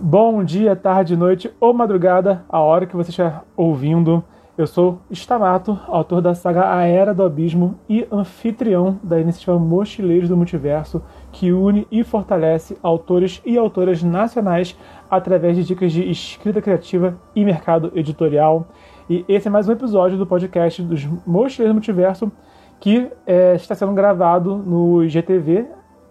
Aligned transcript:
Bom 0.00 0.44
dia, 0.44 0.76
tarde, 0.76 1.16
noite 1.16 1.50
ou 1.58 1.74
madrugada, 1.74 2.44
a 2.48 2.60
hora 2.60 2.86
que 2.86 2.94
você 2.94 3.10
estiver 3.10 3.42
ouvindo. 3.56 4.22
Eu 4.56 4.64
sou 4.64 5.00
Stamato, 5.10 5.76
autor 5.88 6.22
da 6.22 6.36
saga 6.36 6.72
A 6.72 6.84
Era 6.84 7.12
do 7.12 7.24
Abismo 7.24 7.80
e 7.88 8.06
anfitrião 8.08 9.00
da 9.02 9.18
iniciativa 9.20 9.58
Mochileiros 9.58 10.28
do 10.28 10.36
Multiverso, 10.36 11.02
que 11.32 11.52
une 11.52 11.84
e 11.90 12.04
fortalece 12.04 12.78
autores 12.80 13.42
e 13.44 13.58
autoras 13.58 14.00
nacionais 14.00 14.78
através 15.10 15.56
de 15.56 15.64
dicas 15.64 15.90
de 15.90 16.08
escrita 16.08 16.62
criativa 16.62 17.18
e 17.34 17.44
mercado 17.44 17.90
editorial. 17.92 18.68
E 19.10 19.24
esse 19.28 19.48
é 19.48 19.50
mais 19.50 19.68
um 19.68 19.72
episódio 19.72 20.16
do 20.16 20.26
podcast 20.28 20.80
dos 20.80 21.04
Mochileiros 21.26 21.72
do 21.72 21.74
Multiverso, 21.74 22.30
que 22.78 23.10
é, 23.26 23.56
está 23.56 23.74
sendo 23.74 23.92
gravado 23.94 24.58
no 24.58 25.08
GTV 25.08 25.66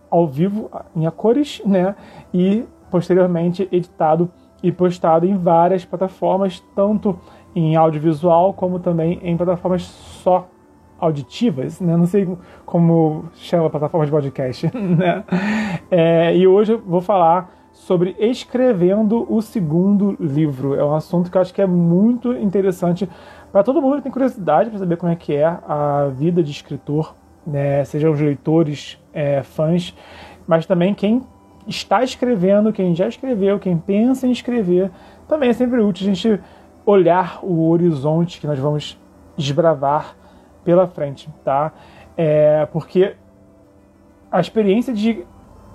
ao 0.09 0.27
vivo 0.27 0.69
em 0.93 1.05
a 1.05 1.11
cores, 1.11 1.61
né? 1.65 1.95
E 2.33 2.65
posteriormente 2.89 3.67
editado 3.71 4.29
e 4.61 4.71
postado 4.71 5.25
em 5.25 5.35
várias 5.35 5.85
plataformas, 5.85 6.63
tanto 6.75 7.17
em 7.55 7.75
audiovisual 7.75 8.53
como 8.53 8.79
também 8.79 9.19
em 9.23 9.35
plataformas 9.37 9.83
só 9.83 10.47
auditivas, 10.99 11.79
né? 11.79 11.95
Não 11.95 12.05
sei 12.05 12.27
como 12.65 13.25
chama 13.35 13.67
a 13.67 13.69
plataforma 13.69 14.05
de 14.05 14.11
podcast, 14.11 14.71
né? 14.75 15.23
É, 15.89 16.35
e 16.35 16.47
hoje 16.47 16.73
eu 16.73 16.79
vou 16.79 17.01
falar 17.01 17.51
sobre 17.71 18.15
escrevendo 18.19 19.25
o 19.31 19.41
segundo 19.41 20.17
livro. 20.19 20.75
É 20.75 20.83
um 20.83 20.95
assunto 20.95 21.29
que 21.29 21.37
eu 21.37 21.41
acho 21.41 21.53
que 21.53 21.61
é 21.61 21.67
muito 21.67 22.33
interessante 22.33 23.07
para 23.51 23.63
todo 23.63 23.81
mundo 23.81 23.97
que 23.97 24.03
tem 24.03 24.11
curiosidade 24.11 24.69
para 24.69 24.79
saber 24.79 24.97
como 24.97 25.11
é 25.11 25.15
que 25.15 25.33
é 25.33 25.45
a 25.45 26.09
vida 26.11 26.41
de 26.41 26.51
escritor, 26.51 27.15
né? 27.45 27.83
Sejam 27.85 28.11
os 28.11 28.19
leitores, 28.19 28.99
é, 29.13 29.43
fãs, 29.43 29.95
mas 30.47 30.65
também 30.65 30.93
quem 30.93 31.23
está 31.67 32.03
escrevendo, 32.03 32.71
quem 32.71 32.95
já 32.95 33.07
escreveu, 33.07 33.59
quem 33.59 33.77
pensa 33.77 34.25
em 34.25 34.31
escrever, 34.31 34.89
também 35.27 35.49
é 35.49 35.53
sempre 35.53 35.81
útil 35.81 36.09
a 36.09 36.13
gente 36.13 36.39
olhar 36.85 37.39
o 37.43 37.69
horizonte 37.69 38.39
que 38.39 38.47
nós 38.47 38.57
vamos 38.57 38.97
desbravar 39.35 40.15
pela 40.63 40.87
frente, 40.87 41.29
tá? 41.43 41.71
É, 42.15 42.65
porque 42.71 43.15
a 44.31 44.39
experiência 44.39 44.93
de 44.93 45.23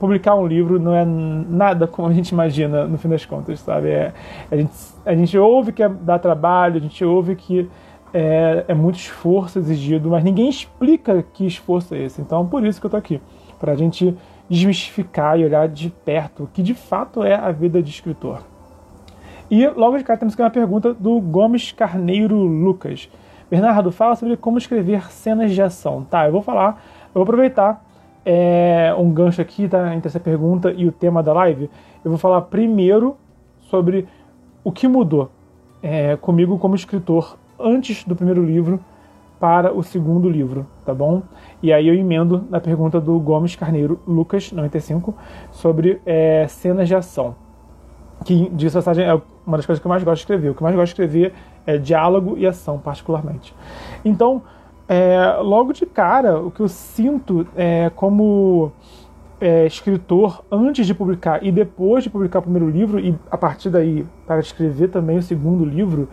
publicar 0.01 0.35
um 0.35 0.47
livro 0.47 0.81
não 0.81 0.95
é 0.95 1.05
nada 1.05 1.87
como 1.87 2.09
a 2.09 2.13
gente 2.13 2.31
imagina 2.31 2.87
no 2.89 2.99
fim 2.99 3.09
das 3.09 3.25
contas, 3.25 3.61
sabe? 3.61 3.89
É, 3.91 4.13
a, 4.51 4.57
gente, 4.57 4.73
a 5.07 5.15
gente 5.15 5.39
ouve 5.39 5.73
que 5.73 5.83
é, 5.83 5.89
dá 5.89 6.19
trabalho, 6.19 6.77
a 6.77 6.81
gente 6.81 7.05
ouve 7.05 7.37
que 7.37 7.71
é, 8.13 8.65
é 8.69 8.75
muito 8.75 8.97
esforço 8.97 9.59
exigido, 9.59 10.11
mas 10.11 10.25
ninguém 10.25 10.49
explica 10.49 11.23
que 11.33 11.47
esforço 11.47 11.95
é 11.95 12.03
esse. 12.03 12.21
Então, 12.21 12.47
por 12.47 12.65
isso 12.67 12.81
que 12.81 12.87
eu 12.87 12.91
tô 12.91 12.97
aqui, 12.97 13.21
para 13.61 13.73
a 13.73 13.77
gente 13.77 14.17
desmistificar 14.53 15.41
e 15.41 15.45
olhar 15.47 15.67
de 15.67 15.89
perto 15.89 16.45
o 16.45 16.47
que 16.47 16.63
de 16.63 16.75
fato 16.75 17.25
é 17.25 17.35
a 17.35 17.51
vida 17.51 17.83
de 17.83 17.89
escritor. 17.89 18.43
E 19.51 19.67
logo 19.67 19.97
de 19.97 20.05
cara 20.05 20.19
temos 20.19 20.35
aqui 20.35 20.43
uma 20.43 20.51
pergunta 20.51 20.93
do 20.93 21.19
Gomes 21.21 21.73
Carneiro 21.73 22.37
Lucas. 22.37 23.09
Bernardo, 23.51 23.91
fala 23.91 24.15
sobre 24.15 24.37
como 24.37 24.59
escrever 24.59 25.11
cenas 25.11 25.53
de 25.53 25.63
ação. 25.63 26.05
Tá, 26.05 26.27
eu 26.27 26.33
vou 26.33 26.43
falar, 26.43 26.83
eu 27.07 27.15
vou 27.15 27.23
aproveitar 27.23 27.83
é, 28.27 28.95
um 28.99 29.11
gancho 29.11 29.41
aqui 29.41 29.69
tá, 29.69 29.95
entre 29.95 30.09
essa 30.09 30.21
pergunta 30.21 30.71
e 30.71 30.87
o 30.87 30.93
tema 30.93 31.23
da 31.23 31.33
live. 31.33 31.71
Eu 32.05 32.11
vou 32.11 32.19
falar 32.19 32.43
primeiro 32.43 33.17
sobre 33.61 34.07
o 34.63 34.71
que 34.71 34.87
mudou 34.87 35.31
é, 35.83 36.17
comigo 36.17 36.59
como 36.59 36.75
escritor 36.75 37.39
antes 37.59 38.05
do 38.05 38.15
primeiro 38.15 38.45
livro 38.45 38.81
para 39.43 39.77
o 39.77 39.83
segundo 39.83 40.31
livro, 40.31 40.65
tá 40.87 40.95
bom? 40.95 41.21
E 41.61 41.73
aí 41.73 41.89
eu 41.89 41.95
emendo 41.97 42.45
na 42.49 42.61
pergunta 42.61 43.01
do 43.01 43.19
Gomes 43.19 43.57
Carneiro 43.57 43.99
Lucas, 44.07 44.53
95, 44.53 45.13
sobre 45.51 46.01
é, 46.07 46.47
cenas 46.49 46.87
de 46.87 46.95
ação. 46.95 47.35
Que, 48.25 48.49
de 48.51 48.71
passagem, 48.71 49.05
é 49.05 49.21
uma 49.45 49.57
das 49.57 49.67
coisas 49.67 49.81
que 49.81 49.87
eu 49.87 49.89
mais 49.89 50.05
gosto 50.05 50.19
de 50.19 50.21
escrever. 50.21 50.51
O 50.51 50.55
que 50.55 50.63
eu 50.63 50.65
mais 50.65 50.77
gosto 50.77 50.95
de 50.95 51.03
escrever 51.03 51.35
é 51.67 51.77
diálogo 51.77 52.39
e 52.39 52.47
ação, 52.47 52.79
particularmente. 52.79 53.53
Então, 54.05 54.43
é, 54.87 55.37
logo 55.41 55.73
de 55.73 55.87
cara, 55.87 56.39
o 56.39 56.49
que 56.49 56.61
eu 56.61 56.69
sinto 56.69 57.45
é, 57.57 57.91
como 57.97 58.71
é, 59.41 59.67
escritor 59.67 60.45
antes 60.53 60.87
de 60.87 60.95
publicar 60.95 61.45
e 61.45 61.51
depois 61.51 62.05
de 62.05 62.11
publicar 62.11 62.39
o 62.39 62.43
primeiro 62.43 62.71
livro, 62.71 63.01
e 63.01 63.19
a 63.29 63.37
partir 63.37 63.71
daí 63.71 64.07
para 64.25 64.39
escrever 64.39 64.87
também 64.91 65.19
o 65.19 65.23
segundo 65.23 65.65
livro, 65.65 66.09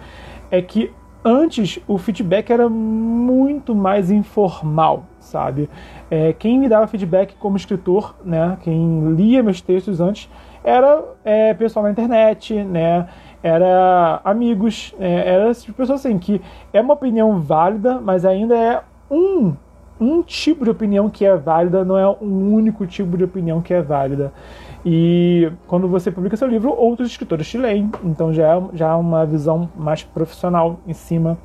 é 0.49 0.63
que 0.63 0.91
Antes, 1.23 1.79
o 1.85 1.97
feedback 1.97 2.49
era 2.49 2.69
muito 2.69 3.75
mais 3.75 4.09
informal, 4.09 5.03
sabe? 5.19 5.69
É, 6.09 6.31
quem 6.31 6.57
me 6.57 6.69
dava 6.69 6.87
feedback 6.87 7.35
como 7.35 7.57
escritor, 7.57 8.15
né? 8.23 8.57
Quem 8.61 9.13
lia 9.15 9.43
meus 9.43 9.59
textos 9.59 9.99
antes, 9.99 10.29
era 10.63 11.03
é, 11.25 11.53
pessoal 11.53 11.83
na 11.83 11.91
internet, 11.91 12.53
né? 12.63 13.07
Era 13.43 14.21
amigos, 14.23 14.95
é, 14.97 15.33
era 15.33 15.53
tipo 15.53 15.81
assim, 15.91 16.17
que 16.17 16.41
é 16.71 16.79
uma 16.79 16.93
opinião 16.93 17.41
válida, 17.41 17.99
mas 17.99 18.23
ainda 18.23 18.55
é 18.55 18.81
um, 19.11 19.53
um 19.99 20.21
tipo 20.21 20.63
de 20.63 20.71
opinião 20.71 21.09
que 21.09 21.25
é 21.25 21.35
válida, 21.35 21.83
não 21.83 21.97
é 21.97 22.09
um 22.21 22.53
único 22.53 22.87
tipo 22.87 23.17
de 23.17 23.25
opinião 23.25 23.61
que 23.61 23.73
é 23.73 23.81
válida. 23.81 24.31
E 24.85 25.51
quando 25.67 25.87
você 25.87 26.09
publica 26.09 26.37
seu 26.37 26.47
livro, 26.47 26.71
outros 26.71 27.09
escritores 27.09 27.47
te 27.47 27.57
leem, 27.57 27.91
então 28.03 28.33
já 28.33 28.55
é, 28.55 28.63
já 28.73 28.89
é 28.89 28.93
uma 28.93 29.25
visão 29.25 29.69
mais 29.75 30.03
profissional 30.03 30.79
em 30.87 30.93
cima 30.93 31.37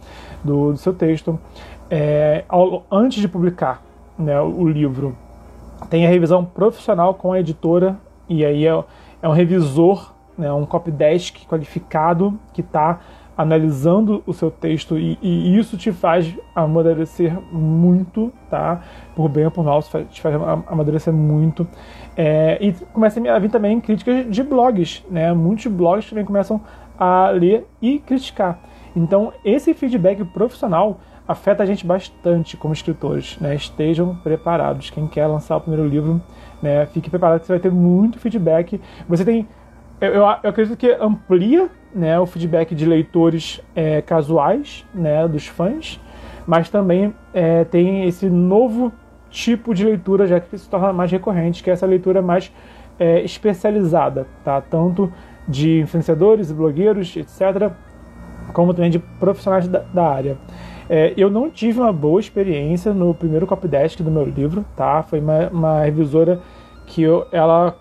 do, 0.43 0.73
do 0.73 0.79
seu 0.79 0.93
texto. 0.93 1.39
É, 1.91 2.45
ao, 2.49 2.85
antes 2.91 3.21
de 3.21 3.29
publicar 3.29 3.83
né, 4.19 4.41
o 4.41 4.67
livro, 4.69 5.17
tem 5.91 6.07
a 6.07 6.09
revisão 6.09 6.45
profissional 6.45 7.15
com 7.15 7.33
a 7.33 7.41
editora, 7.41 7.99
e 8.29 8.45
aí 8.45 8.67
é, 8.67 8.85
é 9.21 9.29
um 9.29 9.33
revisor, 9.33 10.15
né, 10.39 10.53
um 10.53 10.65
copydesk 10.65 11.45
qualificado 11.47 12.39
que 12.53 12.61
está 12.61 13.01
analisando 13.37 14.23
o 14.27 14.33
seu 14.33 14.51
texto 14.51 14.97
e, 14.97 15.19
e, 15.21 15.59
isso 15.59 15.77
te 15.77 15.93
faz 15.93 16.33
amadurecer 16.55 17.37
muito, 17.53 18.33
tá? 18.49 18.81
Por 19.15 19.29
bem 19.29 19.45
ou 19.45 19.51
por 19.51 19.65
mal, 19.65 19.83
te 19.83 20.23
faz 20.23 20.37
amadurecer 20.69 21.13
muito. 21.13 21.67
É, 22.17 22.59
e 22.61 22.73
começa 22.93 23.21
a 23.21 23.39
vir 23.39 23.51
também 23.51 23.81
críticas 23.81 24.31
de 24.31 24.43
blogs, 24.43 25.05
né? 25.11 25.33
Muitos 25.33 25.67
blogs 25.67 26.09
também 26.09 26.25
começam 26.25 26.61
a 26.99 27.31
ler 27.31 27.67
e 27.83 27.99
criticar. 27.99 28.59
Então, 28.95 29.33
esse 29.45 29.75
feedback 29.75 30.25
profissional 30.25 31.01
afeta 31.27 31.63
a 31.63 31.67
gente 31.67 31.87
bastante 31.87 32.57
como 32.57 32.73
escritores, 32.73 33.37
né? 33.41 33.55
Estejam 33.55 34.15
preparados. 34.17 34.91
Quem 34.91 35.07
quer 35.07 35.27
lançar 35.27 35.57
o 35.57 35.61
primeiro 35.61 35.89
livro, 35.89 36.23
né? 36.63 36.87
Fique 36.87 37.11
preparado 37.11 37.41
que 37.41 37.47
você 37.47 37.53
vai 37.53 37.61
ter 37.61 37.73
muito 37.73 38.19
feedback. 38.19 38.81
Você 39.09 39.25
tem 39.25 39.49
eu, 40.01 40.13
eu, 40.13 40.27
acredito 40.27 40.77
que 40.77 40.91
amplia 40.91 41.71
né, 41.95 42.19
o 42.19 42.27
feedback 42.27 42.75
de 42.75 42.85
leitores 42.85 43.61
é, 43.75 44.03
casuais, 44.03 44.85
né, 44.93 45.27
dos 45.29 45.47
fãs, 45.47 46.01
mas 46.47 46.69
também 46.69 47.15
é, 47.33 47.65
tem 47.65 48.05
esse 48.07 48.29
novo 48.29 48.93
tipo 49.35 49.75
de 49.75 49.85
leitura 49.85 50.29
já 50.29 50.39
que 50.39 50.57
se 50.57 50.71
torna 50.71 50.93
mais 50.93 51.11
recorrente, 51.11 51.63
que 51.63 51.69
é 51.69 51.73
essa 51.73 51.85
leitura 51.85 52.23
mais 52.23 52.53
é, 52.99 53.21
especializada, 53.23 54.29
tá? 54.45 54.61
tanto 54.61 55.13
de 55.47 55.81
influenciadores 55.81 56.53
blogueiros, 56.53 57.17
etc., 57.17 57.73
como 58.53 58.73
também 58.73 58.91
de 58.91 59.01
profissionais 59.01 59.67
da, 59.67 59.81
da 59.81 60.07
área. 60.09 60.39
É, 60.89 61.13
eu 61.17 61.29
não 61.29 61.51
tive 61.51 61.81
uma 61.81 61.93
boa 61.93 62.21
experiência 62.21 62.95
no 62.95 63.13
primeiro 63.13 63.45
copydesk 63.47 64.01
do 64.03 64.11
meu 64.11 64.25
livro, 64.25 64.65
tá? 64.77 65.03
Foi 65.03 65.19
uma, 65.19 65.49
uma 65.49 65.81
revisora 65.81 66.41
que 66.87 67.03
eu, 67.03 67.27
ela 67.33 67.77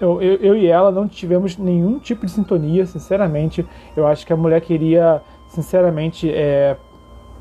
eu, 0.00 0.20
eu, 0.20 0.34
eu, 0.36 0.56
e 0.56 0.66
ela 0.66 0.90
não 0.90 1.06
tivemos 1.08 1.56
nenhum 1.56 1.98
tipo 1.98 2.26
de 2.26 2.32
sintonia, 2.32 2.84
sinceramente. 2.84 3.64
Eu 3.96 4.06
acho 4.06 4.26
que 4.26 4.32
a 4.32 4.36
mulher 4.36 4.60
queria, 4.60 5.22
sinceramente, 5.48 6.30
é, 6.30 6.76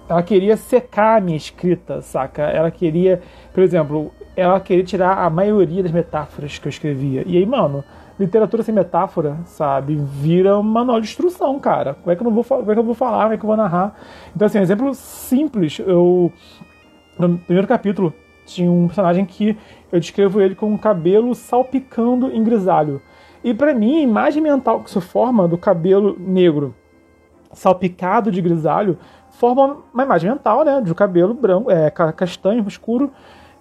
ela 0.09 0.23
queria 0.23 0.57
secar 0.57 1.17
a 1.17 1.21
minha 1.21 1.37
escrita, 1.37 2.01
saca? 2.01 2.41
Ela 2.41 2.71
queria, 2.71 3.21
por 3.53 3.61
exemplo, 3.61 4.11
ela 4.35 4.59
queria 4.59 4.83
tirar 4.83 5.19
a 5.19 5.29
maioria 5.29 5.83
das 5.83 5.91
metáforas 5.91 6.57
que 6.57 6.67
eu 6.67 6.69
escrevia. 6.69 7.23
E 7.27 7.37
aí, 7.37 7.45
mano, 7.45 7.83
literatura 8.19 8.63
sem 8.63 8.73
metáfora, 8.73 9.37
sabe, 9.45 9.95
vira 9.95 10.57
um 10.57 10.63
manual 10.63 10.99
de 10.99 11.07
instrução, 11.07 11.59
cara. 11.59 11.93
Como 11.93 12.11
é 12.11 12.15
que 12.15 12.21
eu 12.21 12.25
não 12.25 12.31
vou, 12.31 12.43
como 12.43 12.71
é 12.71 12.73
que 12.73 12.79
eu 12.79 12.83
vou 12.83 12.95
falar, 12.95 13.21
como 13.23 13.33
é 13.33 13.37
que 13.37 13.43
eu 13.43 13.47
vou 13.47 13.55
narrar? 13.55 13.95
Então, 14.35 14.47
assim, 14.47 14.57
um 14.57 14.63
exemplo 14.63 14.95
simples, 14.95 15.79
eu 15.79 16.33
no 17.17 17.37
primeiro 17.37 17.67
capítulo 17.67 18.11
tinha 18.45 18.71
um 18.71 18.87
personagem 18.87 19.25
que 19.25 19.55
eu 19.91 19.99
descrevo 19.99 20.41
ele 20.41 20.55
com 20.55 20.73
o 20.73 20.79
cabelo 20.79 21.35
salpicando 21.35 22.31
em 22.31 22.43
grisalho. 22.43 22.99
E 23.43 23.53
para 23.53 23.75
mim, 23.75 23.99
a 23.99 24.01
imagem 24.01 24.41
mental 24.41 24.81
que 24.81 24.89
isso 24.89 24.99
forma 24.99 25.47
do 25.47 25.57
cabelo 25.57 26.17
negro 26.19 26.73
salpicado 27.53 28.31
de 28.31 28.41
grisalho 28.41 28.97
forma 29.39 29.77
uma 29.93 30.03
imagem 30.03 30.29
mental, 30.29 30.65
né, 30.65 30.81
de 30.81 30.91
um 30.91 30.93
cabelo 30.93 31.33
branco, 31.33 31.71
é, 31.71 31.89
castanho 31.89 32.67
escuro, 32.67 33.09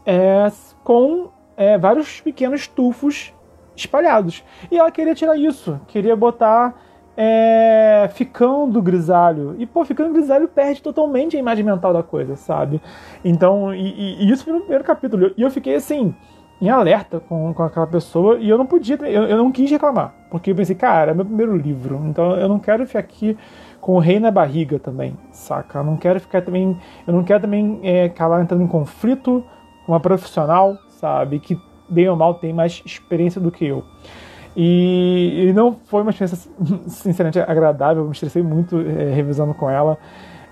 é, 0.05 0.51
com 0.83 1.31
é, 1.57 1.79
vários 1.79 2.21
pequenos 2.21 2.67
tufos 2.67 3.33
espalhados. 3.77 4.43
E 4.71 4.77
ela 4.77 4.91
queria 4.91 5.15
tirar 5.15 5.37
isso, 5.37 5.81
queria 5.87 6.17
botar 6.17 6.75
é, 7.17 8.11
ficando 8.13 8.83
grisalho. 8.83 9.55
E, 9.57 9.67
pô, 9.67 9.85
ficando 9.85 10.13
grisalho 10.13 10.49
perde 10.49 10.83
totalmente 10.83 11.37
a 11.37 11.39
imagem 11.41 11.65
mental 11.65 11.93
da 11.93 12.03
coisa, 12.03 12.35
sabe? 12.35 12.83
Então, 13.25 13.73
e, 13.73 14.25
e 14.25 14.31
isso 14.31 14.43
foi 14.43 14.53
no 14.53 14.61
primeiro 14.61 14.83
capítulo. 14.83 15.33
E 15.37 15.43
eu 15.43 15.51
fiquei 15.51 15.77
assim, 15.77 16.13
em 16.61 16.69
alerta 16.69 17.21
com, 17.21 17.55
com 17.55 17.63
aquela 17.63 17.87
pessoa, 17.87 18.37
e 18.39 18.49
eu 18.49 18.59
não 18.59 18.67
podia, 18.67 18.97
eu, 19.03 19.25
eu 19.25 19.37
não 19.37 19.53
quis 19.53 19.71
reclamar. 19.71 20.13
Porque 20.29 20.51
eu 20.51 20.57
pensei, 20.57 20.75
cara, 20.75 21.13
é 21.13 21.15
meu 21.15 21.25
primeiro 21.25 21.57
livro, 21.57 22.03
então 22.05 22.37
eu 22.37 22.49
não 22.49 22.59
quero 22.59 22.85
ficar 22.85 22.99
aqui 22.99 23.39
com 23.89 23.95
o 23.95 23.99
rei 24.01 24.21
na 24.21 24.31
barriga 24.31 24.79
também, 24.79 25.17
saca? 25.33 25.79
Eu 25.79 25.85
não 25.85 25.97
quero 25.97 26.21
ficar 26.21 26.43
também. 26.43 26.77
Eu 27.07 27.15
não 27.15 27.25
quero 27.25 27.41
também 27.41 27.81
é, 27.83 28.05
acabar 28.05 28.43
entrando 28.43 28.63
em 28.63 28.67
conflito 28.67 29.43
com 29.87 29.93
uma 29.93 29.99
profissional, 29.99 30.77
sabe? 30.91 31.39
Que 31.39 31.59
bem 31.89 32.07
ou 32.07 32.15
mal 32.15 32.35
tem 32.35 32.53
mais 32.53 32.83
experiência 32.85 33.41
do 33.41 33.51
que 33.51 33.65
eu. 33.65 33.83
E, 34.55 35.47
e 35.49 35.53
não 35.55 35.73
foi 35.73 36.03
uma 36.03 36.11
experiência, 36.11 36.51
sinceramente, 36.87 37.41
agradável. 37.41 38.03
Eu 38.03 38.09
me 38.09 38.13
estressei 38.13 38.43
muito 38.43 38.79
é, 38.79 39.11
revisando 39.11 39.55
com 39.55 39.71
ela. 39.71 39.97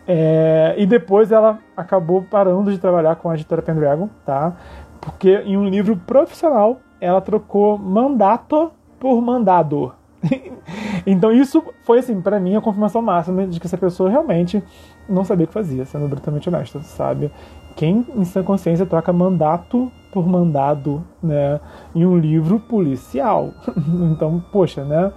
É, 0.08 0.74
e 0.78 0.86
depois 0.86 1.30
ela 1.30 1.58
acabou 1.76 2.22
parando 2.22 2.72
de 2.72 2.78
trabalhar 2.78 3.16
com 3.16 3.28
a 3.28 3.34
editora 3.34 3.60
Pendragon, 3.60 4.08
tá? 4.24 4.56
Porque 4.98 5.42
em 5.44 5.58
um 5.58 5.68
livro 5.68 5.94
profissional 5.94 6.80
ela 6.98 7.20
trocou 7.20 7.76
mandato 7.76 8.72
por 8.98 9.20
mandado. 9.20 9.92
então 11.06 11.32
isso 11.32 11.62
foi 11.82 11.98
assim 11.98 12.20
para 12.20 12.40
mim 12.40 12.56
a 12.56 12.60
confirmação 12.60 13.02
máxima 13.02 13.46
de 13.46 13.60
que 13.60 13.66
essa 13.66 13.78
pessoa 13.78 14.10
realmente 14.10 14.62
não 15.08 15.24
sabia 15.24 15.44
o 15.44 15.46
que 15.48 15.54
fazia, 15.54 15.84
sendo 15.84 16.08
brutalmente 16.08 16.48
honesto, 16.48 16.80
sabe? 16.82 17.30
Quem 17.76 18.06
em 18.14 18.24
sua 18.24 18.42
consciência 18.42 18.86
troca 18.86 19.12
mandato 19.12 19.90
por 20.12 20.26
mandado, 20.26 21.04
né, 21.22 21.60
em 21.94 22.06
um 22.06 22.16
livro 22.16 22.58
policial? 22.58 23.52
então, 24.12 24.42
poxa, 24.50 24.84
né? 24.84 25.12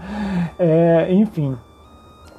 É, 0.59 1.13
enfim. 1.13 1.56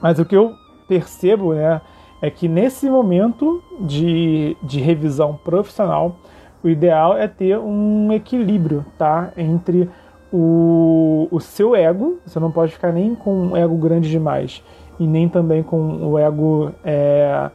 Mas 0.00 0.18
o 0.18 0.24
que 0.24 0.36
eu 0.36 0.54
percebo, 0.86 1.54
né, 1.54 1.80
é 2.22 2.30
que 2.30 2.48
nesse 2.48 2.90
momento 2.90 3.62
de, 3.80 4.56
de 4.62 4.80
revisão 4.80 5.38
profissional, 5.42 6.16
o 6.62 6.68
ideal 6.68 7.16
é 7.16 7.26
ter 7.26 7.58
um 7.58 8.12
equilíbrio, 8.12 8.84
tá? 8.98 9.32
Entre 9.36 9.88
o, 10.32 11.28
o 11.30 11.40
seu 11.40 11.74
ego, 11.74 12.18
você 12.24 12.38
não 12.38 12.50
pode 12.50 12.72
ficar 12.72 12.92
nem 12.92 13.14
com 13.14 13.48
um 13.48 13.56
ego 13.56 13.76
grande 13.76 14.08
demais 14.08 14.62
e 14.98 15.06
nem 15.06 15.28
também 15.28 15.62
com 15.62 16.06
o 16.06 16.18
ego 16.18 16.72
é, 16.84 17.50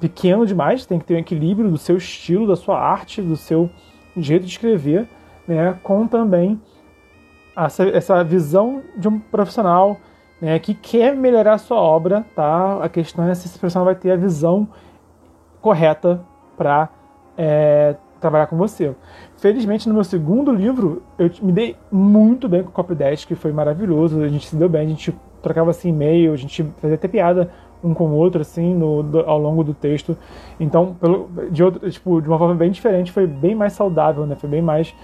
pequeno 0.00 0.46
demais, 0.46 0.86
tem 0.86 0.98
que 0.98 1.04
ter 1.04 1.14
um 1.14 1.18
equilíbrio 1.18 1.70
do 1.70 1.78
seu 1.78 1.96
estilo, 1.96 2.46
da 2.46 2.56
sua 2.56 2.78
arte, 2.78 3.20
do 3.20 3.36
seu 3.36 3.68
jeito 4.16 4.44
de 4.44 4.52
escrever, 4.52 5.08
né? 5.46 5.78
Com 5.82 6.06
também 6.06 6.60
essa, 7.56 7.84
essa 7.88 8.22
visão 8.22 8.82
de 8.96 9.08
um 9.08 9.18
profissional 9.18 9.96
né, 10.40 10.58
que 10.58 10.74
quer 10.74 11.16
melhorar 11.16 11.54
a 11.54 11.58
sua 11.58 11.78
obra, 11.78 12.24
tá? 12.34 12.82
A 12.82 12.88
questão 12.88 13.26
é 13.28 13.34
se 13.34 13.46
esse 13.46 13.58
profissional 13.58 13.86
vai 13.86 13.94
ter 13.94 14.10
a 14.10 14.16
visão 14.16 14.68
correta 15.60 16.20
para 16.56 16.88
é, 17.36 17.96
trabalhar 18.20 18.46
com 18.46 18.56
você. 18.56 18.94
Felizmente, 19.38 19.86
no 19.86 19.94
meu 19.94 20.04
segundo 20.04 20.50
livro, 20.50 21.02
eu 21.18 21.30
me 21.42 21.52
dei 21.52 21.76
muito 21.92 22.48
bem 22.48 22.62
com 22.62 22.70
o 22.70 22.72
Copydesk, 22.72 23.28
que 23.28 23.34
foi 23.34 23.52
maravilhoso, 23.52 24.22
a 24.22 24.28
gente 24.28 24.46
se 24.46 24.56
deu 24.56 24.68
bem, 24.68 24.86
a 24.86 24.88
gente 24.88 25.14
trocava 25.42 25.70
assim 25.70 25.90
e-mail, 25.90 26.32
a 26.32 26.36
gente 26.36 26.64
fazia 26.80 26.94
até 26.94 27.06
piada 27.06 27.50
um 27.84 27.92
com 27.92 28.06
o 28.06 28.14
outro, 28.14 28.40
assim, 28.40 28.74
no, 28.74 29.02
do, 29.02 29.20
ao 29.20 29.38
longo 29.38 29.62
do 29.62 29.74
texto. 29.74 30.16
Então, 30.58 30.94
pelo, 30.94 31.28
de, 31.50 31.62
outro, 31.62 31.90
tipo, 31.90 32.20
de 32.20 32.28
uma 32.28 32.38
forma 32.38 32.54
bem 32.54 32.70
diferente, 32.70 33.12
foi 33.12 33.26
bem 33.26 33.54
mais 33.54 33.74
saudável, 33.74 34.26
né? 34.26 34.34
Foi 34.34 34.48
bem 34.48 34.62
mais 34.62 34.94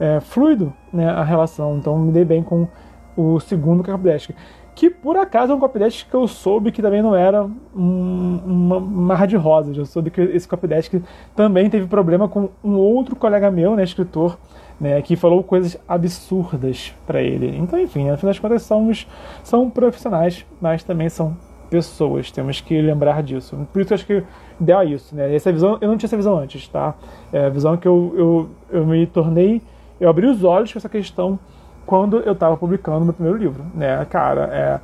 é, 0.00 0.18
fluido 0.20 0.72
né, 0.92 1.08
a 1.08 1.22
relação. 1.22 1.76
Então, 1.76 1.98
me 1.98 2.10
dei 2.10 2.24
bem 2.24 2.42
com 2.42 2.66
o 3.14 3.38
segundo 3.40 3.84
Copydesk 3.84 4.30
que 4.74 4.88
por 4.88 5.16
acaso 5.16 5.52
é 5.52 5.54
um 5.54 5.60
copydesk 5.60 6.08
que 6.08 6.14
eu 6.14 6.26
soube 6.26 6.72
que 6.72 6.80
também 6.80 7.02
não 7.02 7.14
era 7.14 7.44
um, 7.74 8.40
uma 8.44 8.80
mar 8.80 9.26
de 9.26 9.36
rosas. 9.36 9.76
Eu 9.76 9.84
soube 9.84 10.10
que 10.10 10.20
esse 10.20 10.48
copydesk 10.48 11.02
também 11.36 11.68
teve 11.68 11.86
problema 11.86 12.28
com 12.28 12.48
um 12.64 12.76
outro 12.76 13.14
colega 13.14 13.50
meu, 13.50 13.76
né, 13.76 13.84
escritor, 13.84 14.38
né, 14.80 15.00
que 15.02 15.14
falou 15.14 15.42
coisas 15.42 15.78
absurdas 15.86 16.94
para 17.06 17.22
ele. 17.22 17.56
Então, 17.56 17.78
enfim, 17.78 18.08
afinal 18.08 18.32
das 18.32 18.38
contas, 18.38 18.62
somos, 18.62 19.06
são 19.42 19.68
profissionais, 19.68 20.46
mas 20.60 20.82
também 20.82 21.08
são 21.08 21.36
pessoas. 21.68 22.30
Temos 22.30 22.60
que 22.60 22.80
lembrar 22.80 23.22
disso. 23.22 23.56
Por 23.72 23.82
isso 23.82 23.92
eu 23.92 23.94
acho 23.94 24.06
que 24.06 24.22
deu 24.58 24.78
a 24.78 24.84
isso, 24.84 25.14
né? 25.14 25.34
Essa 25.34 25.52
visão, 25.52 25.78
eu 25.80 25.88
não 25.88 25.96
tinha 25.96 26.06
essa 26.06 26.16
visão 26.16 26.38
antes, 26.38 26.66
tá? 26.68 26.94
É 27.32 27.46
a 27.46 27.48
visão 27.48 27.76
que 27.76 27.86
eu, 27.86 28.14
eu, 28.16 28.50
eu 28.80 28.86
me 28.86 29.06
tornei, 29.06 29.62
eu 30.00 30.08
abri 30.08 30.26
os 30.26 30.42
olhos 30.44 30.72
com 30.72 30.78
essa 30.78 30.88
questão 30.88 31.38
quando 31.86 32.20
eu 32.20 32.32
estava 32.32 32.56
publicando 32.56 33.04
meu 33.04 33.14
primeiro 33.14 33.38
livro, 33.38 33.64
né? 33.74 34.04
Cara, 34.10 34.48
é, 34.52 34.80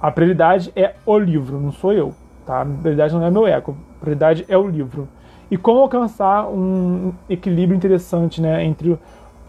a 0.00 0.10
prioridade 0.10 0.72
é 0.76 0.94
o 1.04 1.18
livro, 1.18 1.60
não 1.60 1.72
sou 1.72 1.92
eu, 1.92 2.12
tá? 2.44 2.62
A 2.62 2.64
prioridade 2.64 3.14
não 3.14 3.24
é 3.24 3.30
meu 3.30 3.46
ego, 3.46 3.76
a 3.96 4.00
prioridade 4.00 4.44
é 4.48 4.56
o 4.56 4.66
livro. 4.66 5.08
E 5.50 5.56
como 5.56 5.80
alcançar 5.80 6.48
um 6.48 7.12
equilíbrio 7.30 7.76
interessante, 7.76 8.42
né, 8.42 8.64
entre 8.64 8.98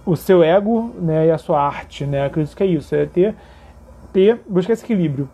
o 0.06 0.16
seu 0.16 0.44
ego, 0.44 0.92
né, 1.00 1.28
e 1.28 1.32
a 1.32 1.38
sua 1.38 1.62
arte, 1.62 2.06
né? 2.06 2.26
Acredito 2.26 2.56
que 2.56 2.64
é 2.64 2.68
isso, 2.68 2.96
é 2.96 3.06
ter 3.06 3.36
ter 4.14 4.42
buscar 4.48 4.74
esse 4.74 4.86
equilíbrio 4.86 5.30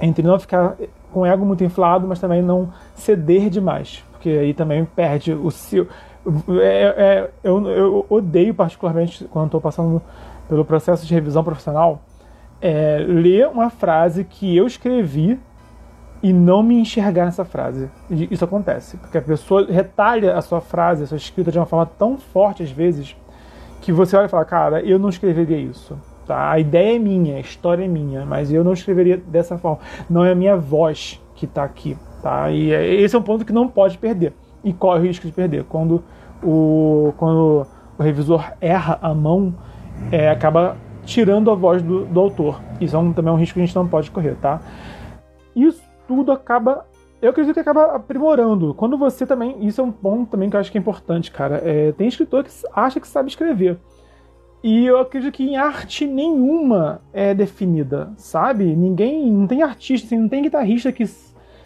entre 0.00 0.22
não 0.22 0.38
ficar 0.38 0.74
com 1.12 1.20
o 1.20 1.26
ego 1.26 1.44
muito 1.44 1.62
inflado, 1.62 2.06
mas 2.06 2.18
também 2.18 2.40
não 2.40 2.72
ceder 2.94 3.50
demais, 3.50 4.02
porque 4.12 4.30
aí 4.30 4.54
também 4.54 4.84
perde 4.84 5.32
o 5.32 5.50
seu 5.50 5.86
é, 6.60 6.94
é, 6.96 7.30
eu, 7.42 7.66
eu 7.68 8.06
odeio 8.08 8.54
particularmente 8.54 9.24
quando 9.24 9.46
estou 9.46 9.60
passando 9.60 10.02
pelo 10.50 10.64
processo 10.64 11.06
de 11.06 11.14
revisão 11.14 11.44
profissional, 11.44 12.02
é, 12.60 12.98
ler 13.06 13.46
uma 13.46 13.70
frase 13.70 14.24
que 14.24 14.54
eu 14.56 14.66
escrevi 14.66 15.38
e 16.20 16.32
não 16.32 16.60
me 16.60 16.78
enxergar 16.78 17.24
nessa 17.24 17.44
frase. 17.44 17.88
Isso 18.10 18.44
acontece, 18.44 18.96
porque 18.96 19.16
a 19.16 19.22
pessoa 19.22 19.64
retalha 19.70 20.36
a 20.36 20.42
sua 20.42 20.60
frase, 20.60 21.04
a 21.04 21.06
sua 21.06 21.16
escrita 21.16 21.52
de 21.52 21.58
uma 21.58 21.66
forma 21.66 21.86
tão 21.86 22.18
forte 22.18 22.64
às 22.64 22.70
vezes, 22.70 23.16
que 23.80 23.92
você 23.92 24.16
olha 24.16 24.26
e 24.26 24.28
fala, 24.28 24.44
cara, 24.44 24.82
eu 24.82 24.98
não 24.98 25.08
escreveria 25.08 25.56
isso. 25.56 25.96
Tá? 26.26 26.50
A 26.50 26.58
ideia 26.58 26.96
é 26.96 26.98
minha, 26.98 27.36
a 27.36 27.40
história 27.40 27.84
é 27.84 27.88
minha, 27.88 28.26
mas 28.26 28.52
eu 28.52 28.64
não 28.64 28.72
escreveria 28.72 29.16
dessa 29.16 29.56
forma. 29.56 29.78
Não 30.10 30.24
é 30.24 30.32
a 30.32 30.34
minha 30.34 30.56
voz 30.56 31.22
que 31.36 31.44
está 31.44 31.62
aqui. 31.62 31.96
Tá? 32.22 32.50
E 32.50 32.72
é, 32.72 32.92
esse 32.92 33.14
é 33.14 33.18
um 33.18 33.22
ponto 33.22 33.44
que 33.44 33.52
não 33.52 33.68
pode 33.68 33.96
perder. 33.96 34.34
E 34.64 34.72
corre 34.72 34.98
o 34.98 35.02
risco 35.04 35.26
de 35.26 35.32
perder. 35.32 35.64
Quando 35.64 36.02
o, 36.42 37.14
quando 37.16 37.66
o 37.98 38.02
revisor 38.02 38.52
erra 38.60 38.98
a 39.00 39.14
mão, 39.14 39.54
é, 40.10 40.30
acaba 40.30 40.76
tirando 41.04 41.50
a 41.50 41.54
voz 41.54 41.82
do, 41.82 42.04
do 42.04 42.20
autor. 42.20 42.60
Isso 42.80 42.94
é 42.94 42.98
um, 42.98 43.12
também 43.12 43.30
é 43.30 43.34
um 43.34 43.38
risco 43.38 43.54
que 43.54 43.60
a 43.60 43.66
gente 43.66 43.74
não 43.74 43.88
pode 43.88 44.10
correr, 44.10 44.36
tá? 44.36 44.60
Isso 45.54 45.82
tudo 46.06 46.32
acaba 46.32 46.84
eu 47.20 47.30
acredito 47.30 47.52
que 47.52 47.60
acaba 47.60 47.96
aprimorando. 47.96 48.72
Quando 48.72 48.96
você 48.96 49.26
também. 49.26 49.66
Isso 49.66 49.80
é 49.80 49.84
um 49.84 49.92
ponto 49.92 50.30
também 50.30 50.48
que 50.48 50.56
eu 50.56 50.60
acho 50.60 50.72
que 50.72 50.78
é 50.78 50.80
importante, 50.80 51.30
cara. 51.30 51.60
É, 51.64 51.92
tem 51.92 52.08
escritor 52.08 52.42
que 52.44 52.50
acha 52.72 52.98
que 52.98 53.06
sabe 53.06 53.28
escrever. 53.28 53.78
E 54.62 54.86
eu 54.86 54.98
acredito 54.98 55.32
que 55.32 55.44
em 55.44 55.56
arte 55.56 56.06
nenhuma 56.06 57.00
é 57.12 57.34
definida, 57.34 58.12
sabe? 58.16 58.64
Ninguém. 58.74 59.30
Não 59.30 59.46
tem 59.46 59.62
artista, 59.62 60.06
assim, 60.06 60.18
não 60.18 60.28
tem 60.28 60.42
guitarrista 60.42 60.92
que 60.92 61.04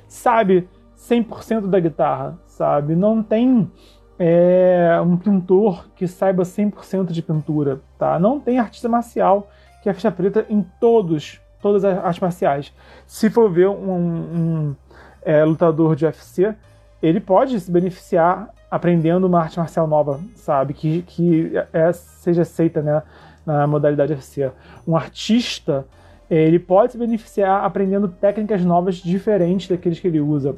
sabe 0.09 0.69
100% 0.97 1.69
da 1.69 1.79
guitarra, 1.79 2.38
sabe? 2.47 2.97
Não 2.97 3.23
tem 3.23 3.71
é, 4.18 5.00
um 5.04 5.16
pintor 5.16 5.87
que 5.97 6.06
saiba 6.06 6.42
100% 6.42 7.06
de 7.11 7.23
pintura, 7.23 7.80
tá? 7.99 8.18
Não 8.18 8.38
tem 8.38 8.59
artista 8.59 8.88
marcial 8.88 9.49
que 9.83 9.88
é 9.88 9.92
faixa 9.92 10.11
preta 10.11 10.47
em 10.49 10.64
todos, 10.80 11.40
todas 11.61 11.85
as 11.85 11.99
artes 11.99 12.21
marciais. 12.21 12.73
Se 13.06 13.28
for 13.28 13.50
ver 13.50 13.68
um, 13.68 13.92
um 13.92 14.76
é, 15.23 15.44
lutador 15.44 15.94
de 15.94 16.06
UFC, 16.06 16.54
ele 17.02 17.21
pode 17.21 17.59
se 17.61 17.71
beneficiar 17.71 18.49
aprendendo 18.71 19.26
uma 19.26 19.40
arte 19.40 19.59
marcial 19.59 19.87
nova, 19.87 20.21
sabe? 20.35 20.73
Que, 20.73 21.02
que 21.02 21.52
é, 21.73 21.92
seja 21.92 22.42
aceita 22.42 22.83
né, 22.83 23.02
na 23.44 23.66
modalidade 23.66 24.14
UFC. 24.14 24.50
Um 24.87 24.97
artista, 24.97 25.87
ele 26.30 26.59
pode 26.59 26.92
se 26.92 26.99
beneficiar 26.99 27.62
aprendendo 27.64 28.09
técnicas 28.09 28.64
novas 28.64 28.97
diferentes 28.97 29.68
daqueles 29.68 30.00
que 30.00 30.09
ele 30.09 30.21
usa. 30.21 30.56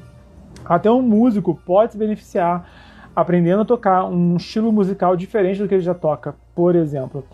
Até 0.65 0.91
um 0.91 1.03
músico 1.03 1.55
pode 1.67 1.93
se 1.93 1.99
beneficiar 1.99 2.69
aprendendo 3.17 3.63
a 3.63 3.65
tocar 3.65 4.05
um 4.05 4.37
estilo 4.37 4.71
musical 4.71 5.17
diferente 5.17 5.59
do 5.59 5.67
que 5.67 5.75
ele 5.75 5.83
já 5.83 5.95
toca, 5.95 6.35
por 6.55 6.77
exemplo. 6.77 7.25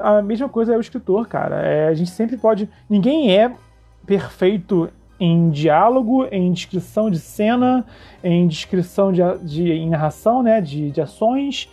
A 0.00 0.22
mesma 0.22 0.48
coisa 0.48 0.72
é 0.72 0.76
o 0.76 0.80
escritor, 0.80 1.26
cara. 1.26 1.56
É, 1.62 1.88
a 1.88 1.94
gente 1.94 2.10
sempre 2.10 2.36
pode. 2.36 2.68
Ninguém 2.88 3.36
é 3.36 3.52
perfeito 4.06 4.88
em 5.18 5.50
diálogo, 5.50 6.26
em 6.30 6.50
descrição 6.52 7.10
de 7.10 7.18
cena, 7.18 7.84
em 8.22 8.46
descrição 8.46 9.12
de, 9.12 9.20
de 9.42 9.70
em 9.70 9.90
narração, 9.90 10.42
né, 10.42 10.60
de, 10.60 10.90
de 10.90 11.00
ações, 11.00 11.68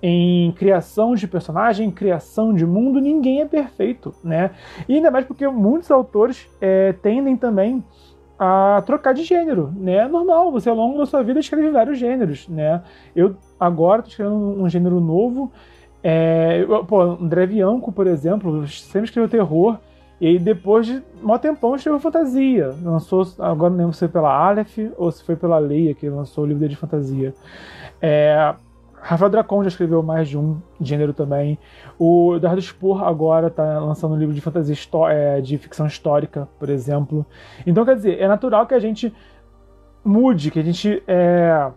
em 0.00 0.52
criação 0.52 1.14
de 1.14 1.26
personagem, 1.26 1.90
criação 1.90 2.54
de 2.54 2.64
mundo. 2.64 3.00
Ninguém 3.00 3.40
é 3.40 3.46
perfeito, 3.46 4.14
né? 4.22 4.50
E 4.88 4.96
ainda 4.96 5.10
mais 5.10 5.24
porque 5.24 5.46
muitos 5.48 5.90
autores 5.90 6.48
é, 6.60 6.92
tendem 6.92 7.36
também 7.36 7.82
a 8.38 8.82
trocar 8.84 9.14
de 9.14 9.22
gênero, 9.24 9.72
né? 9.76 9.96
É 9.96 10.08
normal, 10.08 10.50
você 10.50 10.68
ao 10.68 10.76
longo 10.76 10.98
da 10.98 11.06
sua 11.06 11.22
vida 11.22 11.40
escreve 11.40 11.70
vários 11.70 11.98
gêneros, 11.98 12.48
né? 12.48 12.82
Eu 13.14 13.36
agora 13.58 14.00
estou 14.00 14.10
escrevendo 14.10 14.62
um 14.62 14.68
gênero 14.68 15.00
novo. 15.00 15.52
É, 16.02 16.64
pô, 16.88 17.00
André 17.00 17.46
Bianco, 17.46 17.92
por 17.92 18.06
exemplo, 18.06 18.66
sempre 18.68 19.04
escreveu 19.04 19.28
terror. 19.28 19.78
E 20.20 20.38
depois 20.38 20.86
de 20.86 21.02
um 21.20 21.38
tempão 21.38 21.74
escreveu 21.74 21.98
fantasia. 21.98 22.72
Lançou, 22.82 23.26
agora 23.40 23.70
não 23.70 23.78
lembro 23.78 23.92
se 23.92 23.98
foi 23.98 24.08
pela 24.08 24.32
Aleph 24.32 24.78
ou 24.96 25.10
se 25.10 25.22
foi 25.24 25.34
pela 25.34 25.58
Leia 25.58 25.94
que 25.94 26.08
lançou 26.08 26.44
o 26.44 26.46
livro 26.46 26.68
de 26.68 26.76
fantasia. 26.76 27.34
É, 28.00 28.54
Rafael 29.02 29.30
Dracon 29.30 29.64
já 29.64 29.68
escreveu 29.68 30.00
mais 30.00 30.28
de 30.28 30.38
um 30.38 30.62
gênero 30.80 31.12
também. 31.12 31.58
O 31.98 32.36
Eduardo 32.36 32.62
Spor 32.62 33.02
agora 33.02 33.48
está 33.48 33.80
lançando 33.80 34.14
um 34.14 34.18
livro 34.18 34.32
de 34.32 34.40
fantasia 34.40 34.76
é, 35.10 35.40
de 35.40 35.58
ficção 35.58 35.86
histórica, 35.86 36.48
por 36.58 36.70
exemplo. 36.70 37.26
Então, 37.66 37.84
quer 37.84 37.96
dizer, 37.96 38.20
é 38.20 38.28
natural 38.28 38.64
que 38.64 38.74
a 38.74 38.78
gente 38.78 39.12
mude, 40.04 40.52
que 40.52 40.58
a 40.60 40.62
gente 40.62 41.02
é, 41.06 41.70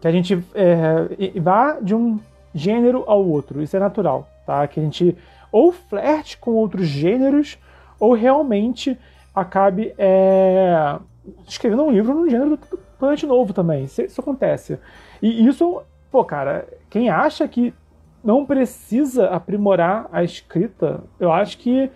que 0.00 0.08
a 0.08 0.10
gente 0.10 0.44
é, 0.52 1.40
vá 1.40 1.78
de 1.80 1.94
um 1.94 2.18
gênero 2.52 3.04
ao 3.06 3.24
outro. 3.24 3.62
Isso 3.62 3.76
é 3.76 3.80
natural, 3.80 4.26
tá? 4.44 4.66
Que 4.66 4.80
a 4.80 4.82
gente 4.82 5.16
ou 5.52 5.70
flerte 5.70 6.36
com 6.38 6.50
outros 6.52 6.86
gêneros 6.86 7.56
ou 8.00 8.14
realmente 8.14 8.98
acabe 9.32 9.94
é, 9.96 10.98
escrevendo 11.46 11.84
um 11.84 11.92
livro 11.92 12.14
num 12.14 12.28
gênero 12.28 12.58
totalmente 12.98 13.26
novo 13.26 13.52
também. 13.52 13.84
Isso, 13.84 14.02
isso 14.02 14.20
acontece. 14.20 14.78
E 15.22 15.46
isso, 15.46 15.82
pô, 16.12 16.22
cara, 16.22 16.68
quem 16.90 17.08
acha 17.08 17.48
que 17.48 17.72
não 18.22 18.44
precisa 18.44 19.28
aprimorar 19.28 20.08
a 20.12 20.22
escrita, 20.22 21.02
eu 21.18 21.32
acho 21.32 21.56
que 21.58 21.90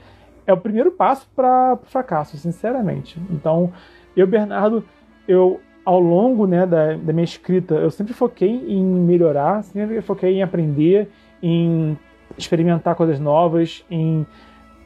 é 0.47 0.53
o 0.53 0.57
primeiro 0.57 0.91
passo 0.91 1.29
para 1.37 1.75
o 1.75 1.87
fracasso, 1.87 2.37
sinceramente. 2.39 3.21
Então, 3.31 3.73
eu, 4.17 4.27
Bernardo, 4.27 4.83
eu 5.29 5.61
ao 5.85 6.01
longo 6.01 6.47
né, 6.47 6.67
da, 6.67 6.95
da 6.95 7.13
minha 7.13 7.25
escrita, 7.25 7.75
eu 7.75 7.91
sempre 7.91 8.13
foquei 8.13 8.65
em 8.67 8.83
melhorar, 8.83 9.63
sempre 9.63 10.01
foquei 10.01 10.35
em 10.35 10.43
aprender, 10.43 11.09
em 11.41 11.97
experimentar 12.37 12.97
coisas 12.97 13.21
novas, 13.21 13.85
em 13.89 14.27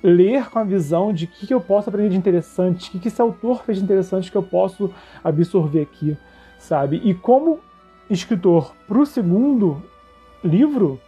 ler 0.02 0.50
com 0.50 0.58
a 0.58 0.64
visão 0.64 1.12
de 1.12 1.26
que, 1.26 1.46
que, 1.46 1.54
eu 1.54 1.60
posso 1.60 1.88
aprender 1.88 2.10
de 2.10 2.16
interessante, 2.16 2.88
o 2.88 2.92
que, 2.92 2.98
que 2.98 3.08
esse 3.08 3.20
autor 3.20 3.62
fez 3.62 3.78
de 3.78 3.84
interessante 3.84 4.30
que 4.30 4.36
eu 4.36 4.42
posso 4.42 4.92
absorver 5.22 5.82
aqui, 5.82 6.16
sabe? 6.58 7.00
E 7.02 7.14
como 7.14 7.60
escritor 8.10 8.74
para 8.86 8.98
o 8.98 9.06
segundo 9.06 9.82
livro, 10.42 11.00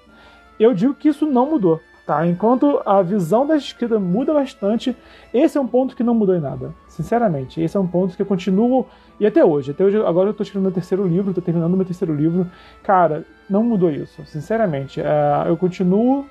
eu 0.58 0.72
digo 0.72 0.94
que 0.94 1.08
isso 1.08 1.26
não 1.26 1.50
mudou. 1.50 1.80
Tá? 2.06 2.26
Enquanto 2.26 2.82
a 2.84 3.00
visão 3.00 3.46
da 3.46 3.56
escrita 3.56 3.98
muda 3.98 4.34
bastante, 4.34 4.96
esse 5.32 5.56
é 5.56 5.60
um 5.60 5.66
ponto 5.66 5.94
que 5.94 6.02
não 6.02 6.14
mudou 6.14 6.34
em 6.34 6.40
nada. 6.40 6.74
Sinceramente, 6.88 7.60
esse 7.60 7.76
é 7.76 7.80
um 7.80 7.86
ponto 7.86 8.16
que 8.16 8.22
eu 8.22 8.26
continuo. 8.26 8.86
E 9.20 9.26
até 9.26 9.44
hoje, 9.44 9.70
até 9.70 9.84
hoje, 9.84 9.96
agora 9.98 10.28
eu 10.28 10.32
estou 10.32 10.42
escrevendo 10.42 10.64
meu 10.64 10.72
terceiro 10.72 11.06
livro, 11.06 11.30
estou 11.30 11.42
terminando 11.42 11.76
meu 11.76 11.86
terceiro 11.86 12.14
livro. 12.14 12.50
Cara, 12.82 13.24
não 13.48 13.62
mudou 13.62 13.90
isso, 13.90 14.24
sinceramente. 14.26 15.00
É, 15.00 15.44
eu 15.46 15.56
continuo 15.56 16.26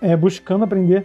é, 0.00 0.16
buscando 0.16 0.64
aprender 0.64 1.04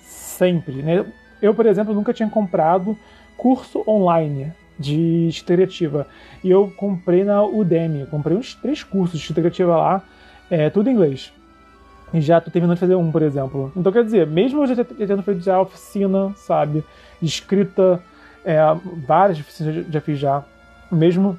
sempre. 0.00 0.82
Né? 0.82 1.06
Eu, 1.40 1.54
por 1.54 1.64
exemplo, 1.64 1.94
nunca 1.94 2.12
tinha 2.12 2.28
comprado 2.28 2.96
curso 3.36 3.82
online 3.88 4.52
de 4.78 5.28
escrita 5.28 6.06
E 6.42 6.50
eu 6.50 6.72
comprei 6.76 7.24
na 7.24 7.42
Udemy, 7.44 8.06
comprei 8.06 8.36
uns 8.36 8.54
três 8.54 8.82
cursos 8.82 9.20
de 9.20 9.26
escrita 9.26 9.66
lá, 9.66 10.02
é, 10.50 10.70
tudo 10.70 10.88
em 10.88 10.92
inglês. 10.92 11.32
E 12.12 12.20
já 12.20 12.40
tô 12.40 12.50
terminando 12.50 12.76
de 12.76 12.80
fazer 12.80 12.94
um, 12.94 13.10
por 13.10 13.22
exemplo. 13.22 13.72
Então, 13.76 13.90
quer 13.90 14.04
dizer, 14.04 14.26
mesmo 14.26 14.62
eu 14.62 14.74
já 14.74 14.84
tendo 14.84 15.22
feito 15.22 15.40
já 15.40 15.60
oficina, 15.60 16.32
sabe, 16.36 16.84
escrita, 17.22 18.02
é, 18.44 18.58
várias 19.06 19.40
oficinas 19.40 19.74
já, 19.74 19.82
já 19.90 20.00
fiz 20.00 20.18
já, 20.18 20.44
mesmo 20.90 21.38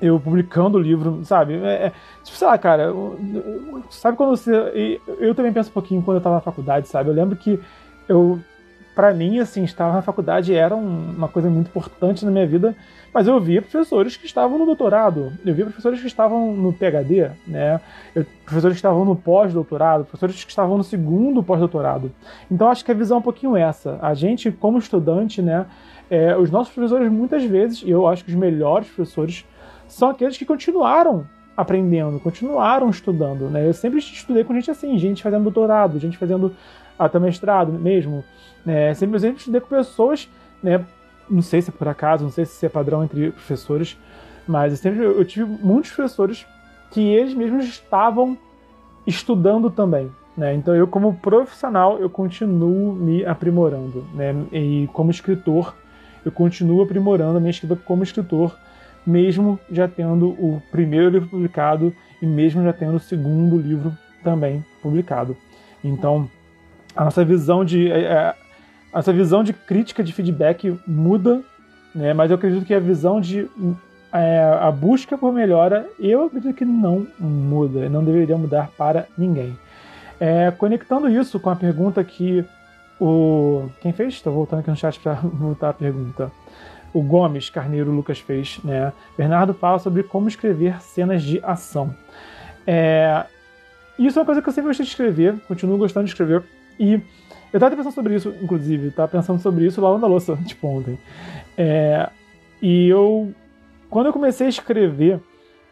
eu 0.00 0.18
publicando 0.18 0.78
o 0.78 0.80
livro, 0.80 1.20
sabe? 1.24 1.54
É, 1.54 1.86
é, 1.86 1.92
tipo, 2.22 2.36
sei 2.36 2.46
lá, 2.46 2.58
cara, 2.58 2.84
eu, 2.84 3.18
eu, 3.34 3.84
sabe 3.90 4.16
quando 4.16 4.30
você. 4.30 5.00
Eu 5.18 5.34
também 5.34 5.52
penso 5.52 5.70
um 5.70 5.74
pouquinho 5.74 6.02
quando 6.02 6.18
eu 6.18 6.22
tava 6.22 6.36
na 6.36 6.40
faculdade, 6.40 6.88
sabe? 6.88 7.10
Eu 7.10 7.14
lembro 7.14 7.36
que 7.36 7.60
eu 8.08 8.40
para 8.94 9.12
mim, 9.12 9.38
assim, 9.40 9.64
estar 9.64 9.92
na 9.92 10.02
faculdade 10.02 10.54
era 10.54 10.74
uma 10.74 11.28
coisa 11.28 11.50
muito 11.50 11.68
importante 11.68 12.24
na 12.24 12.30
minha 12.30 12.46
vida, 12.46 12.76
mas 13.12 13.26
eu 13.26 13.40
via 13.40 13.60
professores 13.60 14.16
que 14.16 14.26
estavam 14.26 14.58
no 14.58 14.66
doutorado, 14.66 15.32
eu 15.44 15.54
via 15.54 15.64
professores 15.64 16.00
que 16.00 16.06
estavam 16.06 16.54
no 16.54 16.72
PhD, 16.72 17.30
né? 17.46 17.80
Eu, 18.14 18.24
professores 18.44 18.74
que 18.74 18.78
estavam 18.78 19.04
no 19.04 19.16
pós-doutorado, 19.16 20.04
professores 20.04 20.42
que 20.44 20.50
estavam 20.50 20.76
no 20.76 20.84
segundo 20.84 21.42
pós-doutorado. 21.42 22.12
Então 22.50 22.68
acho 22.68 22.84
que 22.84 22.90
a 22.90 22.94
visão 22.94 23.16
é 23.16 23.20
um 23.20 23.22
pouquinho 23.22 23.56
essa. 23.56 23.98
A 24.00 24.14
gente, 24.14 24.50
como 24.50 24.78
estudante, 24.78 25.42
né? 25.42 25.66
É, 26.10 26.36
os 26.36 26.50
nossos 26.50 26.72
professores 26.72 27.10
muitas 27.10 27.42
vezes, 27.44 27.82
e 27.82 27.90
eu 27.90 28.06
acho 28.06 28.24
que 28.24 28.30
os 28.30 28.36
melhores 28.36 28.88
professores, 28.88 29.44
são 29.88 30.10
aqueles 30.10 30.36
que 30.36 30.44
continuaram 30.44 31.26
aprendendo, 31.56 32.18
continuaram 32.18 32.90
estudando, 32.90 33.48
né? 33.48 33.66
Eu 33.66 33.72
sempre 33.72 33.98
estudei 33.98 34.44
com 34.44 34.54
gente 34.54 34.70
assim, 34.70 34.98
gente 34.98 35.22
fazendo 35.22 35.44
doutorado, 35.44 35.98
gente 35.98 36.18
fazendo 36.18 36.54
até 36.98 37.18
mestrado 37.18 37.72
mesmo. 37.72 38.24
É, 38.66 38.94
simplesmente 38.94 39.38
estudei 39.38 39.60
com 39.60 39.68
pessoas, 39.68 40.28
né, 40.62 40.84
não 41.28 41.42
sei 41.42 41.60
se 41.60 41.70
é 41.70 41.72
por 41.72 41.88
acaso, 41.88 42.24
não 42.24 42.30
sei 42.30 42.44
se 42.44 42.64
é 42.64 42.68
padrão 42.68 43.04
entre 43.04 43.30
professores, 43.30 43.98
mas 44.46 44.72
eu 44.72 44.76
sempre 44.76 45.04
eu 45.04 45.24
tive 45.24 45.44
muitos 45.44 45.90
professores 45.92 46.46
que 46.90 47.00
eles 47.00 47.34
mesmos 47.34 47.64
estavam 47.64 48.36
estudando 49.06 49.70
também. 49.70 50.10
Né? 50.36 50.54
Então 50.54 50.74
eu 50.74 50.86
como 50.86 51.14
profissional 51.14 51.98
eu 51.98 52.10
continuo 52.10 52.92
me 52.92 53.24
aprimorando, 53.24 54.04
né? 54.14 54.34
E 54.52 54.88
como 54.92 55.10
escritor 55.10 55.74
eu 56.24 56.32
continuo 56.32 56.82
aprimorando 56.82 57.36
a 57.36 57.40
minha 57.40 57.50
escrita 57.50 57.76
como 57.76 58.02
escritor, 58.02 58.56
mesmo 59.06 59.60
já 59.70 59.86
tendo 59.86 60.30
o 60.30 60.60
primeiro 60.72 61.10
livro 61.10 61.28
publicado 61.28 61.94
e 62.20 62.26
mesmo 62.26 62.64
já 62.64 62.72
tendo 62.72 62.96
o 62.96 63.00
segundo 63.00 63.58
livro 63.58 63.92
também 64.22 64.64
publicado. 64.82 65.36
Então 65.82 66.28
a 66.96 67.04
nossa 67.04 67.24
visão 67.24 67.64
de 67.64 67.90
é, 67.90 68.02
é, 68.02 68.34
a 68.92 68.98
nossa 68.98 69.12
visão 69.12 69.42
de 69.42 69.52
crítica 69.52 70.02
de 70.02 70.12
feedback 70.12 70.78
muda, 70.86 71.42
né? 71.94 72.12
Mas 72.12 72.30
eu 72.30 72.36
acredito 72.36 72.64
que 72.64 72.74
a 72.74 72.80
visão 72.80 73.20
de 73.20 73.48
é, 74.12 74.58
a 74.60 74.70
busca 74.70 75.18
por 75.18 75.32
melhora, 75.32 75.88
eu 75.98 76.26
acredito 76.26 76.54
que 76.54 76.64
não 76.64 77.06
muda, 77.18 77.88
não 77.88 78.04
deveria 78.04 78.38
mudar 78.38 78.70
para 78.76 79.06
ninguém. 79.18 79.58
É, 80.20 80.52
conectando 80.52 81.08
isso 81.08 81.40
com 81.40 81.50
a 81.50 81.56
pergunta 81.56 82.02
que 82.04 82.44
o 83.00 83.68
quem 83.80 83.92
fez? 83.92 84.14
Estou 84.14 84.32
voltando 84.32 84.60
aqui 84.60 84.70
no 84.70 84.76
chat 84.76 85.00
para 85.00 85.14
voltar 85.22 85.70
a 85.70 85.74
pergunta. 85.74 86.30
O 86.92 87.02
Gomes 87.02 87.50
Carneiro 87.50 87.90
Lucas 87.90 88.20
fez, 88.20 88.60
né? 88.62 88.92
Bernardo 89.18 89.52
fala 89.52 89.80
sobre 89.80 90.04
como 90.04 90.28
escrever 90.28 90.80
cenas 90.80 91.24
de 91.24 91.40
ação. 91.42 91.92
É, 92.64 93.24
isso 93.98 94.18
é 94.18 94.22
uma 94.22 94.26
coisa 94.26 94.40
que 94.40 94.48
eu 94.48 94.52
sempre 94.52 94.68
gostei 94.68 94.84
de 94.84 94.90
escrever, 94.90 95.34
continuo 95.48 95.76
gostando 95.76 96.04
de 96.04 96.12
escrever 96.12 96.44
e 96.78 97.00
eu 97.52 97.60
tava 97.60 97.76
pensando 97.76 97.94
sobre 97.94 98.16
isso, 98.16 98.34
inclusive, 98.42 98.90
tava 98.90 99.08
pensando 99.08 99.40
sobre 99.40 99.66
isso 99.66 99.80
lá 99.80 99.96
na 99.96 100.06
louça, 100.06 100.36
tipo, 100.44 100.66
ontem. 100.66 100.98
É, 101.56 102.08
e 102.60 102.88
eu, 102.88 103.32
quando 103.88 104.06
eu 104.06 104.12
comecei 104.12 104.46
a 104.46 104.50
escrever, 104.50 105.20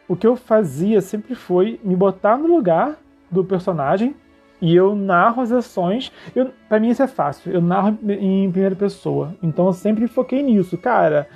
o 0.07 0.15
que 0.15 0.25
eu 0.25 0.35
fazia 0.35 1.01
sempre 1.01 1.35
foi 1.35 1.79
me 1.83 1.95
botar 1.95 2.37
no 2.37 2.47
lugar 2.47 2.97
do 3.29 3.43
personagem 3.43 4.15
e 4.61 4.73
eu 4.73 4.95
narro 4.95 5.41
as 5.41 5.51
ações. 5.51 6.11
Eu, 6.33 6.51
pra 6.69 6.79
mim 6.79 6.89
isso 6.89 7.03
é 7.03 7.07
fácil, 7.07 7.51
eu 7.51 7.61
narro 7.61 7.97
em 8.07 8.49
primeira 8.49 8.75
pessoa. 8.75 9.35
Então 9.43 9.65
eu 9.65 9.73
sempre 9.73 10.07
foquei 10.07 10.41
nisso. 10.41 10.77
Cara, 10.77 11.27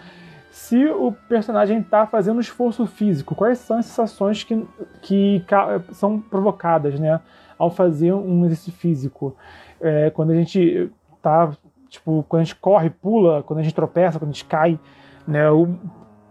se 0.50 0.86
o 0.86 1.12
personagem 1.28 1.84
tá 1.84 2.08
fazendo 2.08 2.40
esforço 2.40 2.86
físico, 2.86 3.36
quais 3.36 3.60
são 3.60 3.78
as 3.78 3.86
sensações 3.86 4.44
que, 4.44 4.66
que 5.02 5.44
são 5.92 6.20
provocadas, 6.20 7.00
né? 7.00 7.20
Ao 7.58 7.70
fazer 7.70 8.14
um 8.14 8.46
exercício 8.46 8.72
físico. 8.74 9.36
É, 9.80 10.10
quando 10.10 10.32
a 10.32 10.36
gente 10.36 10.92
tá, 11.22 11.52
tipo, 11.90 12.26
quando 12.28 12.42
a 12.42 12.44
gente 12.44 12.56
corre, 12.56 12.90
pula, 12.90 13.44
quando 13.44 13.60
a 13.60 13.64
gente 13.64 13.76
tropeça, 13.76 14.20
quando 14.20 14.30
a 14.30 14.34
gente 14.34 14.46
cai, 14.46 14.80
né? 15.28 15.50
O, 15.50 15.64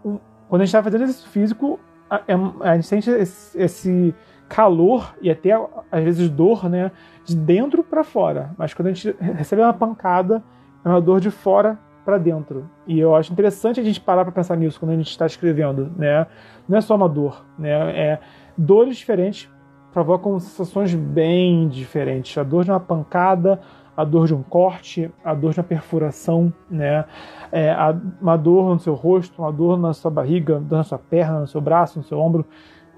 o, 0.03 0.19
quando 0.49 0.61
a 0.61 0.65
gente 0.65 0.69
está 0.69 0.83
fazendo 0.83 1.03
exercício 1.03 1.29
físico, 1.29 1.79
a, 2.09 2.21
é, 2.27 2.33
a, 2.61 2.75
gente 2.75 2.87
sente 2.87 3.09
esse, 3.09 3.59
esse, 3.59 4.15
calor 4.49 5.13
e 5.21 5.29
até 5.29 5.51
às 5.91 6.03
vezes 6.03 6.29
dor, 6.29 6.69
né? 6.69 6.91
De 7.25 7.35
dentro 7.35 7.83
para 7.83 8.03
fora. 8.03 8.51
Mas 8.57 8.73
quando 8.73 8.87
a 8.87 8.93
gente 8.93 9.15
recebe 9.19 9.61
uma 9.61 9.73
pancada, 9.73 10.41
é 10.85 10.89
uma 10.89 11.01
dor 11.01 11.19
de 11.19 11.29
fora 11.29 11.77
para 12.05 12.17
dentro. 12.17 12.69
E 12.87 12.97
eu 12.97 13.13
acho 13.13 13.33
interessante 13.33 13.81
a 13.81 13.83
gente 13.83 13.99
parar 13.99 14.23
para 14.23 14.31
pensar 14.31 14.55
nisso 14.55 14.79
quando 14.79 14.91
a 14.91 14.95
gente 14.95 15.09
está 15.09 15.25
escrevendo, 15.25 15.91
né? 15.97 16.25
Não 16.67 16.77
é 16.77 16.81
só 16.81 16.95
uma 16.95 17.09
dor, 17.09 17.45
né? 17.59 17.69
É 17.99 18.19
dores 18.57 18.95
diferentes 18.95 19.49
provocam 19.97 20.39
sensações 20.39 20.93
bem 20.93 21.67
diferentes. 21.67 22.37
A 22.37 22.43
dor 22.43 22.63
de 22.63 22.69
uma 22.69 22.79
pancada, 22.79 23.59
a 23.95 24.03
dor 24.03 24.27
de 24.27 24.35
um 24.35 24.43
corte, 24.43 25.09
a 25.25 25.33
dor 25.33 25.53
de 25.53 25.59
uma 25.59 25.63
perfuração, 25.63 26.53
né? 26.69 27.03
É, 27.51 27.75
uma 28.21 28.37
dor 28.37 28.75
no 28.75 28.79
seu 28.79 28.93
rosto, 28.93 29.41
uma 29.41 29.51
dor 29.51 29.75
na 29.75 29.95
sua 29.95 30.11
barriga, 30.11 30.59
na 30.69 30.83
sua 30.83 30.99
perna, 30.99 31.39
no 31.39 31.47
seu 31.47 31.59
braço, 31.59 31.97
no 31.97 32.05
seu 32.05 32.19
ombro. 32.19 32.45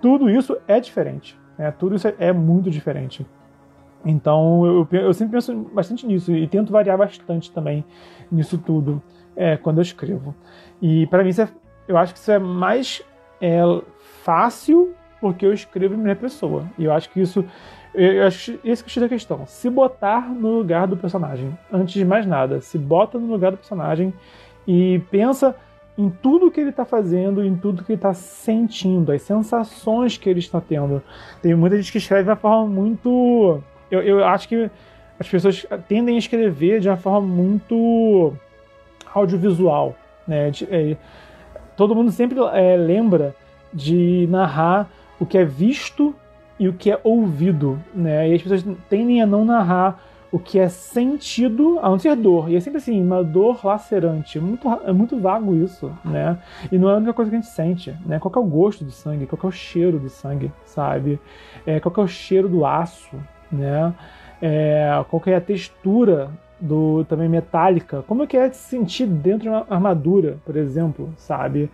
Tudo 0.01 0.29
isso 0.29 0.57
é 0.67 0.77
diferente. 0.81 1.39
Né? 1.57 1.71
Tudo 1.71 1.95
isso 1.95 2.05
é, 2.19 2.33
muito 2.33 2.69
diferente. 2.69 3.25
Então 4.03 4.65
eu, 4.65 4.87
eu, 4.91 5.13
sempre 5.13 5.37
penso 5.37 5.55
bastante 5.73 6.05
nisso 6.05 6.33
e 6.33 6.45
tento 6.49 6.69
variar 6.69 6.97
bastante 6.97 7.49
também 7.49 7.85
nisso 8.29 8.57
tudo 8.57 9.01
é, 9.37 9.55
quando 9.55 9.77
eu 9.77 9.83
escrevo. 9.83 10.35
E 10.81 11.07
para 11.07 11.23
mim, 11.23 11.29
é, 11.29 11.47
eu 11.87 11.97
acho 11.97 12.13
que 12.13 12.19
isso 12.19 12.31
é 12.31 12.39
mais 12.39 13.01
é, 13.39 13.61
fácil 14.21 14.93
porque 15.19 15.45
eu 15.45 15.53
escrevo 15.53 15.93
em 15.93 15.97
primeira 15.97 16.19
pessoa. 16.19 16.65
E 16.77 16.85
eu 16.85 16.93
acho 16.93 17.09
que 17.09 17.19
isso. 17.19 17.45
Eu 17.93 18.27
acho 18.27 18.59
esse 18.63 18.83
que 18.83 18.99
é 18.99 19.03
a 19.03 19.09
questão. 19.09 19.45
Se 19.47 19.69
botar 19.69 20.29
no 20.29 20.57
lugar 20.57 20.88
do 20.88 20.95
personagem. 20.95 21.57
Antes 21.71 21.93
de 21.93 22.05
mais 22.05 22.25
nada, 22.25 22.61
se 22.61 22.77
bota 22.77 23.17
no 23.17 23.27
lugar 23.27 23.51
do 23.51 23.57
personagem 23.57 24.13
e 24.67 25.01
pensa 25.09 25.55
em 25.97 26.09
tudo 26.09 26.49
que 26.49 26.61
ele 26.61 26.69
está 26.69 26.85
fazendo, 26.85 27.43
em 27.43 27.55
tudo 27.55 27.83
que 27.83 27.91
ele 27.91 27.97
está 27.97 28.13
sentindo, 28.13 29.11
as 29.11 29.21
sensações 29.21 30.17
que 30.17 30.29
ele 30.29 30.39
está 30.39 30.61
tendo. 30.61 31.03
Tem 31.41 31.53
muita 31.55 31.75
gente 31.75 31.91
que 31.91 31.97
escreve 31.97 32.23
de 32.23 32.29
uma 32.29 32.35
forma 32.35 32.67
muito. 32.67 33.61
Eu, 33.91 34.01
eu 34.01 34.23
acho 34.23 34.47
que 34.47 34.69
as 35.19 35.27
pessoas 35.27 35.65
tendem 35.88 36.15
a 36.15 36.19
escrever 36.19 36.79
de 36.79 36.88
uma 36.88 36.95
forma 36.95 37.27
muito 37.27 38.33
audiovisual. 39.13 39.95
Né? 40.25 40.51
É, 40.69 40.95
todo 41.75 41.93
mundo 41.93 42.11
sempre 42.11 42.39
é, 42.53 42.77
lembra 42.77 43.35
de 43.73 44.25
narrar 44.29 44.89
o 45.19 45.25
que 45.25 45.38
é 45.38 45.45
visto 45.45 46.15
e 46.59 46.67
o 46.67 46.73
que 46.73 46.91
é 46.91 46.99
ouvido. 47.03 47.79
Né? 47.93 48.29
E 48.29 48.35
as 48.35 48.41
pessoas 48.41 48.65
tendem 48.89 49.21
a 49.21 49.25
não 49.25 49.45
narrar 49.45 50.01
o 50.31 50.38
que 50.38 50.59
é 50.59 50.69
sentido, 50.69 51.79
a 51.81 51.89
não 51.89 51.97
ser 51.97 52.15
dor. 52.15 52.49
E 52.49 52.55
é 52.55 52.59
sempre 52.59 52.77
assim, 52.77 53.01
uma 53.01 53.23
dor 53.23 53.59
lacerante. 53.63 54.38
É 54.38 54.41
muito, 54.41 54.67
é 54.85 54.91
muito 54.91 55.19
vago 55.19 55.55
isso, 55.55 55.91
né? 56.05 56.38
E 56.71 56.77
não 56.77 56.89
é 56.89 56.93
a 56.93 56.97
única 56.97 57.13
coisa 57.13 57.31
que 57.31 57.38
a 57.38 57.39
gente 57.39 57.49
sente, 57.49 57.95
né? 58.05 58.19
Qual 58.19 58.31
é 58.35 58.39
o 58.39 58.43
gosto 58.43 58.83
do 58.83 58.91
sangue? 58.91 59.25
Qual 59.25 59.39
é 59.43 59.47
o 59.47 59.51
cheiro 59.51 59.97
do 59.97 60.09
sangue, 60.09 60.51
sabe? 60.65 61.19
É, 61.65 61.79
qual 61.79 61.93
é 61.97 62.01
o 62.01 62.07
cheiro 62.07 62.47
do 62.47 62.63
aço, 62.63 63.17
né? 63.51 63.91
É, 64.41 65.03
qual 65.09 65.21
é 65.25 65.35
a 65.35 65.41
textura 65.41 66.29
do 66.59 67.03
também 67.05 67.27
metálica? 67.27 68.03
Como 68.03 68.23
é 68.23 68.27
que 68.27 68.38
é 68.38 68.51
se 68.51 68.69
sentir 68.69 69.07
dentro 69.07 69.41
de 69.41 69.49
uma 69.49 69.65
armadura, 69.69 70.38
por 70.45 70.55
exemplo, 70.55 71.11
sabe? 71.17 71.71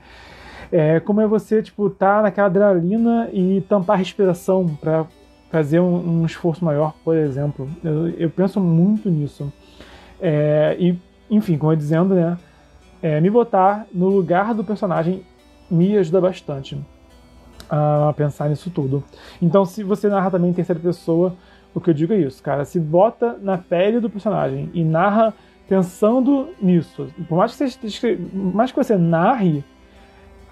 É, 0.72 1.00
como 1.00 1.22
é 1.22 1.28
você, 1.28 1.62
tipo, 1.62 1.90
tá 1.90 2.22
naquela 2.22 2.48
adrenalina 2.48 3.30
e 3.32 3.62
tampar 3.68 3.96
a 3.96 4.00
respiração 4.00 4.68
para 4.68 5.06
fazer 5.52 5.80
um, 5.80 6.22
um, 6.22 6.26
esforço 6.26 6.64
maior, 6.64 6.94
por 7.04 7.16
exemplo. 7.16 7.70
Eu, 7.84 8.10
eu 8.10 8.30
penso 8.30 8.60
muito 8.60 9.10
nisso. 9.10 9.52
É, 10.20 10.76
e, 10.80 10.98
enfim, 11.30 11.58
como 11.58 11.72
eu 11.72 11.76
dizendo, 11.76 12.16
né, 12.16 12.38
é, 13.02 13.22
me 13.22 13.30
botar 13.30 13.86
no 13.94 14.10
lugar 14.10 14.54
do 14.54 14.64
personagem 14.64 15.24
me 15.70 15.98
ajuda 15.98 16.22
bastante 16.22 16.78
a 17.70 18.14
pensar 18.16 18.50
nisso 18.50 18.70
tudo. 18.70 19.04
Então, 19.42 19.66
se 19.66 19.84
você 19.84 20.08
narra 20.08 20.30
também 20.30 20.52
em 20.52 20.54
terceira 20.54 20.80
pessoa, 20.80 21.36
o 21.74 21.82
que 21.82 21.90
eu 21.90 21.94
digo 21.94 22.14
é 22.14 22.18
isso, 22.18 22.42
cara. 22.42 22.64
Se 22.64 22.80
bota 22.80 23.38
na 23.42 23.58
pele 23.58 24.00
do 24.00 24.10
personagem 24.10 24.70
e 24.74 24.84
narra 24.84 25.34
pensando 25.68 26.50
nisso. 26.62 27.08
Por 27.28 27.38
mais 27.38 27.56
que 27.56 27.68
você, 27.70 28.20
mais 28.34 28.72
que 28.72 28.78
você 28.78 28.96
narre 28.96 29.64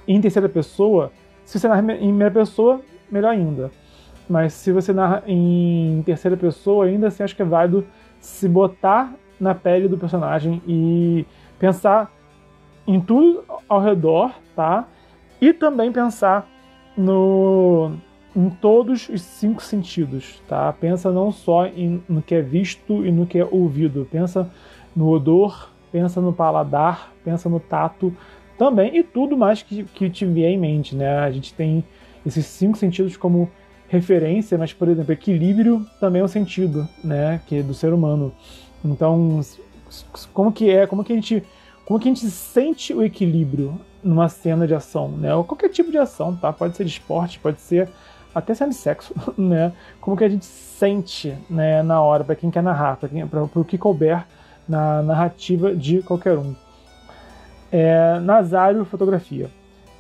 em 0.08 0.20
terceira 0.22 0.50
pessoa, 0.50 1.12
se 1.46 1.60
você 1.60 1.68
narra 1.68 1.82
em 1.82 1.98
primeira 1.98 2.32
pessoa, 2.32 2.82
melhor 3.12 3.32
ainda. 3.32 3.72
Mas 4.30 4.54
se 4.54 4.72
você 4.72 4.94
narra 4.94 5.24
em 5.28 6.02
terceira 6.06 6.38
pessoa, 6.38 6.86
ainda 6.86 7.08
assim 7.08 7.24
acho 7.24 7.36
que 7.36 7.42
é 7.42 7.46
válido 7.46 7.86
se 8.20 8.48
botar 8.48 9.14
na 9.40 9.54
pele 9.54 9.88
do 9.88 9.98
personagem 9.98 10.62
e 10.68 11.26
pensar 11.60 12.12
em 12.88 13.00
tudo 13.00 13.44
ao 13.68 13.82
redor, 13.82 14.32
tá? 14.56 14.88
E 15.42 15.54
também 15.54 15.92
pensar 15.92 16.48
no 16.98 17.92
em 18.36 18.50
todos 18.50 19.10
os 19.10 19.22
cinco 19.22 19.62
sentidos, 19.62 20.42
tá? 20.48 20.74
Pensa 20.74 21.12
não 21.12 21.32
só 21.32 21.68
em, 21.68 22.04
no 22.10 22.22
que 22.22 22.34
é 22.34 22.42
visto 22.42 23.06
e 23.06 23.12
no 23.12 23.28
que 23.28 23.38
é 23.38 23.46
ouvido, 23.46 24.08
pensa 24.12 24.50
no 24.96 25.10
odor, 25.10 25.70
pensa 25.92 26.20
no 26.20 26.34
paladar, 26.34 27.12
pensa 27.24 27.48
no 27.48 27.60
tato 27.60 28.16
também 28.58 28.98
e 28.98 29.04
tudo 29.04 29.38
mais 29.38 29.62
que, 29.62 29.84
que 29.84 30.10
te 30.10 30.26
vier 30.26 30.52
em 30.52 30.58
mente, 30.58 30.96
né? 30.96 31.20
A 31.20 31.32
gente 31.32 31.54
tem 31.54 31.84
esses 32.26 32.46
cinco 32.46 32.78
sentidos 32.78 33.18
como 33.18 33.50
referência, 33.94 34.58
mas, 34.58 34.74
por 34.74 34.88
exemplo, 34.88 35.14
equilíbrio 35.14 35.86
também 36.00 36.22
é 36.22 36.26
um 36.26 36.28
sentido, 36.28 36.88
né, 37.04 37.40
que 37.46 37.58
é 37.58 37.64
do 37.64 37.74
ser 37.76 37.94
humano. 37.94 38.34
Então, 38.84 39.40
como 40.34 40.52
que 40.52 40.70
é, 40.70 40.88
como 40.88 41.04
que 41.04 41.14
a 41.14 41.16
gente, 41.16 41.44
como 41.86 42.00
que 42.00 42.10
a 42.10 42.12
gente 42.12 42.28
sente 42.30 42.92
o 42.94 43.04
equilíbrio 43.04 43.80
numa 44.04 44.28
cena 44.30 44.66
de 44.66 44.74
ação, 44.74 45.10
né, 45.10 45.34
ou 45.36 45.44
qualquer 45.44 45.70
tipo 45.70 45.92
de 45.92 45.98
ação, 46.00 46.36
tá? 46.36 46.52
Pode 46.52 46.76
ser 46.76 46.86
de 46.86 46.92
esporte, 46.92 47.40
pode 47.40 47.62
ser 47.62 47.88
até 48.34 48.56
cena 48.56 48.72
de 48.72 48.78
sexo, 48.78 49.14
né? 49.38 49.72
Como 50.02 50.18
que 50.18 50.24
a 50.24 50.30
gente 50.30 50.46
sente, 50.46 51.38
né, 51.48 51.84
na 51.84 52.02
hora 52.02 52.24
para 52.24 52.36
quem 52.36 52.50
quer 52.50 52.64
narrar, 52.64 52.98
para 52.98 53.10
quem, 53.10 53.28
para 53.28 53.44
o 53.44 53.64
que 53.64 53.78
couber 53.78 54.26
na 54.68 55.04
narrativa 55.04 55.76
de 55.76 56.02
qualquer 56.02 56.38
um. 56.38 56.56
É, 57.74 58.20
Nazário, 58.20 58.86
fotografia. 58.86 59.50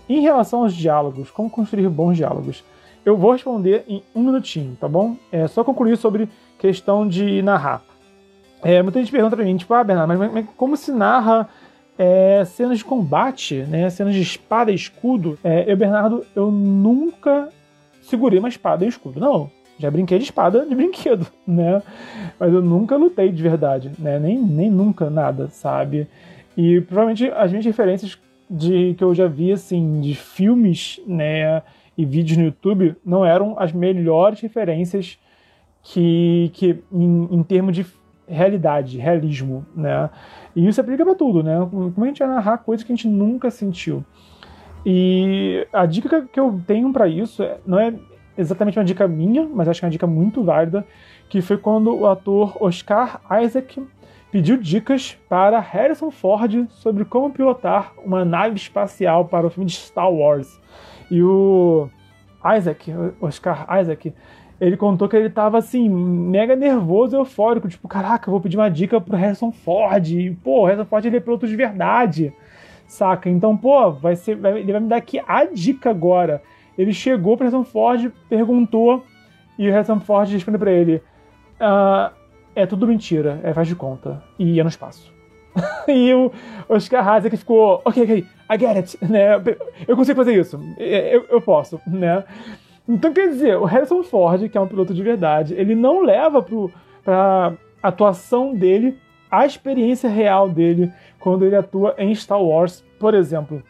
Em 0.07 0.21
relação 0.21 0.61
aos 0.61 0.75
diálogos, 0.75 1.31
como 1.31 1.49
construir 1.49 1.89
bons 1.89 2.15
diálogos? 2.15 2.63
Eu 3.03 3.17
vou 3.17 3.31
responder 3.31 3.83
em 3.87 4.03
um 4.13 4.21
minutinho, 4.21 4.77
tá 4.79 4.87
bom? 4.87 5.17
É 5.31 5.47
só 5.47 5.63
concluir 5.63 5.97
sobre 5.97 6.29
questão 6.59 7.07
de 7.07 7.41
narrar. 7.41 7.81
É, 8.61 8.81
muita 8.83 8.99
gente 8.99 9.11
pergunta 9.11 9.35
pra 9.35 9.43
mim, 9.43 9.57
tipo, 9.57 9.73
ah, 9.73 9.83
Bernardo, 9.83 10.07
mas, 10.15 10.31
mas 10.31 10.45
como 10.55 10.77
se 10.77 10.91
narra 10.91 11.49
é, 11.97 12.45
cenas 12.45 12.77
de 12.77 12.85
combate, 12.85 13.63
né? 13.63 13.89
Cenas 13.89 14.13
de 14.13 14.21
espada 14.21 14.71
e 14.71 14.75
escudo? 14.75 15.39
É, 15.43 15.65
eu, 15.69 15.75
Bernardo, 15.75 16.23
eu 16.35 16.51
nunca 16.51 17.49
segurei 18.03 18.37
uma 18.37 18.49
espada 18.49 18.85
e 18.85 18.87
escudo. 18.87 19.19
Não, 19.19 19.49
já 19.79 19.89
brinquei 19.89 20.19
de 20.19 20.25
espada 20.25 20.63
de 20.63 20.73
brinquedo, 20.75 21.25
né? 21.47 21.81
Mas 22.39 22.53
eu 22.53 22.61
nunca 22.61 22.95
lutei 22.95 23.31
de 23.31 23.41
verdade, 23.41 23.91
né? 23.97 24.19
Nem, 24.19 24.37
nem 24.37 24.69
nunca 24.69 25.09
nada, 25.09 25.47
sabe? 25.49 26.07
E 26.55 26.81
provavelmente 26.81 27.25
as 27.31 27.51
minhas 27.51 27.65
referências 27.65 28.19
de 28.49 28.93
que 28.95 29.03
eu 29.03 29.13
já 29.15 29.27
vi, 29.27 29.51
assim, 29.51 30.01
de 30.01 30.13
filmes, 30.15 31.01
né? 31.07 31.61
e 31.97 32.05
vídeos 32.05 32.37
no 32.37 32.45
YouTube 32.45 32.95
não 33.05 33.25
eram 33.25 33.55
as 33.57 33.71
melhores 33.71 34.39
referências 34.41 35.19
que, 35.81 36.49
que 36.53 36.83
em, 36.91 37.27
em 37.31 37.43
termos 37.43 37.75
de 37.75 37.85
realidade, 38.27 38.97
realismo, 38.97 39.65
né? 39.75 40.09
E 40.55 40.65
isso 40.67 40.79
aplica 40.79 41.03
para 41.03 41.13
tudo, 41.13 41.43
né? 41.43 41.55
Como 41.69 42.03
a 42.03 42.07
gente 42.07 42.19
vai 42.19 42.27
narrar 42.27 42.57
coisas 42.59 42.85
que 42.85 42.91
a 42.91 42.95
gente 42.95 43.07
nunca 43.07 43.51
sentiu. 43.51 44.03
E 44.85 45.67
a 45.71 45.85
dica 45.85 46.21
que 46.21 46.39
eu 46.39 46.59
tenho 46.65 46.91
para 46.91 47.07
isso 47.07 47.43
é, 47.43 47.57
não 47.65 47.79
é 47.79 47.93
exatamente 48.37 48.79
uma 48.79 48.85
dica 48.85 49.07
minha, 49.07 49.47
mas 49.47 49.67
acho 49.67 49.79
que 49.79 49.85
é 49.85 49.87
uma 49.87 49.91
dica 49.91 50.07
muito 50.07 50.43
válida, 50.43 50.85
que 51.29 51.41
foi 51.41 51.57
quando 51.57 51.95
o 51.95 52.07
ator 52.07 52.57
Oscar 52.61 53.21
Isaac 53.43 53.81
pediu 54.33 54.57
dicas 54.57 55.15
para 55.29 55.59
Harrison 55.59 56.09
Ford 56.09 56.65
sobre 56.71 57.05
como 57.05 57.29
pilotar 57.29 57.93
uma 58.03 58.25
nave 58.25 58.55
espacial 58.55 59.25
para 59.25 59.45
o 59.45 59.49
filme 59.51 59.67
de 59.69 59.75
Star 59.75 60.11
Wars. 60.11 60.59
E 61.11 61.21
o 61.21 61.87
Isaac, 62.57 62.91
Oscar 63.21 63.67
Isaac, 63.79 64.11
ele 64.59 64.75
contou 64.75 65.07
que 65.07 65.15
ele 65.15 65.29
tava 65.29 65.59
assim, 65.59 65.87
mega 65.87 66.55
nervoso, 66.55 67.15
eufórico, 67.15 67.69
tipo, 67.69 67.87
caraca, 67.87 68.27
eu 68.27 68.31
vou 68.31 68.41
pedir 68.41 68.57
uma 68.57 68.71
dica 68.71 68.99
pro 68.99 69.15
Harrison 69.15 69.51
Ford. 69.51 70.07
E, 70.09 70.31
pô, 70.43 70.61
o 70.61 70.65
Harrison 70.65 70.85
Ford 70.85 71.05
ele 71.05 71.17
é 71.17 71.19
piloto 71.19 71.47
de 71.47 71.55
verdade, 71.55 72.33
saca? 72.87 73.29
Então, 73.29 73.55
pô, 73.55 73.91
vai 73.91 74.15
ser, 74.15 74.35
vai, 74.35 74.57
ele 74.57 74.71
vai 74.71 74.81
me 74.81 74.87
dar 74.87 74.95
aqui 74.95 75.21
a 75.27 75.45
dica 75.45 75.91
agora. 75.91 76.41
Ele 76.75 76.91
chegou 76.91 77.37
pro 77.37 77.45
Harrison 77.45 77.63
Ford, 77.63 78.11
perguntou, 78.27 79.03
e 79.59 79.69
o 79.69 79.71
Harrison 79.71 79.99
Ford 79.99 80.27
respondeu 80.27 80.59
pra 80.59 80.71
ele: 80.71 81.03
ah, 81.59 82.11
é 82.55 82.65
tudo 82.65 82.87
mentira, 82.87 83.39
é 83.43 83.53
faz 83.53 83.67
de 83.67 83.75
conta. 83.75 84.23
E 84.37 84.53
ia 84.53 84.63
no 84.63 84.69
espaço. 84.69 85.13
e 85.87 86.13
o 86.13 86.31
Oscar 86.67 87.17
Isaac 87.17 87.37
ficou, 87.37 87.81
ok, 87.85 88.03
ok, 88.03 88.25
I 88.51 88.59
get 88.59 88.75
it, 88.75 88.97
né? 89.01 89.35
Eu 89.87 89.95
consigo 89.95 90.17
fazer 90.17 90.39
isso, 90.39 90.59
eu, 90.77 91.25
eu 91.29 91.41
posso, 91.41 91.79
né? 91.87 92.23
Então, 92.87 93.13
quer 93.13 93.29
dizer, 93.29 93.57
o 93.57 93.63
Harrison 93.63 94.03
Ford, 94.03 94.49
que 94.49 94.57
é 94.57 94.61
um 94.61 94.67
piloto 94.67 94.93
de 94.93 95.01
verdade, 95.01 95.53
ele 95.53 95.73
não 95.73 96.01
leva 96.01 96.45
para 97.03 97.53
atuação 97.81 98.53
dele 98.53 98.97
a 99.31 99.45
experiência 99.45 100.09
real 100.09 100.49
dele 100.49 100.91
quando 101.19 101.45
ele 101.45 101.55
atua 101.55 101.95
em 101.97 102.13
Star 102.13 102.41
Wars, 102.41 102.83
por 102.99 103.13
exemplo. 103.13 103.63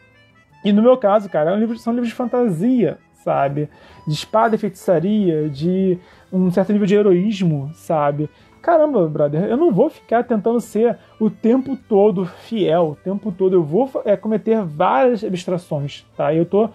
E 0.64 0.72
no 0.72 0.82
meu 0.82 0.96
caso, 0.96 1.28
cara, 1.28 1.50
é 1.50 1.76
são 1.76 1.92
livros 1.92 2.08
de 2.08 2.14
fantasia, 2.14 2.98
sabe? 3.22 3.68
De 4.06 4.14
espada 4.14 4.56
e 4.56 4.58
feitiçaria, 4.58 5.48
de 5.48 5.98
um 6.32 6.50
certo 6.50 6.72
nível 6.72 6.86
de 6.86 6.94
heroísmo, 6.94 7.70
sabe? 7.74 8.28
Caramba, 8.64 9.06
brother, 9.06 9.44
eu 9.44 9.58
não 9.58 9.70
vou 9.70 9.90
ficar 9.90 10.24
tentando 10.24 10.58
ser 10.58 10.96
o 11.20 11.28
tempo 11.28 11.76
todo 11.76 12.24
fiel, 12.24 12.92
o 12.92 12.96
tempo 12.96 13.30
todo 13.30 13.54
eu 13.54 13.62
vou 13.62 13.90
é, 14.06 14.16
cometer 14.16 14.64
várias 14.64 15.22
abstrações, 15.22 16.06
tá? 16.16 16.34
Eu 16.34 16.46
tô, 16.46 16.70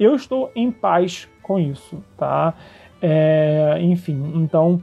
eu 0.00 0.16
estou 0.16 0.50
em 0.56 0.70
paz 0.70 1.28
com 1.42 1.60
isso, 1.60 2.02
tá? 2.16 2.54
É, 3.00 3.76
enfim, 3.82 4.32
então 4.36 4.82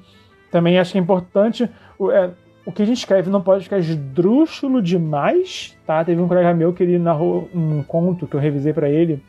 também 0.52 0.78
acho 0.78 0.91
que 0.91 1.00
é 1.00 1.02
importante 1.02 1.67
o, 1.97 2.12
é, 2.12 2.30
o 2.63 2.71
que 2.71 2.84
a 2.84 2.86
gente 2.86 2.97
escreve 2.97 3.32
não 3.32 3.41
pode 3.41 3.63
ficar 3.63 3.80
esdrúxulo 3.80 4.84
demais, 4.84 5.76
tá? 5.88 6.06
Teve 6.06 6.21
um 6.21 6.28
colega 6.28 6.54
meu 6.54 6.71
que 6.74 6.84
ele 6.84 7.00
narrou 7.00 7.50
um 7.56 7.82
conto 7.82 8.28
que 8.28 8.36
eu 8.36 8.39
revisei 8.39 8.71
para 8.71 8.88
ele 8.88 9.19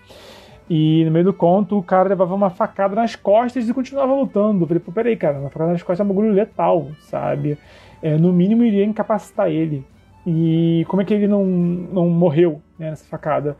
e 0.71 1.05
no 1.05 1.11
meio 1.11 1.25
do 1.25 1.33
conto, 1.33 1.79
o 1.79 1.83
cara 1.83 2.09
levava 2.09 2.35
uma 2.35 2.51
facada 2.51 2.95
nas 2.95 3.17
costas 3.17 3.69
e 3.69 3.75
continuava 3.75 4.15
lutando. 4.15 4.63
Eu 4.63 4.69
falei, 4.69 4.81
pô, 4.81 4.93
peraí, 4.93 5.17
cara, 5.17 5.39
uma 5.39 5.51
facada 5.51 5.73
nas 5.73 5.83
costas 5.83 6.01
é 6.01 6.05
um 6.05 6.15
bagulho 6.15 6.33
letal, 6.33 6.89
sabe? 7.01 7.59
É, 8.03 8.17
no 8.17 8.33
mínimo 8.33 8.65
iria 8.65 8.85
incapacitar 8.85 9.49
ele. 9.49 9.85
E 10.27 10.85
como 10.89 11.03
é 11.03 11.05
que 11.05 11.13
ele 11.13 11.27
não, 11.27 11.45
não 11.45 12.09
morreu 12.09 12.63
né, 12.79 12.91
nessa 12.91 13.05
facada? 13.05 13.57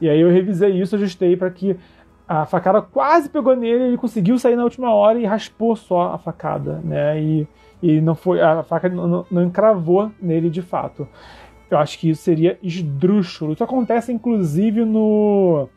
E 0.00 0.08
aí 0.08 0.20
eu 0.20 0.30
revisei 0.30 0.70
isso, 0.70 0.96
ajustei 0.96 1.36
para 1.36 1.50
que 1.50 1.76
a 2.26 2.44
facada 2.44 2.82
quase 2.82 3.28
pegou 3.28 3.54
nele, 3.54 3.84
ele 3.84 3.96
conseguiu 3.96 4.38
sair 4.38 4.56
na 4.56 4.64
última 4.64 4.92
hora 4.92 5.18
e 5.18 5.24
raspou 5.24 5.76
só 5.76 6.14
a 6.14 6.18
facada, 6.18 6.80
né? 6.82 7.20
E, 7.20 7.46
e 7.82 8.00
não 8.00 8.14
foi 8.14 8.40
a 8.40 8.62
faca 8.62 8.88
não, 8.88 9.24
não 9.30 9.44
encravou 9.44 10.10
nele 10.20 10.50
de 10.50 10.62
fato. 10.62 11.06
Eu 11.70 11.78
acho 11.78 11.98
que 11.98 12.10
isso 12.10 12.22
seria 12.22 12.58
esdrúxulo. 12.62 13.52
Isso 13.52 13.64
acontece, 13.64 14.12
inclusive, 14.12 14.84
no 14.84 15.68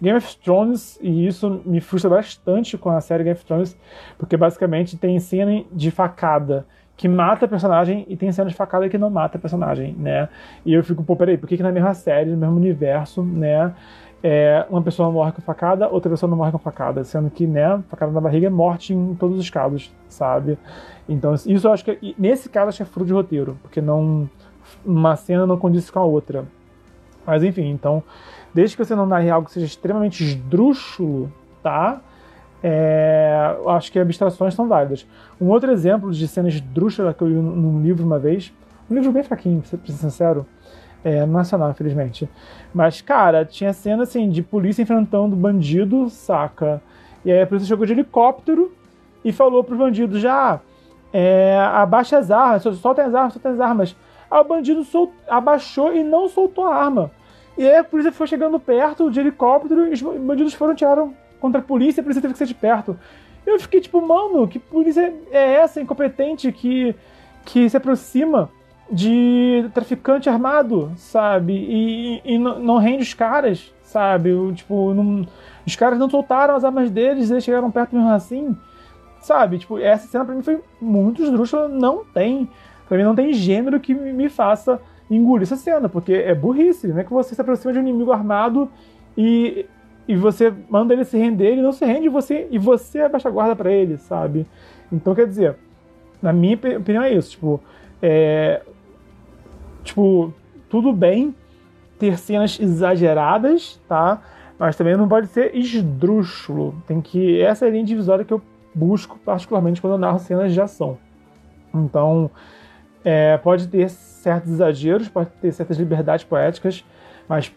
Game 0.00 0.16
of 0.16 0.36
Thrones, 0.38 0.98
e 1.00 1.26
isso 1.26 1.62
me 1.64 1.80
frustra 1.80 2.10
bastante 2.10 2.76
com 2.76 2.90
a 2.90 3.00
série 3.00 3.24
Game 3.24 3.36
of 3.36 3.44
Thrones, 3.44 3.76
porque 4.18 4.36
basicamente 4.36 4.96
tem 4.96 5.18
cena 5.18 5.64
de 5.72 5.90
facada 5.90 6.66
que 6.96 7.08
mata 7.08 7.48
personagem 7.48 8.06
e 8.08 8.16
tem 8.16 8.30
cena 8.30 8.48
de 8.48 8.54
facada 8.54 8.88
que 8.88 8.96
não 8.96 9.10
mata 9.10 9.38
personagem, 9.38 9.94
né? 9.94 10.28
E 10.64 10.72
eu 10.72 10.84
fico, 10.84 11.02
pô, 11.02 11.16
peraí, 11.16 11.36
por 11.36 11.48
que, 11.48 11.56
que 11.56 11.62
na 11.62 11.72
mesma 11.72 11.92
série, 11.94 12.30
no 12.30 12.36
mesmo 12.36 12.56
universo, 12.56 13.22
né? 13.22 13.74
É, 14.22 14.64
uma 14.70 14.80
pessoa 14.80 15.10
morre 15.10 15.32
com 15.32 15.42
facada, 15.42 15.86
outra 15.86 16.08
pessoa 16.08 16.30
não 16.30 16.36
morre 16.36 16.50
com 16.50 16.56
facada, 16.56 17.04
sendo 17.04 17.28
que, 17.28 17.46
né, 17.46 17.82
facada 17.90 18.10
na 18.10 18.22
barriga 18.22 18.46
é 18.46 18.50
morte 18.50 18.94
em 18.94 19.14
todos 19.16 19.38
os 19.38 19.50
casos, 19.50 19.92
sabe? 20.08 20.56
Então, 21.06 21.34
isso 21.34 21.66
eu 21.66 21.72
acho 21.72 21.84
que, 21.84 22.14
nesse 22.18 22.48
caso, 22.48 22.70
acho 22.70 22.78
que 22.78 22.82
é 22.84 22.86
fruto 22.86 23.08
de 23.08 23.12
roteiro, 23.12 23.58
porque 23.60 23.82
não, 23.82 24.26
uma 24.82 25.14
cena 25.14 25.46
não 25.46 25.58
condiz 25.58 25.90
com 25.90 25.98
a 25.98 26.04
outra. 26.04 26.46
Mas 27.26 27.42
enfim, 27.42 27.68
então, 27.68 28.02
desde 28.54 28.76
que 28.76 28.84
você 28.84 28.94
não 28.94 29.06
narre 29.06 29.28
algo 29.28 29.46
que 29.46 29.52
seja 29.52 29.66
extremamente 29.66 30.22
esdrúxulo, 30.22 31.32
tá? 31.62 32.00
É, 32.62 33.56
acho 33.66 33.92
que 33.92 33.98
abstrações 33.98 34.54
são 34.54 34.68
válidas. 34.68 35.06
Um 35.40 35.48
outro 35.48 35.70
exemplo 35.70 36.10
de 36.10 36.26
cena 36.26 36.48
esdrúxula 36.48 37.12
que 37.12 37.22
eu 37.22 37.28
li 37.28 37.34
num 37.34 37.82
livro 37.82 38.04
uma 38.04 38.18
vez, 38.18 38.52
um 38.90 38.94
livro 38.94 39.12
bem 39.12 39.22
fraquinho, 39.22 39.60
pra 39.60 39.78
ser 39.78 39.92
sincero, 39.92 40.46
é, 41.04 41.26
nacional, 41.26 41.70
infelizmente. 41.70 42.28
Mas, 42.72 43.02
cara, 43.02 43.44
tinha 43.44 43.72
cena 43.72 44.04
assim 44.04 44.30
de 44.30 44.42
polícia 44.42 44.82
enfrentando 44.82 45.36
bandido, 45.36 46.08
saca? 46.08 46.80
E 47.24 47.30
aí 47.30 47.42
a 47.42 47.46
polícia 47.46 47.68
chegou 47.68 47.84
de 47.84 47.92
helicóptero 47.92 48.72
e 49.22 49.32
falou 49.32 49.62
pros 49.62 49.78
bandidos 49.78 50.20
já 50.20 50.60
é, 51.14 51.56
abaixa 51.72 52.18
as 52.18 52.28
armas, 52.28 52.62
solta 52.78 53.04
as 53.04 53.14
armas, 53.14 53.34
solta 53.34 53.48
as 53.50 53.60
armas. 53.60 53.96
Aí 54.28 54.40
o 54.40 54.44
bandido 54.44 54.82
sol, 54.82 55.12
abaixou 55.28 55.94
e 55.94 56.02
não 56.02 56.28
soltou 56.28 56.66
a 56.66 56.74
arma. 56.74 57.12
E 57.56 57.66
aí 57.66 57.76
a 57.76 57.84
polícia 57.84 58.12
foi 58.12 58.26
chegando 58.26 58.58
perto 58.58 59.10
de 59.10 59.20
helicóptero 59.20 59.86
e 59.86 59.92
os 59.92 60.02
bandidos 60.02 60.54
foram 60.54 60.74
tiraram 60.74 61.14
contra 61.40 61.60
a 61.60 61.64
polícia 61.64 62.00
e 62.00 62.02
a 62.02 62.04
polícia 62.04 62.22
teve 62.22 62.34
que 62.34 62.38
ser 62.38 62.46
de 62.46 62.54
perto. 62.54 62.98
Eu 63.46 63.60
fiquei 63.60 63.80
tipo, 63.80 64.00
mano, 64.00 64.48
que 64.48 64.58
polícia 64.58 65.12
é 65.30 65.54
essa 65.54 65.80
incompetente 65.80 66.50
que, 66.50 66.94
que 67.44 67.68
se 67.68 67.76
aproxima 67.76 68.50
de 68.90 69.68
traficante 69.72 70.28
armado, 70.28 70.92
sabe? 70.96 71.52
E, 71.52 72.22
e 72.24 72.38
não, 72.38 72.58
não 72.58 72.78
rende 72.78 73.02
os 73.02 73.14
caras, 73.14 73.72
sabe? 73.82 74.30
Tipo, 74.54 74.92
não, 74.94 75.26
os 75.66 75.76
caras 75.76 75.98
não 75.98 76.08
soltaram 76.08 76.54
as 76.54 76.64
armas 76.64 76.90
deles, 76.90 77.30
eles 77.30 77.44
chegaram 77.44 77.70
perto 77.70 77.94
mesmo 77.94 78.10
assim, 78.10 78.56
sabe? 79.20 79.58
Tipo, 79.58 79.78
essa 79.78 80.06
cena 80.06 80.24
pra 80.24 80.34
mim 80.34 80.42
foi 80.42 80.60
muito 80.80 81.22
esdrúxula, 81.22 81.68
não 81.68 82.04
tem. 82.04 82.48
Pra 82.88 82.98
mim 82.98 83.04
não 83.04 83.14
tem 83.14 83.32
gênero 83.32 83.80
que 83.80 83.94
me 83.94 84.28
faça 84.28 84.80
engolir 85.14 85.42
essa 85.42 85.56
cena, 85.56 85.88
porque 85.88 86.12
é 86.12 86.34
burrice, 86.34 86.88
não 86.88 86.98
é 86.98 87.04
que 87.04 87.12
você 87.12 87.34
se 87.34 87.40
aproxima 87.40 87.72
de 87.72 87.78
um 87.78 87.82
inimigo 87.82 88.12
armado 88.12 88.68
e, 89.16 89.66
e 90.06 90.16
você 90.16 90.52
manda 90.68 90.92
ele 90.92 91.04
se 91.04 91.16
render, 91.16 91.46
ele 91.52 91.62
não 91.62 91.72
se 91.72 91.84
rende 91.84 92.08
você, 92.08 92.48
e 92.50 92.58
você 92.58 93.00
abaixa 93.00 93.28
a 93.28 93.32
guarda 93.32 93.56
para 93.56 93.72
ele, 93.72 93.96
sabe? 93.96 94.46
Então, 94.92 95.14
quer 95.14 95.26
dizer, 95.26 95.56
na 96.22 96.32
minha 96.32 96.54
opinião 96.54 97.02
é 97.02 97.12
isso, 97.12 97.32
tipo, 97.32 97.60
é, 98.02 98.62
tipo, 99.82 100.32
tudo 100.68 100.92
bem 100.92 101.34
ter 101.98 102.18
cenas 102.18 102.58
exageradas, 102.60 103.80
tá? 103.88 104.20
Mas 104.58 104.76
também 104.76 104.96
não 104.96 105.08
pode 105.08 105.28
ser 105.28 105.54
esdrúxulo. 105.54 106.74
Tem 106.86 107.00
que 107.00 107.40
essa 107.40 107.64
é 107.64 107.68
a 107.68 107.70
linha 107.70 107.84
divisória 107.84 108.24
que 108.24 108.32
eu 108.32 108.42
busco 108.74 109.18
particularmente 109.24 109.80
quando 109.80 109.94
eu 109.94 109.98
narro 109.98 110.18
cenas 110.18 110.52
de 110.52 110.60
ação. 110.60 110.98
Então, 111.72 112.30
é, 113.04 113.36
pode 113.38 113.68
ter 113.68 113.88
certos 114.24 114.52
exageros, 114.52 115.08
pode 115.08 115.28
ter 115.40 115.52
certas 115.52 115.76
liberdades 115.76 116.24
poéticas, 116.24 116.82
mas 117.28 117.52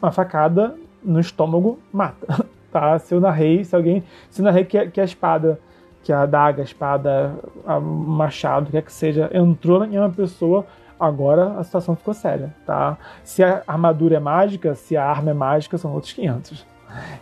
uma 0.00 0.12
facada 0.12 0.74
no 1.02 1.18
estômago 1.18 1.78
mata, 1.92 2.44
tá? 2.70 2.98
Se 2.98 3.14
eu 3.14 3.20
narrei, 3.20 3.64
se 3.64 3.74
alguém, 3.74 4.04
se 4.30 4.40
eu 4.40 4.44
narrei 4.44 4.64
que, 4.64 4.86
que 4.90 5.00
a 5.00 5.04
espada, 5.04 5.58
que 6.02 6.12
a 6.12 6.22
adaga, 6.22 6.62
a 6.62 6.64
espada, 6.64 7.34
o 7.66 7.80
machado, 7.80 8.70
quer 8.70 8.82
que 8.82 8.92
seja, 8.92 9.30
entrou 9.32 9.84
em 9.84 9.98
uma 9.98 10.10
pessoa, 10.10 10.66
agora 11.00 11.58
a 11.58 11.64
situação 11.64 11.96
ficou 11.96 12.12
séria, 12.12 12.54
tá? 12.66 12.98
Se 13.24 13.42
a 13.42 13.62
armadura 13.66 14.16
é 14.16 14.20
mágica, 14.20 14.74
se 14.74 14.96
a 14.96 15.04
arma 15.04 15.30
é 15.30 15.34
mágica, 15.34 15.78
são 15.78 15.92
outros 15.92 16.12
500. 16.12 16.66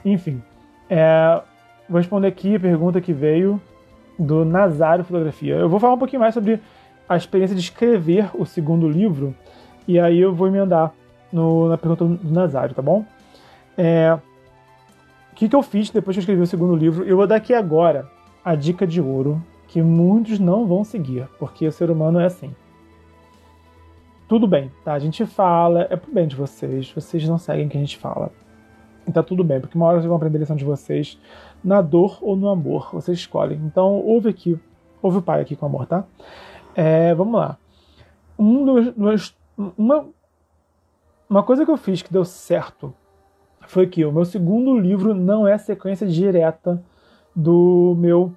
Enfim, 0.04 0.42
é, 0.88 1.40
vou 1.88 1.98
responder 1.98 2.26
aqui 2.26 2.56
a 2.56 2.60
pergunta 2.60 3.00
que 3.00 3.12
veio 3.12 3.60
do 4.18 4.44
Nazário 4.44 5.04
Fotografia. 5.04 5.54
Eu 5.54 5.68
vou 5.68 5.78
falar 5.78 5.94
um 5.94 5.98
pouquinho 5.98 6.20
mais 6.20 6.34
sobre 6.34 6.60
a 7.10 7.16
experiência 7.16 7.54
de 7.54 7.60
escrever 7.60 8.30
o 8.34 8.46
segundo 8.46 8.88
livro, 8.88 9.34
e 9.86 9.98
aí 9.98 10.18
eu 10.18 10.34
vou 10.34 10.48
emendar 10.48 10.92
no, 11.32 11.68
na 11.68 11.76
pergunta 11.76 12.04
do 12.04 12.32
Nazário, 12.32 12.74
tá 12.74 12.80
bom? 12.80 13.04
É, 13.76 14.16
o 15.32 15.34
que, 15.34 15.48
que 15.48 15.56
eu 15.56 15.62
fiz 15.62 15.90
depois 15.90 16.14
que 16.14 16.20
eu 16.20 16.22
escrevi 16.22 16.40
o 16.40 16.46
segundo 16.46 16.74
livro? 16.74 17.04
Eu 17.04 17.16
vou 17.16 17.26
dar 17.26 17.36
aqui 17.36 17.52
agora 17.52 18.08
a 18.44 18.54
dica 18.54 18.86
de 18.86 19.00
ouro 19.00 19.42
que 19.68 19.82
muitos 19.82 20.38
não 20.38 20.66
vão 20.66 20.84
seguir, 20.84 21.28
porque 21.38 21.66
o 21.66 21.72
ser 21.72 21.90
humano 21.90 22.18
é 22.18 22.24
assim 22.24 22.54
tudo 24.30 24.46
bem, 24.46 24.70
tá? 24.84 24.92
A 24.92 24.98
gente 25.00 25.26
fala, 25.26 25.88
é 25.90 25.96
pro 25.96 26.14
bem 26.14 26.28
de 26.28 26.36
vocês, 26.36 26.88
vocês 26.92 27.28
não 27.28 27.36
seguem 27.36 27.66
o 27.66 27.68
que 27.68 27.76
a 27.76 27.80
gente 27.80 27.98
fala. 27.98 28.30
E 29.04 29.10
tá 29.10 29.24
tudo 29.24 29.42
bem, 29.42 29.60
porque 29.60 29.76
uma 29.76 29.86
hora 29.86 29.96
vocês 29.96 30.06
vão 30.06 30.14
aprender 30.14 30.36
a 30.36 30.40
lição 30.42 30.54
de 30.54 30.64
vocês 30.64 31.18
na 31.64 31.82
dor 31.82 32.16
ou 32.22 32.36
no 32.36 32.48
amor, 32.48 32.90
vocês 32.92 33.18
escolhem. 33.18 33.60
Então, 33.64 33.94
ouve 33.94 34.28
aqui, 34.28 34.56
ouve 35.02 35.18
o 35.18 35.22
pai 35.22 35.40
aqui 35.40 35.56
com 35.56 35.66
amor, 35.66 35.84
tá? 35.84 36.04
É, 36.74 37.14
vamos 37.14 37.40
lá. 37.40 37.56
Um 38.38 38.64
dos, 38.64 38.94
dos, 38.94 39.36
uma, 39.76 40.06
uma 41.28 41.42
coisa 41.42 41.64
que 41.64 41.70
eu 41.70 41.76
fiz 41.76 42.02
que 42.02 42.12
deu 42.12 42.24
certo 42.24 42.94
foi 43.66 43.86
que 43.86 44.04
o 44.04 44.12
meu 44.12 44.24
segundo 44.24 44.78
livro 44.78 45.14
não 45.14 45.46
é 45.46 45.56
sequência 45.58 46.06
direta 46.06 46.82
do 47.34 47.94
meu 47.98 48.32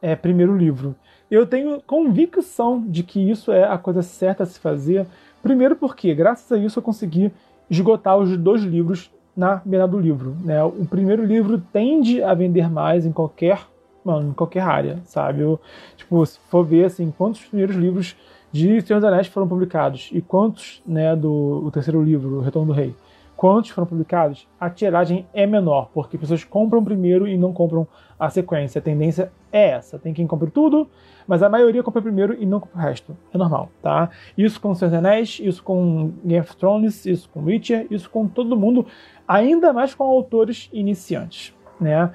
é, 0.00 0.14
primeiro 0.14 0.56
livro. 0.56 0.94
Eu 1.30 1.46
tenho 1.46 1.80
convicção 1.82 2.80
de 2.80 3.02
que 3.02 3.20
isso 3.30 3.52
é 3.52 3.64
a 3.64 3.78
coisa 3.78 4.02
certa 4.02 4.42
a 4.42 4.46
se 4.46 4.58
fazer, 4.58 5.06
Primeiro 5.42 5.74
porque, 5.74 6.14
graças 6.14 6.50
a 6.52 6.58
isso, 6.58 6.78
eu 6.78 6.82
consegui 6.82 7.32
esgotar 7.68 8.18
os 8.18 8.36
dois 8.36 8.62
livros 8.62 9.10
na 9.36 9.62
metade 9.64 9.92
do 9.92 9.98
livro. 9.98 10.36
Né? 10.44 10.62
O 10.62 10.84
primeiro 10.84 11.24
livro 11.24 11.62
tende 11.72 12.22
a 12.22 12.34
vender 12.34 12.70
mais 12.70 13.06
em 13.06 13.12
qualquer, 13.12 13.60
mano, 14.04 14.30
em 14.30 14.32
qualquer 14.32 14.62
área, 14.62 14.98
sabe? 15.04 15.42
Eu, 15.42 15.60
tipo, 15.96 16.24
se 16.24 16.38
for 16.48 16.64
ver 16.64 16.84
assim, 16.84 17.12
quantos 17.16 17.40
primeiros 17.42 17.76
livros 17.76 18.16
de 18.52 18.80
Senhor 18.80 19.00
dos 19.00 19.08
Anéis 19.08 19.26
foram 19.28 19.46
publicados 19.46 20.10
e 20.12 20.20
quantos 20.20 20.82
né, 20.86 21.14
do 21.14 21.64
o 21.64 21.70
terceiro 21.70 22.02
livro, 22.02 22.38
O 22.38 22.40
Retorno 22.40 22.72
do 22.72 22.76
Rei, 22.76 22.94
quantos 23.40 23.70
foram 23.70 23.86
publicados, 23.86 24.46
a 24.60 24.68
tiragem 24.68 25.26
é 25.32 25.46
menor, 25.46 25.88
porque 25.94 26.18
pessoas 26.18 26.44
compram 26.44 26.84
primeiro 26.84 27.26
e 27.26 27.38
não 27.38 27.54
compram 27.54 27.86
a 28.18 28.28
sequência. 28.28 28.80
A 28.80 28.82
tendência 28.82 29.32
é 29.50 29.70
essa. 29.70 29.98
Tem 29.98 30.12
quem 30.12 30.26
compre 30.26 30.50
tudo, 30.50 30.86
mas 31.26 31.42
a 31.42 31.48
maioria 31.48 31.82
compra 31.82 32.02
primeiro 32.02 32.36
e 32.38 32.44
não 32.44 32.60
compra 32.60 32.78
o 32.78 32.82
resto. 32.82 33.16
É 33.32 33.38
normal, 33.38 33.70
tá? 33.80 34.10
Isso 34.36 34.60
com 34.60 34.74
Senhor 34.74 34.90
dos 34.90 34.98
Anéis, 34.98 35.40
isso 35.42 35.62
com 35.62 36.12
Game 36.22 36.40
of 36.40 36.54
Thrones, 36.54 37.06
isso 37.06 37.30
com 37.30 37.42
Witcher, 37.42 37.86
isso 37.90 38.10
com 38.10 38.28
todo 38.28 38.54
mundo, 38.54 38.84
ainda 39.26 39.72
mais 39.72 39.94
com 39.94 40.04
autores 40.04 40.68
iniciantes, 40.70 41.54
né? 41.80 42.12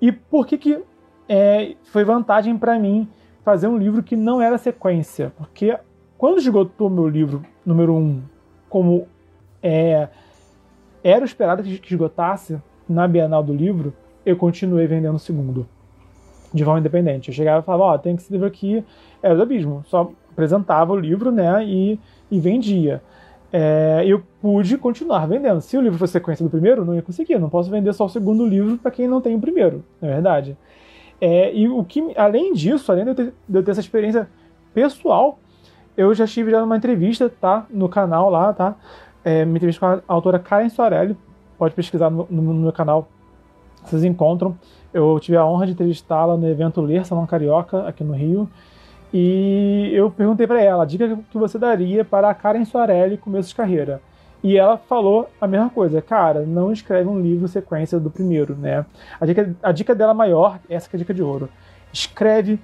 E 0.00 0.12
por 0.12 0.46
que 0.46 0.56
que 0.56 0.80
é, 1.32 1.76
foi 1.84 2.02
vantagem 2.02 2.58
para 2.58 2.76
mim 2.76 3.08
fazer 3.44 3.68
um 3.68 3.78
livro 3.78 4.02
que 4.02 4.16
não 4.16 4.42
era 4.42 4.58
sequência? 4.58 5.32
Porque 5.38 5.78
quando 6.18 6.38
esgotou 6.38 6.90
meu 6.90 7.08
livro 7.08 7.46
número 7.64 7.94
um, 7.94 8.20
como 8.68 9.06
é, 9.62 10.08
era 11.04 11.24
esperado 11.24 11.62
que 11.62 11.94
esgotasse 11.94 12.58
na 12.88 13.06
Bienal 13.06 13.44
do 13.44 13.54
Livro, 13.54 13.94
eu 14.26 14.36
continuei 14.36 14.88
vendendo 14.88 15.14
o 15.14 15.20
segundo, 15.20 15.68
de 16.52 16.64
forma 16.64 16.80
independente. 16.80 17.28
Eu 17.28 17.34
chegava 17.34 17.60
e 17.60 17.62
falava, 17.62 17.84
ó, 17.84 17.94
oh, 17.94 17.98
tem 18.00 18.16
esse 18.16 18.32
livro 18.32 18.48
aqui, 18.48 18.84
era 19.22 19.36
do 19.36 19.42
Abismo. 19.42 19.84
Só 19.86 20.10
apresentava 20.32 20.92
o 20.92 20.98
livro, 20.98 21.30
né, 21.30 21.64
e, 21.64 21.96
e 22.28 22.40
vendia. 22.40 23.00
É, 23.52 24.02
eu 24.04 24.20
pude 24.42 24.76
continuar 24.76 25.26
vendendo. 25.26 25.60
Se 25.60 25.76
o 25.76 25.80
livro 25.80 25.96
fosse 25.96 26.14
sequência 26.14 26.44
do 26.44 26.50
primeiro, 26.50 26.84
não 26.84 26.96
ia 26.96 27.02
conseguir. 27.02 27.34
Eu 27.34 27.40
não 27.40 27.48
posso 27.48 27.70
vender 27.70 27.92
só 27.92 28.06
o 28.06 28.08
segundo 28.08 28.44
livro 28.44 28.78
para 28.78 28.90
quem 28.90 29.06
não 29.06 29.20
tem 29.20 29.36
o 29.36 29.40
primeiro, 29.40 29.84
na 30.02 30.08
é 30.08 30.12
verdade. 30.14 30.56
É, 31.20 31.54
e 31.54 31.68
o 31.68 31.84
que, 31.84 32.12
além 32.16 32.52
disso, 32.54 32.90
além 32.90 33.04
de 33.04 33.10
eu, 33.10 33.14
ter, 33.14 33.34
de 33.48 33.58
eu 33.58 33.62
ter 33.62 33.72
essa 33.72 33.80
experiência 33.80 34.28
pessoal, 34.72 35.38
eu 35.96 36.14
já 36.14 36.24
estive 36.24 36.50
já 36.50 36.60
numa 36.60 36.76
entrevista, 36.76 37.28
tá, 37.28 37.66
no 37.68 37.88
canal 37.88 38.30
lá, 38.30 38.52
tá, 38.52 38.74
é, 39.24 39.44
uma 39.44 39.56
entrevista 39.56 39.80
com 39.80 39.86
a 39.86 40.14
autora 40.14 40.38
Karen 40.38 40.68
Soarelli. 40.68 41.16
Pode 41.58 41.74
pesquisar 41.74 42.08
no, 42.08 42.26
no, 42.30 42.42
no 42.42 42.54
meu 42.54 42.72
canal, 42.72 43.08
vocês 43.84 44.02
encontram. 44.02 44.56
Eu 44.94 45.20
tive 45.20 45.36
a 45.36 45.44
honra 45.44 45.66
de 45.66 45.72
entrevistá-la 45.72 46.36
no 46.36 46.48
evento 46.48 46.80
Ler 46.80 47.04
Salão 47.04 47.26
Carioca, 47.26 47.86
aqui 47.86 48.02
no 48.02 48.14
Rio. 48.14 48.48
E 49.12 49.90
eu 49.92 50.10
perguntei 50.10 50.46
para 50.46 50.62
ela 50.62 50.86
dica 50.86 51.18
que 51.30 51.36
você 51.36 51.58
daria 51.58 52.04
para 52.04 52.30
a 52.30 52.34
Karen 52.34 52.64
Soarelli 52.64 53.16
começo 53.16 53.50
de 53.50 53.54
carreira. 53.54 54.00
E 54.42 54.56
ela 54.56 54.78
falou 54.78 55.28
a 55.40 55.46
mesma 55.46 55.68
coisa, 55.68 56.00
cara, 56.00 56.40
não 56.40 56.72
escreve 56.72 57.08
um 57.08 57.20
livro 57.20 57.46
sequência 57.46 58.00
do 58.00 58.10
primeiro, 58.10 58.54
né? 58.56 58.86
A 59.20 59.26
dica, 59.26 59.54
a 59.62 59.72
dica 59.72 59.94
dela 59.94 60.14
maior, 60.14 60.58
essa 60.68 60.88
que 60.88 60.96
é 60.96 60.98
a 60.98 61.00
dica 61.00 61.12
de 61.12 61.22
ouro. 61.22 61.48
Escreve 61.92 62.58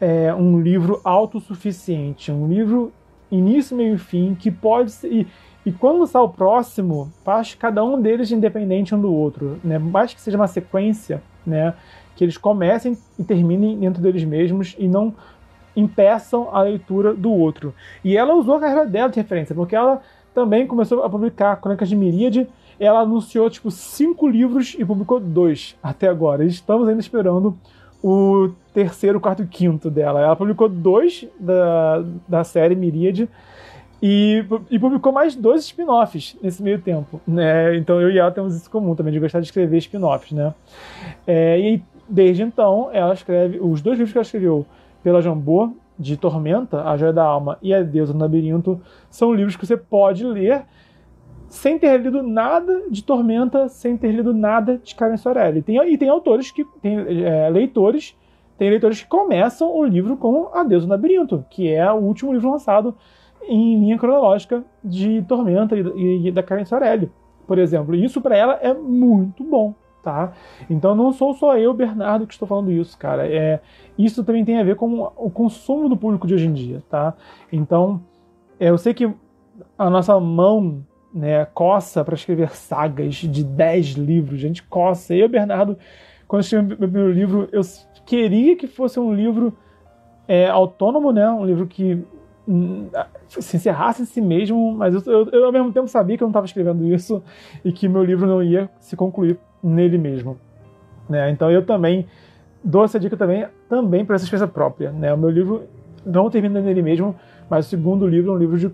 é, 0.00 0.32
um 0.32 0.60
livro 0.60 1.00
autossuficiente, 1.02 2.30
um 2.30 2.46
livro 2.46 2.92
início, 3.30 3.76
meio 3.76 3.94
e 3.94 3.98
fim, 3.98 4.34
que 4.34 4.50
pode 4.50 4.92
ser. 4.92 5.12
E, 5.12 5.26
e 5.66 5.72
quando 5.72 5.98
lançar 5.98 6.22
o 6.22 6.28
próximo, 6.28 7.12
faz 7.24 7.54
cada 7.54 7.84
um 7.84 8.00
deles 8.00 8.30
independente 8.30 8.94
um 8.94 9.00
do 9.00 9.12
outro, 9.12 9.58
né? 9.64 9.78
Mais 9.78 10.14
que 10.14 10.20
seja 10.20 10.36
uma 10.36 10.46
sequência, 10.46 11.20
né? 11.44 11.74
Que 12.14 12.24
eles 12.24 12.38
comecem 12.38 12.96
e 13.18 13.24
terminem 13.24 13.76
dentro 13.78 14.00
deles 14.00 14.24
mesmos 14.24 14.76
e 14.78 14.86
não 14.86 15.14
impeçam 15.76 16.48
a 16.52 16.62
leitura 16.62 17.14
do 17.14 17.30
outro. 17.30 17.74
E 18.04 18.16
ela 18.16 18.34
usou 18.34 18.56
a 18.56 18.60
carreira 18.60 18.86
dela 18.86 19.08
de 19.08 19.20
referência, 19.20 19.54
porque 19.54 19.76
ela 19.76 20.00
também 20.38 20.68
começou 20.68 21.02
a 21.02 21.10
publicar 21.10 21.56
Crônicas 21.56 21.88
de 21.88 21.96
Miríade. 21.96 22.46
Ela 22.78 23.00
anunciou 23.00 23.50
tipo 23.50 23.72
cinco 23.72 24.28
livros 24.28 24.76
e 24.78 24.84
publicou 24.84 25.18
dois 25.18 25.76
até 25.82 26.06
agora. 26.06 26.44
Estamos 26.44 26.86
ainda 26.86 27.00
esperando 27.00 27.58
o 28.00 28.50
terceiro, 28.72 29.18
quarto 29.18 29.42
e 29.42 29.46
quinto 29.48 29.90
dela. 29.90 30.20
Ela 30.20 30.36
publicou 30.36 30.68
dois 30.68 31.26
da, 31.40 32.04
da 32.28 32.44
série 32.44 32.76
Miríade 32.76 33.28
e, 34.00 34.44
e 34.70 34.78
publicou 34.78 35.10
mais 35.10 35.34
dois 35.34 35.64
spin-offs 35.64 36.36
nesse 36.40 36.62
meio 36.62 36.80
tempo. 36.80 37.20
Né? 37.26 37.76
Então 37.76 38.00
eu 38.00 38.08
e 38.08 38.16
ela 38.16 38.30
temos 38.30 38.54
isso 38.54 38.70
comum 38.70 38.94
também, 38.94 39.12
de 39.12 39.18
gostar 39.18 39.40
de 39.40 39.46
escrever 39.46 39.78
spin-offs. 39.78 40.30
Né? 40.30 40.54
É, 41.26 41.58
e 41.58 41.82
desde 42.08 42.44
então 42.44 42.90
ela 42.92 43.12
escreve 43.12 43.58
os 43.60 43.82
dois 43.82 43.98
livros 43.98 44.12
que 44.12 44.18
ela 44.18 44.24
escreveu 44.24 44.64
pela 45.02 45.20
Jambô, 45.20 45.72
de 45.98 46.16
Tormenta, 46.16 46.84
A 46.84 46.96
Joia 46.96 47.12
da 47.12 47.24
Alma 47.24 47.58
e 47.60 47.74
A 47.74 47.82
Deusa 47.82 48.12
do 48.12 48.18
Labirinto, 48.18 48.80
são 49.10 49.32
livros 49.32 49.56
que 49.56 49.66
você 49.66 49.76
pode 49.76 50.24
ler 50.24 50.64
sem 51.48 51.78
ter 51.78 51.98
lido 51.98 52.22
nada 52.22 52.82
de 52.90 53.02
Tormenta, 53.02 53.68
sem 53.68 53.96
ter 53.96 54.12
lido 54.12 54.34
nada 54.34 54.78
de 54.78 54.94
Karen 54.94 55.16
Sorelli. 55.16 55.62
Tem, 55.62 55.76
e 55.92 55.96
tem 55.96 56.08
autores 56.08 56.50
que. 56.50 56.64
tem 56.80 56.98
é, 57.24 57.48
leitores. 57.48 58.16
Tem 58.56 58.70
leitores 58.70 59.02
que 59.02 59.08
começam 59.08 59.72
o 59.72 59.84
livro 59.84 60.16
com 60.16 60.50
A 60.52 60.64
Deus 60.64 60.84
do 60.84 60.90
Labirinto, 60.90 61.44
que 61.48 61.72
é 61.72 61.90
o 61.92 61.96
último 61.96 62.32
livro 62.32 62.50
lançado 62.50 62.94
em 63.48 63.78
linha 63.78 63.96
cronológica 63.96 64.64
de 64.82 65.22
Tormenta 65.22 65.76
e 65.76 66.30
da 66.32 66.42
Karen 66.42 66.64
Sorelli, 66.64 67.10
por 67.46 67.56
exemplo. 67.56 67.94
E 67.94 68.04
isso 68.04 68.20
para 68.20 68.36
ela 68.36 68.54
é 68.54 68.74
muito 68.74 69.44
bom, 69.44 69.74
tá? 70.08 70.32
Então 70.70 70.94
não 70.94 71.12
sou 71.12 71.34
só 71.34 71.58
eu, 71.58 71.74
Bernardo, 71.74 72.26
que 72.26 72.32
estou 72.32 72.48
falando 72.48 72.72
isso, 72.72 72.96
cara. 72.96 73.28
É, 73.28 73.60
isso 73.98 74.24
também 74.24 74.42
tem 74.42 74.58
a 74.58 74.64
ver 74.64 74.74
com 74.74 75.02
o 75.16 75.30
consumo 75.30 75.86
do 75.86 75.96
público 75.98 76.26
de 76.26 76.32
hoje 76.32 76.46
em 76.46 76.52
dia, 76.54 76.82
tá? 76.88 77.12
Então, 77.52 78.00
é, 78.58 78.70
eu 78.70 78.78
sei 78.78 78.94
que 78.94 79.12
a 79.76 79.90
nossa 79.90 80.18
mão 80.18 80.82
né, 81.12 81.44
coça 81.52 82.02
para 82.02 82.14
escrever 82.14 82.50
sagas 82.56 83.16
de 83.16 83.44
10 83.44 83.88
livros. 83.88 84.38
A 84.38 84.46
gente 84.46 84.62
coça. 84.62 85.14
Eu, 85.14 85.28
Bernardo, 85.28 85.76
quando 86.26 86.42
escrevi 86.42 86.68
meu 86.68 86.76
primeiro 86.78 87.12
livro, 87.12 87.48
eu 87.52 87.60
queria 88.06 88.56
que 88.56 88.66
fosse 88.66 88.98
um 88.98 89.12
livro 89.12 89.52
é, 90.26 90.48
autônomo, 90.48 91.12
né? 91.12 91.28
Um 91.30 91.44
livro 91.44 91.66
que 91.66 92.02
hum, 92.46 92.88
se 93.28 93.56
encerrasse 93.58 94.02
em 94.02 94.06
si 94.06 94.22
mesmo, 94.22 94.72
mas 94.72 94.94
eu, 94.94 95.02
eu, 95.12 95.30
eu, 95.32 95.44
ao 95.44 95.52
mesmo 95.52 95.70
tempo 95.70 95.86
sabia 95.86 96.16
que 96.16 96.22
eu 96.22 96.26
não 96.26 96.30
estava 96.30 96.46
escrevendo 96.46 96.86
isso 96.86 97.22
e 97.62 97.70
que 97.72 97.86
meu 97.86 98.02
livro 98.02 98.26
não 98.26 98.42
ia 98.42 98.70
se 98.80 98.96
concluir 98.96 99.38
nele 99.62 99.98
mesmo. 99.98 100.38
Né? 101.08 101.30
Então 101.30 101.50
eu 101.50 101.64
também 101.64 102.06
dou 102.62 102.84
essa 102.84 102.98
dica 102.98 103.16
também, 103.16 103.46
também 103.68 104.04
para 104.04 104.16
essa 104.16 104.24
experiência 104.24 104.52
própria. 104.52 104.90
Né? 104.92 105.12
O 105.12 105.18
meu 105.18 105.30
livro 105.30 105.64
não 106.04 106.30
termina 106.30 106.60
nele 106.60 106.82
mesmo, 106.82 107.14
mas 107.48 107.66
o 107.66 107.68
segundo 107.68 108.06
livro 108.06 108.32
é 108.32 108.34
um 108.34 108.38
livro 108.38 108.58
de 108.58 108.70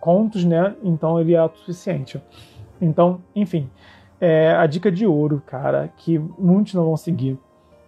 contos, 0.00 0.44
né? 0.44 0.74
Então 0.82 1.20
ele 1.20 1.34
é 1.34 1.38
autossuficiente. 1.38 2.20
Então, 2.80 3.20
enfim, 3.36 3.70
é 4.20 4.50
a 4.50 4.66
dica 4.66 4.90
de 4.90 5.06
ouro, 5.06 5.40
cara, 5.46 5.88
que 5.96 6.18
muitos 6.18 6.74
não 6.74 6.84
vão 6.84 6.96
seguir, 6.96 7.38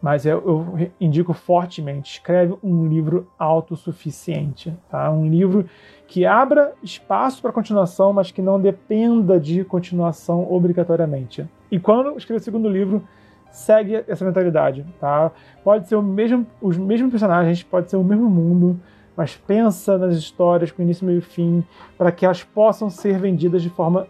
mas 0.04 0.26
eu, 0.26 0.42
eu 0.46 0.90
indico 1.00 1.32
fortemente: 1.32 2.12
escreve 2.12 2.54
um 2.62 2.86
livro 2.86 3.26
autossuficiente, 3.38 4.76
tá? 4.90 5.10
Um 5.10 5.26
livro 5.26 5.64
que 6.06 6.26
abra 6.26 6.74
espaço 6.82 7.40
para 7.40 7.50
continuação, 7.50 8.12
mas 8.12 8.30
que 8.30 8.42
não 8.42 8.60
dependa 8.60 9.40
de 9.40 9.64
continuação 9.64 10.46
obrigatoriamente. 10.52 11.48
E 11.70 11.80
quando 11.80 12.18
escrever 12.18 12.38
o 12.38 12.44
segundo 12.44 12.68
livro, 12.68 13.02
segue 13.50 14.04
essa 14.06 14.26
mentalidade, 14.26 14.84
tá? 15.00 15.32
Pode 15.64 15.88
ser 15.88 15.96
o 15.96 16.02
mesmo, 16.02 16.46
os 16.60 16.76
mesmos 16.76 17.10
personagens, 17.10 17.62
pode 17.62 17.88
ser 17.88 17.96
o 17.96 18.04
mesmo 18.04 18.28
mundo, 18.28 18.78
mas 19.16 19.34
pensa 19.34 19.96
nas 19.96 20.16
histórias 20.16 20.70
com 20.70 20.82
início, 20.82 21.06
meio 21.06 21.20
e 21.20 21.22
fim, 21.22 21.64
para 21.96 22.12
que 22.12 22.26
elas 22.26 22.44
possam 22.44 22.90
ser 22.90 23.18
vendidas 23.18 23.62
de 23.62 23.70
forma 23.70 24.06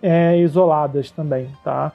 é, 0.00 0.38
isoladas 0.38 1.10
também, 1.10 1.50
tá? 1.62 1.92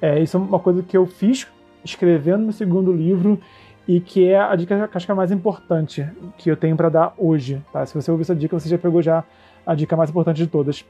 É, 0.00 0.20
isso 0.20 0.36
é 0.36 0.40
uma 0.40 0.60
coisa 0.60 0.84
que 0.84 0.96
eu 0.96 1.04
fiz 1.04 1.48
escrevendo 1.86 2.42
meu 2.42 2.52
segundo 2.52 2.92
livro 2.92 3.40
e 3.88 4.00
que 4.00 4.28
é 4.28 4.38
a 4.38 4.54
dica 4.56 4.88
que 4.88 4.96
acho 4.96 5.06
que 5.06 5.12
é 5.12 5.14
a 5.14 5.16
mais 5.16 5.30
importante 5.30 6.06
que 6.36 6.50
eu 6.50 6.56
tenho 6.56 6.76
para 6.76 6.88
dar 6.88 7.14
hoje, 7.16 7.62
tá? 7.72 7.86
Se 7.86 7.94
você 7.94 8.10
ouviu 8.10 8.22
essa 8.22 8.34
dica, 8.34 8.58
você 8.58 8.68
já 8.68 8.76
pegou 8.76 9.00
já 9.00 9.24
a 9.64 9.74
dica 9.74 9.96
mais 9.96 10.10
importante 10.10 10.38
de 10.38 10.46
todas. 10.46 10.84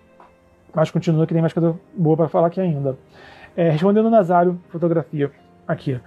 Mas 0.74 0.90
continua 0.90 1.26
que 1.26 1.32
tem 1.32 1.40
mais 1.40 1.52
coisa 1.52 1.78
boa 1.96 2.16
para 2.16 2.28
falar 2.28 2.48
aqui 2.48 2.60
ainda. 2.60 2.98
É, 3.56 3.70
respondendo 3.70 4.10
Nazário, 4.10 4.58
fotografia, 4.68 5.30
aqui. 5.66 6.00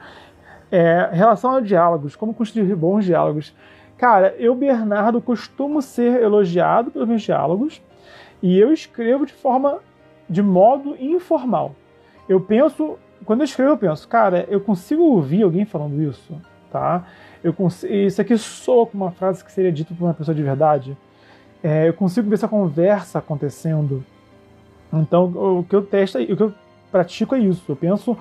É, 0.71 1.09
relação 1.11 1.55
a 1.55 1.61
diálogos, 1.61 2.15
como 2.15 2.33
construir 2.33 2.75
bons 2.75 3.05
diálogos. 3.05 3.55
Cara, 3.97 4.35
eu, 4.37 4.55
Bernardo, 4.55 5.21
costumo 5.21 5.81
ser 5.81 6.21
elogiado 6.21 6.91
pelos 6.91 7.07
meus 7.07 7.21
diálogos 7.21 7.81
e 8.41 8.57
eu 8.57 8.71
escrevo 8.71 9.25
de 9.25 9.33
forma, 9.33 9.79
de 10.29 10.41
modo 10.41 10.95
informal. 10.99 11.75
Eu 12.27 12.39
penso, 12.39 12.97
quando 13.25 13.41
eu 13.41 13.45
escrevo, 13.45 13.71
eu 13.71 13.77
penso, 13.77 14.07
cara, 14.07 14.45
eu 14.49 14.61
consigo 14.61 15.03
ouvir 15.03 15.43
alguém 15.43 15.65
falando 15.65 16.01
isso, 16.01 16.33
tá? 16.71 17.05
Eu 17.43 17.53
consigo, 17.53 17.93
isso 17.93 18.21
aqui 18.21 18.37
soa 18.37 18.85
com 18.85 18.97
uma 18.97 19.11
frase 19.11 19.43
que 19.43 19.51
seria 19.51 19.71
dita 19.71 19.93
por 19.93 20.05
uma 20.05 20.13
pessoa 20.13 20.35
de 20.35 20.43
verdade. 20.43 20.97
É, 21.63 21.87
eu 21.87 21.93
consigo 21.93 22.29
ver 22.29 22.35
essa 22.35 22.47
conversa 22.47 23.19
acontecendo. 23.19 24.03
Então, 24.91 25.25
o 25.59 25.63
que 25.63 25.75
eu 25.75 25.81
testo, 25.81 26.17
o 26.17 26.37
que 26.37 26.43
eu 26.43 26.53
pratico 26.91 27.35
é 27.35 27.39
isso. 27.39 27.63
Eu 27.71 27.75
penso 27.75 28.17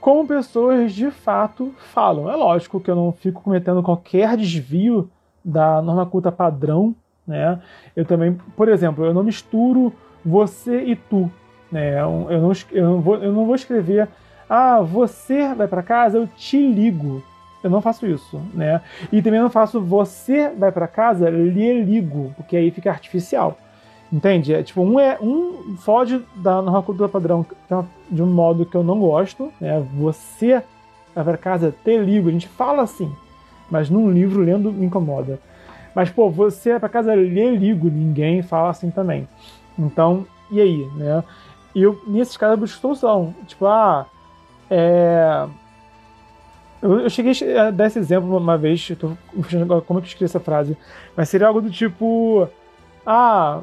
como 0.00 0.26
pessoas 0.26 0.92
de 0.92 1.10
fato 1.10 1.74
falam. 1.78 2.30
É 2.30 2.36
lógico 2.36 2.80
que 2.80 2.90
eu 2.90 2.94
não 2.94 3.12
fico 3.12 3.42
cometendo 3.42 3.82
qualquer 3.82 4.36
desvio 4.36 5.10
da 5.44 5.80
norma 5.82 6.06
culta 6.06 6.30
padrão, 6.30 6.94
né? 7.26 7.60
Eu 7.96 8.04
também, 8.04 8.34
por 8.56 8.68
exemplo, 8.68 9.04
eu 9.04 9.14
não 9.14 9.22
misturo 9.22 9.92
você 10.24 10.82
e 10.84 10.96
tu, 10.96 11.30
né? 11.70 12.00
Eu 12.00 12.40
não, 12.40 12.52
eu 12.70 12.84
não, 12.84 13.00
vou, 13.00 13.16
eu 13.16 13.32
não 13.32 13.46
vou 13.46 13.54
escrever, 13.54 14.08
ah, 14.48 14.80
você 14.80 15.54
vai 15.54 15.68
para 15.68 15.82
casa, 15.82 16.18
eu 16.18 16.26
te 16.26 16.58
ligo. 16.58 17.22
Eu 17.62 17.70
não 17.70 17.80
faço 17.80 18.06
isso, 18.06 18.40
né? 18.52 18.82
E 19.10 19.22
também 19.22 19.40
não 19.40 19.48
faço 19.48 19.80
você 19.80 20.50
vai 20.50 20.70
para 20.70 20.86
casa, 20.86 21.30
lhe 21.30 21.82
ligo, 21.82 22.32
porque 22.36 22.56
aí 22.56 22.70
fica 22.70 22.90
artificial. 22.90 23.56
Entende? 24.12 24.52
É, 24.54 24.62
tipo, 24.62 24.82
um 24.82 25.00
é 25.00 25.18
um 25.20 25.76
foge 25.78 26.22
da 26.36 26.60
norma 26.60 26.82
cultura 26.82 27.08
padrão 27.08 27.44
de 28.10 28.22
um 28.22 28.26
modo 28.26 28.66
que 28.66 28.76
eu 28.76 28.84
não 28.84 29.00
gosto, 29.00 29.50
né? 29.60 29.84
Você 29.94 30.62
vai 31.14 31.24
para 31.24 31.38
casa, 31.38 31.74
te 31.84 31.98
ligo. 31.98 32.28
A 32.28 32.32
gente 32.32 32.46
fala 32.46 32.82
assim, 32.82 33.10
mas 33.70 33.88
num 33.88 34.10
livro 34.10 34.42
lendo 34.42 34.70
me 34.70 34.86
incomoda. 34.86 35.40
Mas, 35.94 36.10
pô, 36.10 36.28
você 36.28 36.70
vai 36.72 36.80
pra 36.80 36.88
casa 36.88 37.14
ler 37.14 37.56
ligo, 37.56 37.88
ninguém 37.88 38.42
fala 38.42 38.70
assim 38.70 38.90
também. 38.90 39.28
Então, 39.78 40.26
e 40.50 40.60
aí, 40.60 40.88
né? 40.96 41.24
E 41.74 41.82
eu, 41.82 42.00
nesses 42.06 42.36
casos, 42.36 42.54
eu 42.54 42.60
busco 42.60 42.80
solução. 42.80 43.34
Tipo, 43.46 43.66
ah, 43.66 44.06
é. 44.70 45.46
Eu, 46.82 47.00
eu, 47.00 47.10
cheguei 47.10 47.56
a 47.56 47.70
dar 47.70 47.86
esse 47.86 47.98
exemplo 47.98 48.36
uma 48.36 48.58
vez, 48.58 48.88
eu 48.90 48.96
tô 48.96 49.12
agora 49.60 49.80
como 49.80 49.98
é 49.98 50.02
que 50.02 50.06
eu 50.06 50.10
escrevi 50.10 50.24
essa 50.26 50.40
frase, 50.40 50.76
mas 51.16 51.28
seria 51.28 51.46
algo 51.46 51.60
do 51.60 51.70
tipo: 51.70 52.48
Ah, 53.06 53.60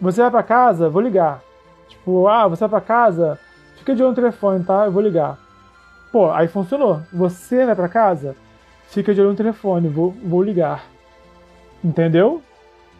você 0.00 0.20
vai 0.22 0.30
pra 0.30 0.42
casa? 0.42 0.88
Vou 0.88 1.02
ligar. 1.02 1.42
Tipo, 1.88 2.26
ah, 2.26 2.48
você 2.48 2.60
vai 2.60 2.68
pra 2.68 2.80
casa? 2.80 3.38
Fica 3.76 3.94
de 3.94 4.02
olho 4.02 4.10
no 4.10 4.16
telefone, 4.16 4.64
tá? 4.64 4.86
Eu 4.86 4.92
vou 4.92 5.02
ligar. 5.02 5.38
Pô, 6.12 6.30
aí 6.30 6.48
funcionou. 6.48 7.02
Você 7.12 7.64
vai 7.64 7.76
pra 7.76 7.88
casa? 7.88 8.36
Fica 8.88 9.14
de 9.14 9.20
olho 9.20 9.30
no 9.30 9.36
telefone, 9.36 9.88
vou, 9.88 10.10
vou 10.24 10.42
ligar. 10.42 10.84
Entendeu? 11.82 12.42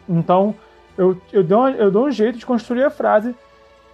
Então, 0.07 0.55
eu, 0.97 1.19
eu, 1.31 1.43
dou, 1.43 1.69
eu 1.69 1.91
dou 1.91 2.07
um 2.07 2.11
jeito 2.11 2.37
de 2.37 2.45
construir 2.45 2.83
a 2.83 2.89
frase 2.89 3.35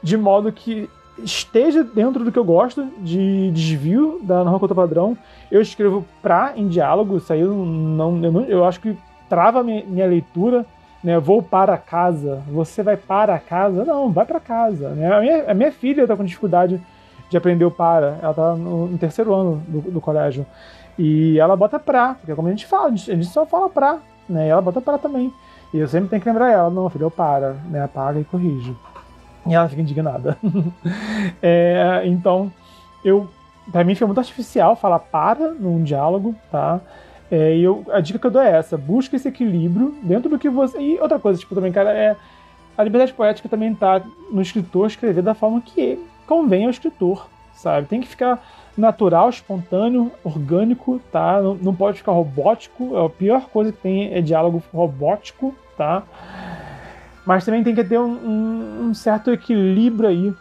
de 0.02 0.18
modo 0.18 0.52
que 0.52 0.90
esteja 1.18 1.84
dentro 1.84 2.24
do 2.24 2.32
que 2.32 2.40
eu 2.40 2.44
gosto 2.44 2.86
de 3.00 3.52
desvio 3.52 4.20
da 4.24 4.44
norma 4.44 4.60
conta 4.60 4.76
padrão. 4.76 5.18
Eu 5.50 5.62
escrevo 5.62 6.06
pra 6.22 6.54
em 6.56 6.68
diálogo, 6.68 7.18
isso 7.18 7.32
aí 7.32 7.42
eu 7.42 7.54
não, 7.54 8.24
eu, 8.24 8.32
não, 8.32 8.42
eu 8.44 8.66
acho 8.66 8.80
que 8.80 8.98
trava 9.30 9.64
minha, 9.64 9.84
minha 9.86 10.08
leitura 10.08 10.66
né, 11.06 11.20
vou 11.20 11.40
para 11.40 11.78
casa, 11.78 12.42
você 12.48 12.82
vai 12.82 12.98
para 12.98 13.38
casa? 13.38 13.86
Não, 13.86 14.12
vai 14.12 14.26
para 14.26 14.40
casa. 14.40 14.90
Né? 14.90 15.14
A, 15.14 15.22
minha, 15.22 15.52
a 15.52 15.54
minha 15.54 15.72
filha 15.72 16.02
está 16.02 16.18
com 16.18 16.26
dificuldade 16.26 16.82
de 17.30 17.38
aprender 17.38 17.64
o 17.64 17.70
para, 17.70 18.18
ela 18.24 18.32
está 18.32 18.56
no, 18.56 18.88
no, 18.88 18.98
terceiro 18.98 19.32
ano 19.32 19.62
do, 19.68 19.82
do, 19.92 20.02
colégio. 20.02 20.48
E 20.98 21.40
ela 21.40 21.56
bota 21.56 21.78
pra, 21.80 22.16
porque 22.16 22.32
é 22.32 22.36
como 22.36 22.48
a 22.48 22.52
gente 22.52 22.66
fala, 22.66 22.88
a 22.88 22.96
gente, 22.96 23.26
só 23.26 23.46
fala 23.46 23.70
pra, 23.70 24.00
né? 24.28 24.48
E 24.48 24.50
ela 24.50 24.62
bota 24.62 24.82
pra 24.82 24.98
também. 24.98 25.32
E 25.72 25.78
eu 25.78 25.88
sempre 25.88 26.10
tenho 26.10 26.22
que 26.24 26.28
lembrar 26.28 26.50
ela, 26.50 26.72
não, 26.72 26.90
filho, 26.90 27.04
eu 27.04 27.12
para, 27.12 27.54
né? 27.70 27.84
Apaga 27.84 28.20
e 28.20 28.24
corrige. 28.24 28.76
E 29.48 29.54
ela 29.54 29.70
fica 29.70 29.82
indignada. 29.82 30.38
é, 31.42 32.02
então, 32.06 32.52
eu. 33.04 33.30
Pra 33.72 33.84
mim 33.84 33.96
foi 33.96 34.06
muito 34.06 34.20
artificial 34.20 34.76
falar 34.76 35.00
para 35.00 35.52
num 35.52 35.84
diálogo, 35.84 36.36
tá? 36.52 36.80
É, 37.32 37.56
e 37.56 37.64
eu, 37.64 37.84
a 37.92 38.00
dica 38.00 38.20
que 38.20 38.28
eu 38.28 38.32
dou 38.32 38.42
é 38.42 38.52
essa: 38.52 38.78
busca 38.78 39.16
esse 39.16 39.28
equilíbrio 39.28 39.96
dentro 40.04 40.30
do 40.30 40.38
que 40.38 40.50
você. 40.50 40.80
E 40.80 41.00
outra 41.00 41.20
coisa, 41.20 41.40
tipo, 41.40 41.56
também, 41.56 41.72
cara, 41.72 41.92
é. 41.92 42.16
A 42.78 42.84
liberdade 42.84 43.14
poética 43.14 43.48
também 43.48 43.74
tá 43.74 44.02
no 44.30 44.42
escritor 44.42 44.88
escrever 44.88 45.22
da 45.22 45.34
forma 45.34 45.62
que 45.62 45.98
convém 46.28 46.66
ao 46.66 46.70
escritor, 46.70 47.28
sabe? 47.54 47.88
Tem 47.88 48.02
que 48.02 48.08
ficar 48.08 48.44
natural, 48.78 49.30
espontâneo, 49.30 50.12
orgânico, 50.24 51.00
tá? 51.12 51.42
Não, 51.42 51.56
não 51.56 51.74
pode 51.74 52.00
ficar 52.00 52.12
robótico. 52.12 52.98
A 52.98 53.10
pior 53.10 53.48
coisa 53.48 53.72
que 53.72 53.78
tem 53.78 54.14
é 54.14 54.22
diálogo 54.22 54.62
robótico, 54.74 55.56
tá? 55.78 56.04
Mas 57.26 57.44
também 57.44 57.64
tem 57.64 57.74
que 57.74 57.84
ter 57.84 58.00
um, 58.00 58.12
um, 58.12 58.88
um 58.88 58.94
certo 58.94 59.32
equilíbrio 59.32 60.08
aí 60.08 60.34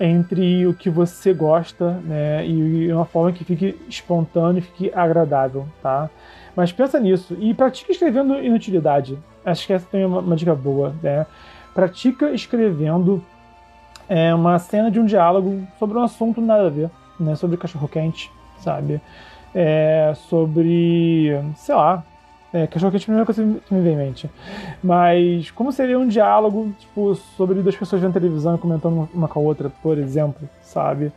entre 0.00 0.66
o 0.66 0.72
que 0.72 0.88
você 0.88 1.34
gosta, 1.34 1.92
né, 2.04 2.46
e 2.46 2.92
uma 2.92 3.04
forma 3.04 3.32
que 3.32 3.44
fique 3.44 3.76
espontâneo, 3.88 4.62
fique 4.62 4.92
agradável, 4.94 5.66
tá? 5.82 6.08
Mas 6.54 6.70
pensa 6.72 7.00
nisso 7.00 7.36
e 7.40 7.52
pratica 7.52 7.90
escrevendo 7.90 8.34
inutilidade. 8.42 9.18
Acho 9.44 9.66
que 9.66 9.72
essa 9.72 9.86
também 9.86 10.04
é 10.04 10.06
uma, 10.06 10.20
uma 10.20 10.36
dica 10.36 10.54
boa, 10.54 10.94
né? 11.02 11.26
Pratica 11.74 12.30
escrevendo 12.30 13.24
é, 14.08 14.34
uma 14.34 14.58
cena 14.58 14.90
de 14.90 14.98
um 14.98 15.04
diálogo 15.04 15.66
sobre 15.78 15.98
um 15.98 16.02
assunto 16.02 16.40
nada 16.40 16.66
a 16.66 16.70
ver, 16.70 16.90
né? 17.18 17.34
Sobre 17.36 17.56
cachorro 17.56 17.88
quente, 17.88 18.30
sabe? 18.58 19.00
É, 19.54 20.12
sobre, 20.28 21.40
sei 21.56 21.74
lá, 21.74 22.04
é, 22.52 22.66
cachorro 22.66 22.90
quente 22.90 23.02
é 23.02 23.04
a 23.04 23.06
primeira 23.06 23.26
coisa 23.26 23.60
que 23.66 23.74
me 23.74 23.80
vem 23.82 23.92
em 23.92 23.96
mente. 23.96 24.30
Mas 24.82 25.50
como 25.50 25.70
seria 25.70 25.98
um 25.98 26.08
diálogo, 26.08 26.72
tipo, 26.78 27.14
sobre 27.14 27.60
duas 27.60 27.76
pessoas 27.76 28.00
vendo 28.00 28.14
televisão 28.14 28.54
e 28.54 28.58
comentando 28.58 29.08
uma 29.12 29.28
com 29.28 29.40
a 29.40 29.42
outra, 29.42 29.70
por 29.82 29.98
exemplo, 29.98 30.48
sabe? 30.62 31.12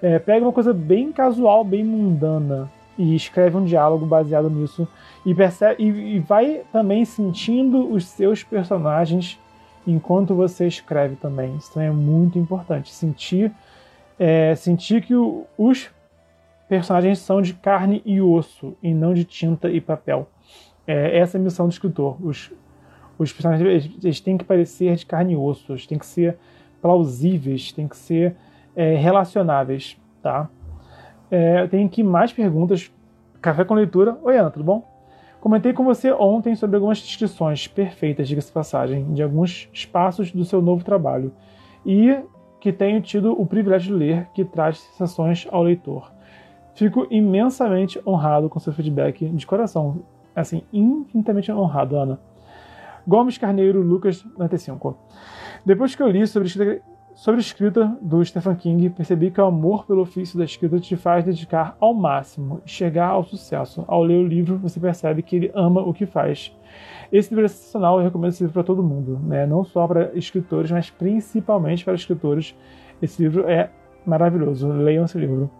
É, 0.00 0.18
pega 0.18 0.44
uma 0.44 0.52
coisa 0.52 0.72
bem 0.72 1.12
casual, 1.12 1.62
bem 1.62 1.84
mundana 1.84 2.68
e 2.98 3.14
escreve 3.14 3.56
um 3.56 3.64
diálogo 3.64 4.04
baseado 4.04 4.50
nisso 4.50 4.86
e 5.24 5.34
percebe 5.34 5.82
e, 5.82 6.16
e 6.16 6.18
vai 6.18 6.62
também 6.72 7.04
sentindo 7.04 7.90
os 7.92 8.04
seus 8.06 8.42
personagens 8.42 9.38
enquanto 9.86 10.34
você 10.34 10.66
escreve 10.66 11.14
também. 11.16 11.56
Isso 11.56 11.72
também 11.72 11.88
é 11.88 11.92
muito 11.92 12.38
importante. 12.38 12.92
Sentir, 12.92 13.52
é, 14.18 14.54
sentir 14.56 15.02
que 15.02 15.14
o, 15.14 15.46
os 15.56 15.90
personagens 16.68 17.18
são 17.18 17.40
de 17.40 17.54
carne 17.54 18.02
e 18.04 18.20
osso 18.20 18.74
e 18.82 18.92
não 18.92 19.14
de 19.14 19.24
tinta 19.24 19.68
e 19.70 19.80
papel. 19.80 20.28
É, 20.86 21.18
essa 21.18 21.36
é 21.36 21.40
a 21.40 21.42
missão 21.42 21.66
do 21.66 21.72
escritor. 21.72 22.16
Os, 22.24 22.52
os 23.18 23.32
personagens 23.32 23.68
eles, 23.68 24.04
eles 24.04 24.20
têm 24.20 24.36
que 24.36 24.44
parecer 24.44 24.94
de 24.96 25.06
carne 25.06 25.34
e 25.34 25.36
osso, 25.36 25.72
eles 25.72 25.86
têm 25.86 25.98
que 25.98 26.06
ser 26.06 26.36
plausíveis, 26.80 27.72
têm 27.72 27.86
que 27.86 27.96
ser 27.96 28.36
é, 28.74 28.96
relacionáveis, 28.96 29.96
tá? 30.22 30.48
É, 31.30 31.66
tenho 31.68 31.86
aqui 31.86 32.02
mais 32.02 32.32
perguntas. 32.32 32.92
Café 33.40 33.64
com 33.64 33.74
leitura. 33.74 34.18
Oi, 34.22 34.36
Ana, 34.36 34.50
tudo 34.50 34.64
bom? 34.64 34.92
Comentei 35.40 35.72
com 35.72 35.82
você 35.82 36.12
ontem 36.12 36.54
sobre 36.54 36.76
algumas 36.76 36.98
descrições 36.98 37.66
perfeitas, 37.66 38.28
diga-se 38.28 38.52
passagem, 38.52 39.12
de 39.12 39.22
alguns 39.24 39.68
espaços 39.72 40.30
do 40.30 40.44
seu 40.44 40.62
novo 40.62 40.84
trabalho 40.84 41.32
e 41.84 42.16
que 42.60 42.72
tenho 42.72 43.00
tido 43.00 43.32
o 43.32 43.44
privilégio 43.44 43.92
de 43.92 44.04
ler, 44.04 44.28
que 44.32 44.44
traz 44.44 44.78
sensações 44.78 45.48
ao 45.50 45.64
leitor. 45.64 46.12
Fico 46.74 47.08
imensamente 47.10 48.00
honrado 48.06 48.48
com 48.48 48.60
seu 48.60 48.72
feedback 48.72 49.28
de 49.28 49.44
coração 49.44 50.04
assim, 50.34 50.62
infinitamente 50.72 51.50
honrado, 51.52 51.96
Ana. 51.96 52.18
Gomes 53.06 53.36
Carneiro, 53.36 53.80
Lucas 53.82 54.24
95. 54.38 54.96
Depois 55.64 55.94
que 55.94 56.02
eu 56.02 56.08
li 56.08 56.26
sobre 56.26 56.48
escrita, 56.48 56.82
sobre 57.14 57.40
escrita 57.40 57.96
do 58.00 58.24
Stephen 58.24 58.54
King, 58.54 58.90
percebi 58.90 59.30
que 59.30 59.40
o 59.40 59.44
amor 59.44 59.84
pelo 59.86 60.02
ofício 60.02 60.38
da 60.38 60.44
escrita 60.44 60.78
te 60.78 60.96
faz 60.96 61.24
dedicar 61.24 61.76
ao 61.80 61.92
máximo 61.92 62.60
e 62.64 62.70
chegar 62.70 63.08
ao 63.08 63.24
sucesso. 63.24 63.84
Ao 63.86 64.02
ler 64.02 64.18
o 64.18 64.26
livro, 64.26 64.56
você 64.56 64.80
percebe 64.80 65.22
que 65.22 65.36
ele 65.36 65.50
ama 65.54 65.82
o 65.82 65.92
que 65.92 66.06
faz. 66.06 66.56
Esse 67.12 67.30
livro 67.30 67.44
é 67.44 67.48
sensacional, 67.48 67.98
eu 67.98 68.04
recomendo 68.04 68.30
esse 68.30 68.42
livro 68.42 68.54
para 68.54 68.62
todo 68.62 68.82
mundo, 68.82 69.20
né? 69.22 69.46
não 69.46 69.62
só 69.62 69.86
para 69.86 70.10
escritores, 70.14 70.70
mas 70.70 70.90
principalmente 70.90 71.84
para 71.84 71.94
escritores. 71.94 72.56
Esse 73.00 73.22
livro 73.22 73.48
é 73.48 73.68
maravilhoso, 74.06 74.68
leiam 74.68 75.04
esse 75.04 75.18
livro. 75.18 75.50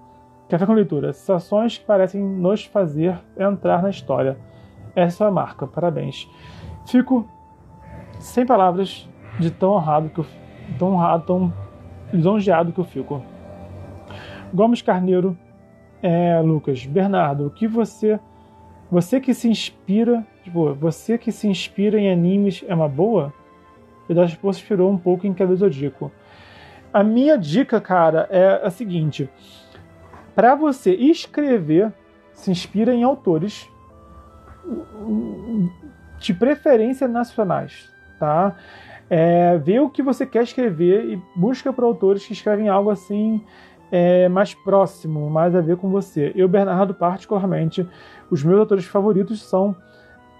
Café 0.48 0.64
com 0.64 0.72
leitura, 0.72 1.12
sensações 1.12 1.78
que 1.78 1.84
parecem 1.84 2.22
nos 2.22 2.64
fazer 2.64 3.18
entrar 3.38 3.82
na 3.82 3.90
história 3.90 4.36
essa 4.94 5.24
é 5.24 5.28
a 5.28 5.30
marca, 5.30 5.66
parabéns. 5.66 6.28
Fico 6.86 7.28
sem 8.18 8.46
palavras 8.46 9.08
de 9.38 9.50
tão 9.50 9.70
honrado 9.72 10.10
que 10.10 10.20
eu, 10.20 10.26
tão 10.78 10.92
honrado, 10.94 11.24
tão 11.24 11.52
lisonjeado 12.12 12.72
que 12.72 12.78
eu 12.78 12.84
fico. 12.84 13.22
Gomes 14.52 14.82
Carneiro, 14.82 15.36
é, 16.02 16.40
Lucas, 16.40 16.84
Bernardo, 16.84 17.46
o 17.46 17.50
que 17.50 17.66
você, 17.66 18.20
você 18.90 19.20
que 19.20 19.32
se 19.32 19.48
inspira, 19.48 20.26
tipo, 20.44 20.74
você 20.74 21.16
que 21.16 21.32
se 21.32 21.48
inspira 21.48 21.98
em 21.98 22.10
animes 22.12 22.64
é 22.68 22.74
uma 22.74 22.88
boa? 22.88 23.32
E 24.08 24.14
das 24.14 24.32
se 24.32 24.46
inspirou 24.46 24.90
um 24.90 24.98
pouco 24.98 25.26
em 25.26 25.32
Cabelo 25.32 25.56
Zodíaco. 25.56 26.12
A 26.92 27.02
minha 27.02 27.38
dica, 27.38 27.80
cara, 27.80 28.28
é 28.30 28.60
a 28.62 28.68
seguinte: 28.68 29.30
para 30.34 30.54
você 30.54 30.92
escrever, 30.92 31.92
se 32.34 32.50
inspira 32.50 32.94
em 32.94 33.02
autores 33.02 33.71
de 36.18 36.32
preferência 36.32 37.08
nacionais, 37.08 37.90
tá? 38.18 38.54
É, 39.10 39.58
vê 39.58 39.80
o 39.80 39.90
que 39.90 40.02
você 40.02 40.24
quer 40.24 40.42
escrever 40.42 41.04
e 41.04 41.22
busca 41.36 41.72
para 41.72 41.84
autores 41.84 42.24
que 42.24 42.32
escrevem 42.32 42.68
algo 42.68 42.90
assim 42.90 43.44
é, 43.90 44.28
mais 44.28 44.54
próximo, 44.54 45.28
mais 45.28 45.54
a 45.54 45.60
ver 45.60 45.76
com 45.76 45.90
você. 45.90 46.32
Eu, 46.34 46.48
Bernardo, 46.48 46.94
particularmente, 46.94 47.86
os 48.30 48.42
meus 48.42 48.58
autores 48.60 48.86
favoritos 48.86 49.42
são 49.42 49.76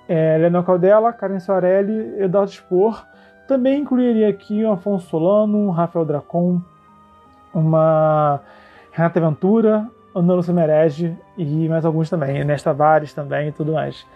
é, 0.09 0.39
Leonel 0.39 0.63
Caldela, 0.63 1.13
Karen 1.13 1.39
Soarelli, 1.39 2.23
Eduardo 2.23 2.51
Spor. 2.51 3.05
Também 3.47 3.81
incluiria 3.81 4.29
aqui 4.31 4.65
o 4.65 4.73
Afonso 4.73 5.09
Solano, 5.09 5.59
um 5.59 5.71
Rafael 5.71 6.07
Dracon, 6.07 6.63
uma 7.53 8.41
Renata 8.91 9.21
Ventura, 9.21 9.87
Ana 10.15 10.35
Lúcia 10.35 10.55
Merege 10.55 11.15
e 11.43 11.69
mais 11.69 11.85
alguns 11.85 12.09
também, 12.09 12.45
Nesta 12.45 12.71
Tavares 12.71 13.13
também 13.13 13.49
e 13.49 13.53
tudo 13.53 13.73
mais. 13.73 14.07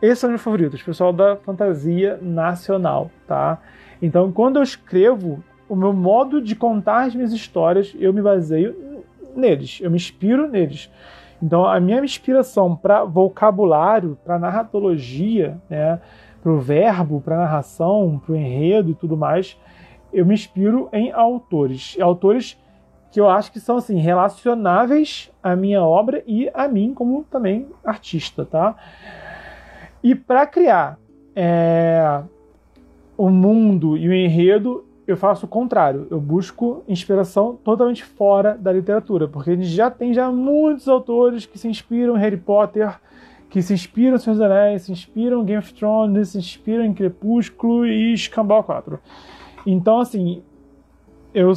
Esses 0.00 0.18
são 0.18 0.30
meus 0.30 0.42
favoritos, 0.42 0.82
pessoal 0.82 1.12
da 1.12 1.36
fantasia 1.36 2.18
nacional, 2.20 3.10
tá? 3.26 3.58
Então, 4.00 4.32
quando 4.32 4.56
eu 4.56 4.62
escrevo, 4.62 5.42
o 5.68 5.76
meu 5.76 5.92
modo 5.92 6.42
de 6.42 6.56
contar 6.56 7.04
as 7.04 7.14
minhas 7.14 7.32
histórias, 7.32 7.94
eu 7.98 8.12
me 8.12 8.20
baseio 8.20 9.04
neles, 9.34 9.78
eu 9.80 9.90
me 9.90 9.96
inspiro 9.96 10.48
neles. 10.48 10.90
Então, 11.40 11.66
a 11.66 11.80
minha 11.80 12.02
inspiração 12.04 12.76
para 12.76 13.04
vocabulário, 13.04 14.18
para 14.24 14.38
narratologia, 14.38 15.56
né, 15.68 16.00
para 16.42 16.52
o 16.52 16.58
verbo, 16.58 17.20
para 17.20 17.36
narração, 17.36 18.20
para 18.24 18.32
o 18.32 18.36
enredo 18.36 18.90
e 18.90 18.94
tudo 18.94 19.16
mais, 19.16 19.56
eu 20.12 20.26
me 20.26 20.34
inspiro 20.34 20.88
em 20.92 21.10
autores. 21.12 21.96
Autores 22.00 22.58
que 23.12 23.20
eu 23.20 23.28
acho 23.28 23.52
que 23.52 23.60
são 23.60 23.76
assim 23.76 23.98
relacionáveis 23.98 25.30
à 25.42 25.54
minha 25.54 25.82
obra 25.82 26.24
e 26.26 26.50
a 26.54 26.66
mim 26.66 26.94
como 26.94 27.24
também 27.30 27.68
artista, 27.84 28.44
tá? 28.44 28.74
E 30.02 30.14
para 30.14 30.46
criar 30.46 30.98
é, 31.36 32.22
o 33.16 33.28
mundo 33.28 33.98
e 33.98 34.08
o 34.08 34.14
enredo, 34.14 34.86
eu 35.06 35.16
faço 35.16 35.44
o 35.44 35.48
contrário. 35.48 36.06
Eu 36.10 36.18
busco 36.18 36.82
inspiração 36.88 37.54
totalmente 37.62 38.02
fora 38.02 38.56
da 38.56 38.72
literatura, 38.72 39.28
porque 39.28 39.50
a 39.50 39.54
gente 39.54 39.66
já 39.66 39.90
tem 39.90 40.14
já 40.14 40.32
muitos 40.32 40.88
autores 40.88 41.44
que 41.44 41.58
se 41.58 41.68
inspiram 41.68 42.16
em 42.16 42.20
Harry 42.20 42.38
Potter, 42.38 42.98
que 43.50 43.60
se 43.60 43.74
inspiram 43.74 44.16
em 44.16 44.18
Senhor 44.18 44.36
dos 44.36 44.42
Anéis, 44.42 44.82
se 44.82 44.92
inspiram 44.92 45.42
em 45.42 45.44
Game 45.44 45.58
of 45.58 45.74
Thrones, 45.74 46.30
se 46.30 46.38
inspiram 46.38 46.82
em 46.82 46.94
Crepúsculo 46.94 47.84
e 47.86 48.14
Escambau 48.14 48.64
4. 48.64 48.98
Então, 49.66 50.00
assim, 50.00 50.42
eu 51.34 51.54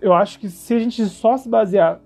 eu 0.00 0.12
acho 0.12 0.38
que 0.38 0.48
se 0.48 0.74
a 0.74 0.78
gente 0.78 1.04
só 1.06 1.36
se 1.36 1.48
basear 1.48 2.00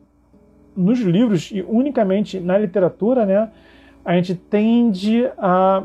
nos 0.77 1.01
livros 1.01 1.51
e 1.53 1.62
unicamente 1.62 2.38
na 2.38 2.57
literatura, 2.57 3.27
né, 3.27 3.51
a 4.05 4.14
gente 4.14 4.35
tende 4.35 5.29
a, 5.37 5.83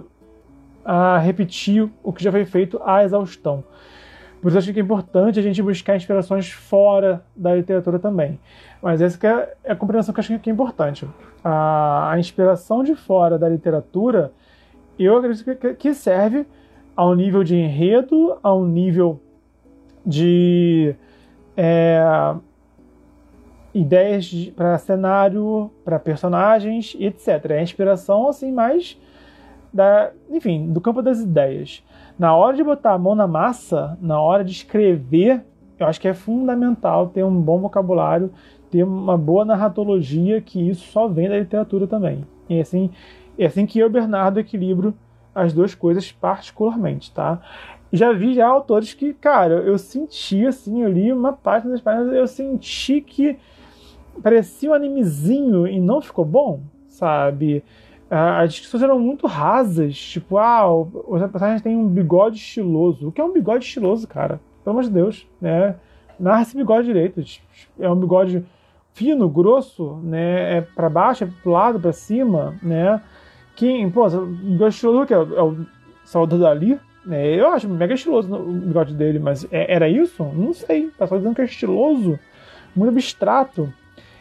a 0.86 1.18
repetir 1.18 1.90
o 2.04 2.14
que 2.14 2.24
já 2.24 2.32
foi 2.32 2.46
feito 2.46 2.80
à 2.84 3.04
exaustão. 3.04 3.64
Por 4.42 4.50
isso 4.50 4.58
acho 4.58 4.74
que 4.74 4.80
é 4.80 4.84
importante 4.84 5.40
a 5.40 5.42
gente 5.42 5.62
buscar 5.64 5.96
inspirações 5.96 6.52
fora 6.52 7.24
da 7.36 7.56
literatura 7.56 7.98
também. 7.98 8.40
Mas 8.82 9.02
essa 9.02 9.26
é, 9.26 9.56
é 9.64 9.72
a 9.72 9.76
compreensão 9.76 10.14
que 10.14 10.20
eu 10.20 10.22
acho 10.22 10.40
que 10.40 10.50
é 10.50 10.54
importante. 10.54 11.08
A, 11.44 12.12
a 12.12 12.20
inspiração 12.20 12.84
de 12.84 12.94
fora 12.94 13.40
da 13.40 13.48
literatura, 13.48 14.34
eu 15.00 15.18
acredito 15.18 15.56
que, 15.56 15.74
que 15.76 15.94
serve 15.94 16.46
ao 16.96 17.16
nível 17.16 17.44
de 17.44 17.56
enredo, 17.56 18.38
ao 18.44 18.66
nível 18.66 19.20
de 20.06 20.94
é, 21.56 22.36
ideias 23.74 24.32
para 24.56 24.78
cenário, 24.78 25.72
para 25.84 26.00
personagens, 26.00 26.96
etc. 27.00 27.52
É 27.52 27.62
inspiração 27.62 28.28
assim 28.28 28.52
mais 28.52 28.98
da, 29.74 30.12
enfim, 30.30 30.72
do 30.72 30.80
campo 30.80 31.02
das 31.02 31.20
ideias. 31.20 31.84
Na 32.18 32.36
hora 32.36 32.56
de 32.56 32.64
botar 32.64 32.94
a 32.94 32.98
mão 32.98 33.16
na 33.16 33.28
massa, 33.28 33.98
na 34.00 34.20
hora 34.20 34.44
de 34.44 34.52
escrever, 34.52 35.44
eu 35.80 35.88
acho 35.88 36.00
que 36.00 36.08
é 36.08 36.14
fundamental 36.14 37.08
ter 37.08 37.24
um 37.24 37.42
bom 37.42 37.60
vocabulário, 37.60 38.32
ter 38.70 38.84
uma 38.84 39.18
boa 39.18 39.44
narratologia, 39.44 40.40
que 40.42 40.70
isso 40.70 40.92
só 40.92 41.08
vem 41.08 41.28
da 41.28 41.40
literatura 41.40 41.88
também. 41.88 42.24
E 42.48 42.60
assim, 42.60 42.92
É 43.38 43.48
assim 43.48 43.66
que 43.66 43.80
eu, 43.80 43.90
Bernardo, 43.90 44.40
equilibro 44.40 44.94
as 45.34 45.52
duas 45.52 45.74
coisas 45.74 46.12
particularmente, 46.12 47.12
tá? 47.12 47.42
Já 47.94 48.12
vi 48.12 48.34
já 48.34 48.48
autores 48.48 48.92
que, 48.96 49.14
cara, 49.14 49.54
eu 49.54 49.78
senti 49.78 50.48
assim, 50.48 50.82
eu 50.82 50.92
li 50.92 51.14
uma 51.14 51.32
página 51.32 51.74
das 51.74 51.80
páginas, 51.80 52.12
eu 52.12 52.26
senti 52.26 53.00
que 53.02 53.38
parecia 54.24 54.72
um 54.72 54.74
animezinho 54.74 55.68
e 55.68 55.80
não 55.80 56.02
ficou 56.02 56.26
bom, 56.26 56.62
sabe? 56.88 57.64
As 58.10 58.52
discussões 58.52 58.82
eram 58.82 59.00
muito 59.00 59.28
rasas, 59.28 59.96
tipo, 59.96 60.40
ah, 60.40 60.68
os 60.72 61.22
personagens 61.22 61.62
têm 61.62 61.78
um 61.78 61.88
bigode 61.88 62.38
estiloso. 62.38 63.10
O 63.10 63.12
que 63.12 63.22
é 63.22 63.24
um 63.24 63.32
bigode 63.32 63.64
estiloso, 63.64 64.08
cara? 64.08 64.42
Pelo 64.64 64.76
amor 64.76 64.84
de 64.84 64.90
Deus, 64.90 65.28
né? 65.40 65.76
Narra 66.20 66.42
esse 66.42 66.58
bigode 66.58 66.88
direito. 66.88 67.24
É 67.80 67.88
um 67.88 67.96
bigode 67.96 68.44
fino, 68.94 69.30
grosso, 69.30 70.00
né? 70.04 70.58
É 70.58 70.62
para 70.62 70.90
baixo, 70.90 71.26
é 71.26 71.28
pro 71.28 71.52
lado, 71.52 71.80
para 71.80 71.94
cima, 71.94 72.56
né? 72.62 73.00
Quem, 73.56 73.88
pô, 73.92 74.10
bigode 74.10 74.74
estiloso 74.74 75.06
que 75.06 75.14
é, 75.14 75.18
é 75.18 75.44
o 75.44 75.66
Salvador 76.04 76.40
Dali, 76.40 76.80
né? 77.06 77.28
Eu 77.28 77.50
acho 77.50 77.68
mega 77.68 77.94
estiloso 77.94 78.34
o 78.34 78.52
bigode 78.54 78.94
dele, 78.94 79.20
mas 79.20 79.46
é, 79.52 79.74
era 79.74 79.90
isso? 79.90 80.24
Não 80.24 80.54
sei. 80.54 80.90
Tá 80.98 81.08
só 81.08 81.18
dizendo 81.18 81.36
que 81.36 81.42
é 81.42 81.46
estiloso, 81.46 82.20
muito 82.76 82.90
abstrato. 82.90 83.72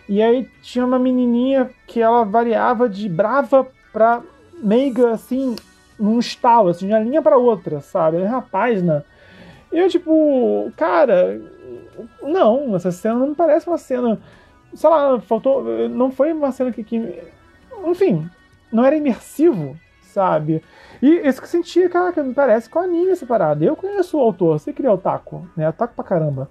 E 0.08 0.20
aí 0.20 0.48
tinha 0.62 0.84
uma 0.84 0.98
menininha 0.98 1.70
que 1.86 2.00
ela 2.00 2.24
variava 2.24 2.88
de 2.88 3.08
brava 3.08 3.66
pra 3.92 4.22
meiga, 4.62 5.10
assim, 5.10 5.56
num 5.98 6.18
estalo, 6.18 6.70
assim, 6.70 6.86
de 6.86 6.92
uma 6.92 7.00
linha 7.00 7.22
para 7.22 7.36
outra, 7.36 7.80
sabe? 7.80 8.18
É 8.18 8.28
uma 8.28 8.42
página. 8.42 9.04
E 9.72 9.78
eu, 9.78 9.88
tipo, 9.88 10.70
cara, 10.76 11.40
não, 12.22 12.74
essa 12.76 12.90
cena 12.90 13.14
não 13.14 13.28
me 13.28 13.34
parece 13.34 13.66
uma 13.66 13.78
cena. 13.78 14.20
Sei 14.74 14.88
lá, 14.88 15.20
faltou. 15.20 15.88
Não 15.88 16.10
foi 16.10 16.32
uma 16.32 16.52
cena 16.52 16.72
que. 16.72 16.82
que 16.82 17.22
enfim, 17.84 18.28
não 18.70 18.84
era 18.84 18.96
imersivo, 18.96 19.76
sabe? 20.02 20.62
E 21.02 21.28
isso 21.28 21.40
que 21.40 21.46
eu 21.46 21.50
senti, 21.50 21.88
cara, 21.88 22.22
me 22.22 22.32
parece 22.32 22.70
com 22.70 22.78
anime 22.78 23.10
essa 23.10 23.26
parada. 23.26 23.64
Eu 23.64 23.74
conheço 23.74 24.16
o 24.16 24.20
autor, 24.20 24.60
sei 24.60 24.72
que 24.72 24.80
ele 24.80 24.88
é 24.88 24.90
otaku, 24.92 25.44
né? 25.56 25.68
Otaku 25.68 25.94
pra 25.96 26.04
caramba, 26.04 26.48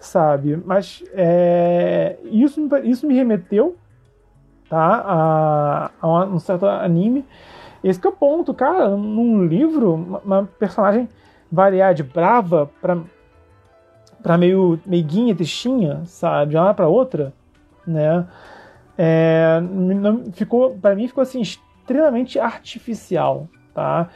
sabe? 0.00 0.60
Mas 0.66 1.04
é, 1.12 2.18
isso, 2.24 2.60
isso 2.82 3.06
me 3.06 3.14
remeteu 3.14 3.76
tá? 4.68 5.04
a, 5.06 5.90
a 6.00 6.24
um 6.24 6.40
certo 6.40 6.66
anime. 6.66 7.24
Esse 7.84 8.00
que 8.00 8.06
é 8.06 8.10
o 8.10 8.12
ponto, 8.12 8.52
cara. 8.52 8.88
Num 8.96 9.46
livro, 9.46 9.94
uma, 9.94 10.18
uma 10.18 10.48
personagem 10.58 11.08
variar 11.50 11.94
de 11.94 12.02
brava 12.02 12.68
pra, 12.80 12.98
pra 14.20 14.36
meio 14.36 14.80
meiguinha, 14.84 15.36
tristinha, 15.36 16.02
sabe? 16.06 16.50
De 16.50 16.56
uma 16.56 16.74
pra 16.74 16.88
outra, 16.88 17.32
né? 17.86 18.26
É, 18.98 19.60
não, 19.60 20.32
ficou, 20.32 20.76
para 20.78 20.96
mim 20.96 21.06
ficou 21.06 21.22
assim 21.22 21.40
extremamente 21.40 22.38
artificial, 22.38 23.48
tá? 23.74 24.08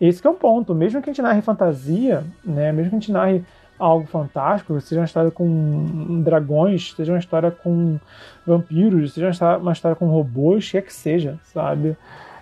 Esse 0.00 0.24
é 0.26 0.30
o 0.30 0.34
ponto. 0.34 0.74
Mesmo 0.74 1.00
que 1.00 1.10
a 1.10 1.12
gente 1.12 1.22
narre 1.22 1.42
fantasia, 1.42 2.24
né? 2.44 2.70
Mesmo 2.70 2.90
que 2.90 2.96
a 2.96 3.00
gente 3.00 3.12
narre 3.12 3.44
algo 3.78 4.06
fantástico, 4.06 4.80
seja 4.80 5.00
uma 5.00 5.04
história 5.06 5.30
com 5.30 6.22
dragões, 6.22 6.94
seja 6.94 7.12
uma 7.12 7.18
história 7.18 7.50
com 7.50 7.98
vampiros, 8.46 9.12
seja 9.12 9.26
uma 9.58 9.72
história, 9.72 9.96
com 9.96 10.06
robôs, 10.06 10.70
quer 10.70 10.82
que 10.82 10.92
seja, 10.92 11.38
sabe? 11.42 11.96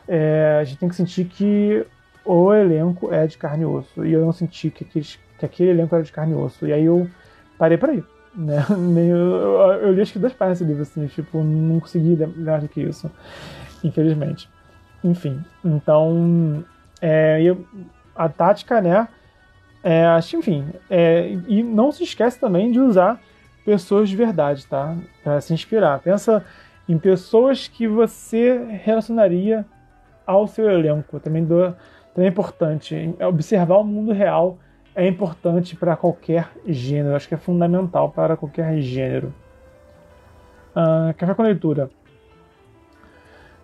É, 0.06 0.58
a 0.60 0.64
gente 0.64 0.78
tem 0.78 0.88
que 0.88 0.94
sentir 0.94 1.24
que 1.24 1.84
o 2.24 2.52
elenco 2.52 3.12
é 3.12 3.26
de 3.26 3.36
carne 3.36 3.62
e 3.62 3.66
osso. 3.66 4.04
E 4.04 4.12
eu 4.12 4.24
não 4.24 4.32
senti 4.32 4.70
que, 4.70 4.84
aqueles, 4.84 5.18
que 5.38 5.44
aquele 5.44 5.70
elenco 5.70 5.94
era 5.94 6.04
de 6.04 6.12
carne 6.12 6.32
e 6.32 6.36
osso. 6.36 6.66
E 6.66 6.72
aí 6.72 6.84
eu 6.84 7.08
parei 7.58 7.76
por 7.76 7.90
aí. 7.90 8.02
Né? 8.34 8.64
Eu, 8.68 9.16
eu, 9.16 9.72
eu 9.74 9.92
li 9.92 10.00
acho 10.00 10.12
que 10.12 10.18
duas 10.18 10.32
páginas 10.32 10.58
desse 10.58 10.68
livro, 10.68 10.82
assim, 10.82 11.06
tipo, 11.06 11.38
não 11.40 11.78
consegui 11.78 12.16
ler 12.16 12.26
mais 12.26 12.62
do 12.64 12.68
que 12.68 12.80
isso. 12.80 13.08
Infelizmente. 13.84 14.48
Enfim, 15.04 15.44
então. 15.62 16.64
É, 17.00 17.42
eu, 17.42 17.66
a 18.16 18.28
tática, 18.28 18.80
né? 18.80 19.06
É, 19.82 20.06
enfim, 20.34 20.66
é, 20.88 21.28
e 21.46 21.62
não 21.62 21.92
se 21.92 22.04
esquece 22.04 22.40
também 22.40 22.72
de 22.72 22.80
usar 22.80 23.20
pessoas 23.66 24.08
de 24.08 24.16
verdade, 24.16 24.66
tá? 24.66 24.96
Para 25.22 25.42
se 25.42 25.52
inspirar. 25.52 25.98
Pensa 25.98 26.42
em 26.88 26.96
pessoas 26.96 27.68
que 27.68 27.86
você 27.86 28.64
relacionaria 28.82 29.66
ao 30.26 30.46
seu 30.46 30.70
elenco. 30.70 31.20
Também, 31.20 31.44
do, 31.44 31.74
também 32.14 32.28
é 32.28 32.28
importante. 32.28 33.14
Observar 33.20 33.76
o 33.76 33.84
mundo 33.84 34.12
real 34.12 34.58
é 34.94 35.06
importante 35.06 35.76
para 35.76 35.96
qualquer 35.96 36.50
gênero. 36.66 37.14
Acho 37.14 37.28
que 37.28 37.34
é 37.34 37.38
fundamental 37.38 38.10
para 38.10 38.38
qualquer 38.38 38.80
gênero. 38.80 39.34
Uh, 40.74 41.12
café 41.16 41.34
com 41.34 41.42
leitura. 41.42 41.90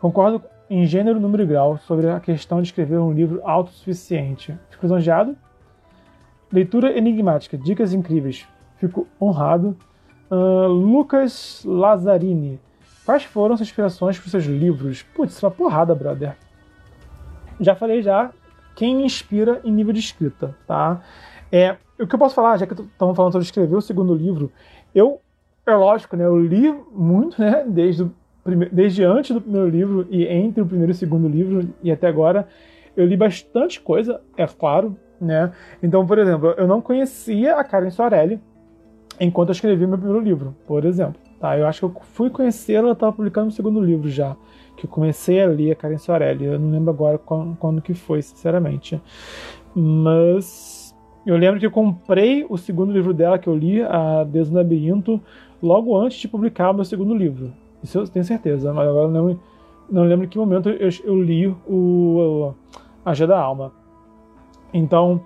Concordo 0.00 0.42
em 0.70 0.86
gênero, 0.86 1.20
número 1.20 1.42
e 1.42 1.46
grau 1.46 1.76
sobre 1.78 2.08
a 2.08 2.20
questão 2.20 2.62
de 2.62 2.68
escrever 2.68 2.98
um 2.98 3.12
livro 3.12 3.40
autossuficiente. 3.44 4.56
Fico 4.70 4.86
lisonjeado 4.86 5.36
Leitura 6.52 6.96
enigmática, 6.98 7.56
dicas 7.56 7.92
incríveis. 7.92 8.46
Fico 8.76 9.06
honrado. 9.20 9.76
Uh, 10.28 10.66
Lucas 10.66 11.62
Lazzarini. 11.64 12.60
Quais 13.04 13.22
foram 13.22 13.56
suas 13.56 13.68
inspirações 13.68 14.18
para 14.18 14.26
os 14.26 14.30
seus 14.32 14.44
livros? 14.44 15.02
Putz, 15.02 15.40
uma 15.42 15.50
porrada, 15.50 15.94
brother. 15.94 16.36
Já 17.60 17.76
falei 17.76 18.02
já 18.02 18.30
quem 18.74 18.96
me 18.96 19.04
inspira 19.04 19.60
em 19.62 19.70
nível 19.70 19.92
de 19.92 20.00
escrita, 20.00 20.56
tá? 20.66 21.00
É, 21.52 21.76
o 21.98 22.06
que 22.06 22.14
eu 22.14 22.18
posso 22.18 22.34
falar, 22.34 22.56
já 22.56 22.66
que 22.66 22.72
estamos 22.72 23.16
falando 23.16 23.32
sobre 23.32 23.44
escrever 23.44 23.76
o 23.76 23.80
segundo 23.80 24.14
livro, 24.14 24.50
eu, 24.94 25.20
é 25.66 25.74
lógico, 25.74 26.16
né, 26.16 26.24
eu 26.24 26.38
li 26.38 26.72
muito, 26.92 27.40
né, 27.40 27.64
desde, 27.66 28.04
o 28.04 28.14
desde 28.72 29.04
antes 29.04 29.32
do 29.32 29.40
primeiro 29.40 29.68
livro 29.68 30.06
e 30.10 30.24
entre 30.26 30.62
o 30.62 30.66
primeiro 30.66 30.92
e 30.92 30.94
o 30.94 30.96
segundo 30.96 31.28
livro 31.28 31.68
e 31.82 31.90
até 31.90 32.06
agora, 32.08 32.48
eu 32.96 33.06
li 33.06 33.16
bastante 33.16 33.80
coisa, 33.80 34.20
é 34.36 34.46
claro, 34.46 34.96
né? 35.20 35.52
Então, 35.82 36.06
por 36.06 36.18
exemplo, 36.18 36.54
eu 36.56 36.66
não 36.66 36.80
conhecia 36.80 37.56
a 37.56 37.64
Karen 37.64 37.90
Soarelli 37.90 38.40
enquanto 39.18 39.50
eu 39.50 39.52
escrevi 39.52 39.86
meu 39.86 39.98
primeiro 39.98 40.22
livro, 40.22 40.56
por 40.66 40.84
exemplo. 40.84 41.20
Tá? 41.38 41.56
Eu 41.56 41.66
acho 41.66 41.80
que 41.80 41.84
eu 41.86 42.02
fui 42.12 42.30
conhecê-la, 42.30 42.88
ela 42.88 42.92
estava 42.92 43.12
publicando 43.12 43.48
o 43.48 43.52
segundo 43.52 43.80
livro 43.80 44.08
já, 44.08 44.36
que 44.76 44.86
eu 44.86 44.90
comecei 44.90 45.42
a 45.42 45.46
ler 45.46 45.72
a 45.72 45.76
Karen 45.76 45.98
Soarelli. 45.98 46.44
Eu 46.46 46.58
não 46.58 46.70
lembro 46.70 46.90
agora 46.90 47.18
quando, 47.18 47.56
quando 47.56 47.82
que 47.82 47.94
foi, 47.94 48.22
sinceramente. 48.22 49.00
Mas 49.74 50.94
eu 51.26 51.36
lembro 51.36 51.60
que 51.60 51.66
eu 51.66 51.70
comprei 51.70 52.46
o 52.48 52.56
segundo 52.56 52.92
livro 52.92 53.12
dela 53.12 53.38
que 53.38 53.46
eu 53.46 53.54
li, 53.54 53.82
A 53.82 54.24
Deus 54.24 54.50
no 54.50 54.56
Labirinto, 54.56 55.20
logo 55.62 55.96
antes 55.96 56.18
de 56.18 56.28
publicar 56.28 56.70
o 56.70 56.74
meu 56.74 56.84
segundo 56.84 57.14
livro. 57.14 57.52
Isso 57.82 57.98
eu 57.98 58.08
tenho 58.08 58.24
certeza, 58.24 58.72
mas 58.72 58.88
agora 58.88 59.08
não, 59.08 59.38
não 59.90 60.04
lembro 60.04 60.26
em 60.26 60.28
que 60.28 60.38
momento 60.38 60.68
eu, 60.68 60.88
eu 61.04 61.22
li 61.22 61.46
o, 61.46 61.54
o 61.68 62.54
A 63.04 63.14
Gé 63.14 63.26
da 63.26 63.38
Alma. 63.38 63.72
Então, 64.72 65.20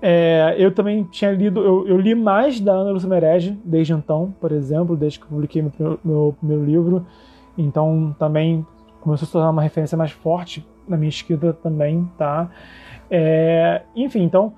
é, 0.00 0.54
eu 0.58 0.72
também 0.72 1.04
tinha 1.04 1.32
lido, 1.32 1.60
eu, 1.60 1.88
eu, 1.88 1.98
li 1.98 2.14
mais 2.14 2.60
da 2.60 2.72
Ana 2.72 2.90
Lúcia 2.90 3.08
Merege 3.08 3.58
desde 3.64 3.92
então, 3.92 4.34
por 4.40 4.52
exemplo, 4.52 4.96
desde 4.96 5.18
que 5.18 5.24
eu 5.24 5.30
publiquei 5.30 5.62
meu, 5.62 5.98
meu 6.04 6.34
primeiro 6.38 6.64
livro. 6.64 7.06
Então, 7.56 8.14
também 8.18 8.64
começou 9.00 9.24
a 9.24 9.26
se 9.26 9.32
tornar 9.32 9.50
uma 9.50 9.62
referência 9.62 9.98
mais 9.98 10.12
forte 10.12 10.66
na 10.86 10.96
minha 10.96 11.08
escrita 11.08 11.52
também, 11.52 12.08
tá? 12.16 12.50
É, 13.10 13.82
enfim, 13.96 14.22
então, 14.22 14.52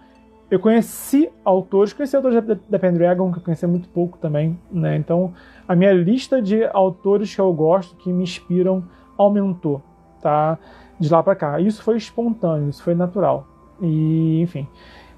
eu 0.51 0.59
conheci 0.59 1.30
autores, 1.44 1.92
conheci 1.92 2.16
autores 2.16 2.44
da, 2.44 2.57
da 2.68 2.78
Pendragon, 2.78 3.30
que 3.30 3.38
eu 3.38 3.42
conhecia 3.42 3.68
muito 3.68 3.88
pouco 3.88 4.18
também, 4.18 4.59
né? 4.70 4.96
Então, 4.96 5.32
a 5.68 5.76
minha 5.76 5.92
lista 5.92 6.42
de 6.42 6.64
autores 6.72 7.34
que 7.34 7.40
eu 7.40 7.53
gosto, 7.53 7.94
que 7.96 8.12
me 8.12 8.24
inspiram, 8.24 8.82
aumentou, 9.16 9.80
tá? 10.20 10.59
De 10.98 11.09
lá 11.09 11.22
para 11.22 11.36
cá. 11.36 11.61
Isso 11.61 11.82
foi 11.82 11.96
espontâneo, 11.96 12.68
isso 12.68 12.82
foi 12.82 12.94
natural. 12.94 13.46
E, 13.80 14.40
enfim. 14.42 14.66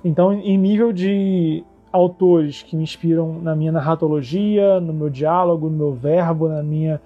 Então, 0.04 0.32
em 0.32 0.58
nível 0.58 0.92
de 0.92 1.64
autores 1.92 2.62
que 2.62 2.76
me 2.76 2.82
inspiram 2.82 3.40
na 3.40 3.54
minha 3.54 3.72
narratologia, 3.72 4.80
no 4.80 4.92
meu 4.92 5.08
diálogo, 5.08 5.68
no 5.68 5.76
meu 5.76 5.92
verbo, 5.92 6.48
na 6.48 6.62
minha 6.62 7.00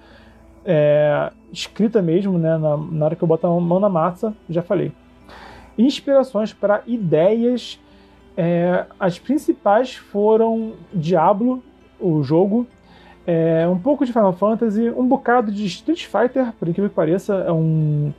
é, 0.65 1.31
escrita 1.53 2.03
mesmo, 2.03 2.39
né, 2.39 2.57
na, 2.57 2.77
na, 2.77 3.05
hora 3.05 3.17
que 3.17 3.23
eu 3.23 3.29
boto 3.29 3.47
a 3.47 3.61
mão 3.61 3.81
na 3.81 3.89
massa, 3.89 4.35
já 4.49 4.63
falei. 4.63 4.93
Inspirações 5.79 6.53
para 6.53 6.83
ideias, 6.87 7.79
é, 8.37 8.85
as 9.01 9.19
principais 9.19 9.95
foram 9.95 10.75
Diablo, 10.93 11.63
o 11.99 12.23
jogo, 12.23 12.67
é, 13.27 13.67
um 13.67 13.79
pouco 13.79 14.05
de 14.05 14.13
Final 14.13 14.33
Fantasy, 14.33 14.91
um 14.91 15.07
bocado 15.07 15.51
de 15.51 15.65
Street 15.67 16.05
Fighter, 16.05 16.53
por 16.59 16.69
incrível 16.69 16.89
que 16.89 16.97
pareça, 16.97 17.35
é 17.35 17.53
um 17.53 18.13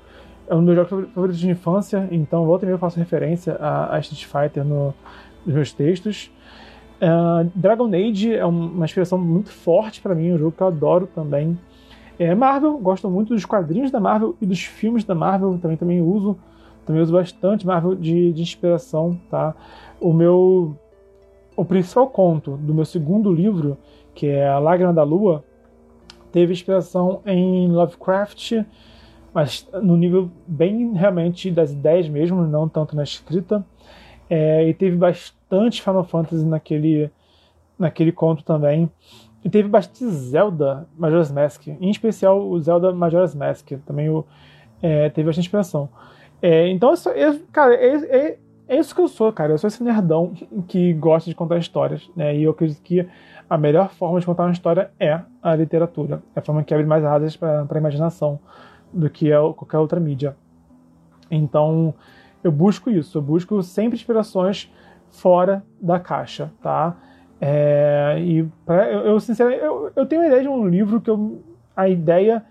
é 0.50 0.56
um 0.56 0.64
dos 0.64 0.66
meus 0.66 0.90
jogos 0.90 1.10
favoritos 1.14 1.40
de 1.40 1.50
infância, 1.50 2.08
então 2.10 2.46
volta 2.46 2.64
e 2.64 2.68
meia 2.68 2.76
eu 2.76 2.80
faço 2.80 2.98
referência 2.98 3.58
a, 3.60 3.96
a 3.96 4.00
Street 4.00 4.26
Fighter 4.26 4.64
no, 4.64 4.94
nos 5.46 5.54
meus 5.54 5.74
textos. 5.74 6.32
Uh, 7.02 7.52
Dragon 7.54 7.88
Age 7.94 8.34
é 8.34 8.46
uma 8.46 8.86
inspiração 8.86 9.18
muito 9.18 9.52
forte 9.52 10.00
para 10.02 10.16
mim, 10.16 10.32
um 10.32 10.38
jogo 10.38 10.54
que 10.54 10.64
eu 10.64 10.68
adoro 10.68 11.06
também. 11.14 11.60
É, 12.18 12.34
Marvel, 12.34 12.78
gosto 12.78 13.10
muito 13.10 13.34
dos 13.34 13.46
quadrinhos 13.46 13.92
da 13.92 14.00
Marvel 14.00 14.36
e 14.42 14.46
dos 14.46 14.62
filmes 14.62 15.04
da 15.04 15.14
Marvel, 15.14 15.60
também, 15.62 15.78
também 15.78 16.02
uso. 16.02 16.38
Também 16.86 17.02
uso 17.02 17.12
bastante 17.12 17.68
Marvel 17.68 17.96
de, 17.96 18.32
de 18.32 18.42
inspiração, 18.42 19.20
tá? 19.30 19.54
O 20.00 20.14
meu... 20.14 20.76
O 21.56 21.66
principal 21.66 22.08
conto 22.08 22.56
do 22.58 22.74
meu 22.74 22.86
segundo 22.86 23.34
livro, 23.34 23.78
que 24.14 24.28
é 24.28 24.48
A 24.48 24.60
Lágrima 24.60 24.94
da 24.94 25.02
Lua, 25.02 25.44
teve 26.32 26.54
inspiração 26.54 27.22
em 27.26 27.68
Lovecraft, 27.72 28.64
mas 29.34 29.68
no 29.82 29.98
nível 29.98 30.30
bem 30.46 30.94
realmente 30.94 31.50
das 31.50 31.72
ideias 31.72 32.08
mesmo, 32.08 32.46
não 32.46 32.70
tanto 32.70 32.96
na 32.96 33.02
escrita. 33.02 33.66
É, 34.30 34.68
e 34.68 34.74
teve 34.74 34.96
bastante 34.96 35.82
Final 35.82 36.04
Fantasy 36.04 36.46
naquele, 36.46 37.10
naquele 37.78 38.12
conto 38.12 38.44
também. 38.44 38.88
E 39.44 39.50
teve 39.50 39.68
bastante 39.68 40.06
Zelda 40.12 40.88
Majora's 40.98 41.32
Mask, 41.32 41.68
em 41.68 41.90
especial 41.90 42.40
o 42.40 42.60
Zelda 42.60 42.92
Majora's 42.94 43.34
Mask, 43.34 43.72
também 43.86 44.10
o, 44.10 44.26
é, 44.82 45.10
teve 45.10 45.26
bastante 45.26 45.46
inspiração. 45.46 45.90
É, 46.42 46.68
então, 46.68 46.94
isso, 46.94 47.10
eu, 47.10 47.40
cara, 47.52 47.74
é, 47.74 48.38
é, 48.68 48.78
isso 48.78 48.94
que 48.94 49.02
eu 49.02 49.08
sou, 49.08 49.32
cara. 49.32 49.54
Eu 49.54 49.58
sou 49.58 49.68
esse 49.68 49.84
nerdão 49.84 50.34
que 50.68 50.94
gosta 50.94 51.30
de 51.30 51.36
contar 51.36 51.58
histórias, 51.58 52.10
né? 52.16 52.36
E 52.36 52.44
eu 52.44 52.52
acredito 52.52 52.82
que 52.82 53.08
a 53.50 53.58
melhor 53.58 53.90
forma 53.90 54.20
de 54.20 54.26
contar 54.26 54.44
uma 54.44 54.52
história 54.52 54.92
é 55.00 55.22
a 55.42 55.56
literatura. 55.56 56.22
É 56.36 56.40
a 56.40 56.42
forma 56.42 56.64
que 56.64 56.74
abre 56.74 56.86
mais 56.86 57.04
asas 57.06 57.38
para 57.38 57.66
a 57.70 57.78
imaginação 57.78 58.40
do 58.92 59.10
que 59.10 59.32
é 59.32 59.38
qualquer 59.38 59.78
outra 59.78 60.00
mídia. 60.00 60.36
Então, 61.32 61.94
eu 62.44 62.52
busco 62.52 62.90
isso. 62.90 63.18
Eu 63.18 63.22
busco 63.22 63.62
sempre 63.64 63.96
inspirações 63.96 64.72
fora 65.10 65.64
da 65.82 66.00
caixa, 66.00 66.52
tá? 66.62 66.98
É, 67.40 68.18
e 68.20 68.44
pra, 68.66 68.92
eu, 68.92 69.02
eu, 69.02 69.20
sinceramente, 69.20 69.64
eu, 69.64 69.92
eu 69.96 70.06
tenho 70.06 70.24
a 70.24 70.28
ideia 70.28 70.42
de 70.42 70.50
um 70.50 70.68
livro 70.68 71.00
que 71.00 71.10
eu, 71.10 71.42
a 71.76 71.88
ideia 71.88 72.44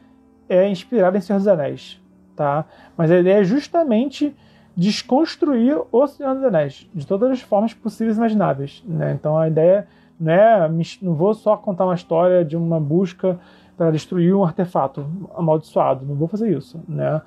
é 0.48 0.68
inspirada 0.68 1.18
em 1.18 1.20
Senhor 1.20 1.38
dos 1.38 1.48
Anéis, 1.48 2.00
tá? 2.34 2.64
Mas 2.96 3.10
a 3.10 3.18
ideia 3.18 3.40
é 3.40 3.44
justamente 3.44 4.34
desconstruir 4.76 5.80
o 5.90 6.06
Senhor 6.06 6.34
dos 6.34 6.44
Anéis 6.44 6.88
de 6.94 7.06
todas 7.06 7.30
as 7.30 7.40
formas 7.40 7.72
possíveis 7.72 8.16
e 8.16 8.20
imagináveis, 8.20 8.84
né? 8.86 9.12
Então 9.12 9.38
a 9.38 9.48
ideia 9.48 9.88
não 10.20 10.32
é, 10.32 10.70
não 11.00 11.14
vou 11.14 11.32
só 11.34 11.56
contar 11.56 11.84
uma 11.84 11.94
história 11.94 12.44
de 12.44 12.56
uma 12.56 12.78
busca 12.78 13.38
para 13.76 13.90
destruir 13.90 14.34
um 14.34 14.44
artefato 14.44 15.06
amaldiçoado, 15.34 16.04
não 16.04 16.14
vou 16.14 16.28
fazer 16.28 16.54
isso, 16.54 16.80
né? 16.88 17.22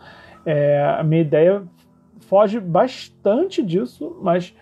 É, 0.45 0.95
a 0.99 1.03
minha 1.03 1.21
ideia 1.21 1.63
foge 2.21 2.59
bastante 2.59 3.63
disso, 3.63 4.15
mas 4.21 4.55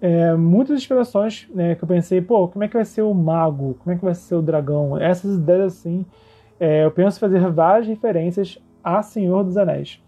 é, 0.00 0.34
muitas 0.34 0.78
inspirações 0.78 1.48
né, 1.52 1.74
que 1.74 1.82
eu 1.82 1.88
pensei, 1.88 2.20
pô, 2.20 2.46
como 2.48 2.64
é 2.64 2.68
que 2.68 2.74
vai 2.74 2.84
ser 2.84 3.02
o 3.02 3.12
mago? 3.12 3.76
Como 3.82 3.92
é 3.92 3.98
que 3.98 4.04
vai 4.04 4.14
ser 4.14 4.36
o 4.36 4.42
dragão? 4.42 4.96
Essas 4.96 5.36
ideias 5.36 5.74
assim, 5.74 6.06
é, 6.58 6.84
eu 6.84 6.90
penso 6.90 7.18
fazer 7.18 7.40
várias 7.50 7.86
referências 7.86 8.58
a 8.82 9.02
Senhor 9.02 9.42
dos 9.44 9.56
Anéis. 9.56 10.00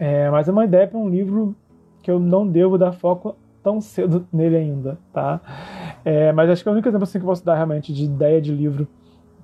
É, 0.00 0.30
mas 0.30 0.48
é 0.48 0.52
uma 0.52 0.64
ideia 0.64 0.88
para 0.88 0.98
um 0.98 1.10
livro 1.10 1.54
que 2.02 2.10
eu 2.10 2.18
não 2.18 2.48
devo 2.48 2.78
dar 2.78 2.92
foco 2.92 3.36
tão 3.62 3.82
cedo 3.82 4.26
nele 4.32 4.56
ainda, 4.56 4.98
tá? 5.12 5.38
É, 6.02 6.32
mas 6.32 6.48
acho 6.48 6.62
que 6.62 6.68
é 6.70 6.72
o 6.72 6.72
único 6.72 6.88
exemplo 6.88 7.04
assim, 7.04 7.18
que 7.18 7.24
eu 7.24 7.28
posso 7.28 7.44
dar 7.44 7.54
realmente 7.54 7.92
de 7.92 8.04
ideia 8.06 8.40
de 8.40 8.50
livro 8.50 8.88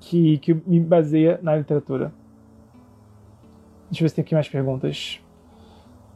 que, 0.00 0.38
que 0.38 0.54
me 0.66 0.80
baseia 0.80 1.38
na 1.42 1.54
literatura. 1.54 2.11
Deixa 3.90 4.02
eu 4.02 4.04
ver 4.07 4.09
se 4.09 4.14
tem 4.14 4.22
aqui 4.22 4.34
mais 4.34 4.48
perguntas. 4.48 5.20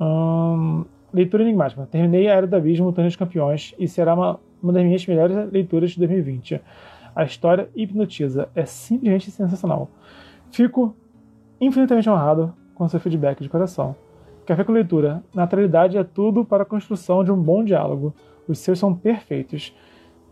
Hum, 0.01 0.87
Leitura 1.13 1.43
enigmática. 1.43 1.87
Terminei 1.91 2.29
a 2.29 2.35
Era 2.35 2.47
do 2.47 2.57
Abismo, 2.57 2.93
Torneio 2.93 3.11
dos 3.11 3.17
Campeões, 3.17 3.75
e 3.79 3.87
será 3.87 4.15
uma, 4.15 4.41
uma 4.63 4.73
das 4.73 4.85
minhas 4.85 5.07
melhores 5.07 5.37
leituras 5.53 5.91
de 5.91 5.99
2020. 5.99 6.61
A 7.15 7.25
história 7.25 7.69
hipnotiza. 7.75 8.49
É 8.55 8.65
simplesmente 8.65 9.31
sensacional. 9.31 9.91
Fico 10.51 10.97
infinitamente 11.61 12.09
honrado 12.09 12.55
com 12.75 12.89
seu 12.89 12.99
feedback 12.99 13.43
de 13.43 13.49
coração. 13.49 13.95
Café 14.51 14.65
com 14.65 14.73
leitura. 14.73 15.23
Naturalidade 15.33 15.97
é 15.97 16.03
tudo 16.03 16.45
para 16.45 16.65
a 16.65 16.67
construção 16.67 17.23
de 17.23 17.31
um 17.31 17.41
bom 17.41 17.63
diálogo. 17.63 18.13
Os 18.49 18.59
seus 18.59 18.81
são 18.81 18.93
perfeitos. 18.93 19.73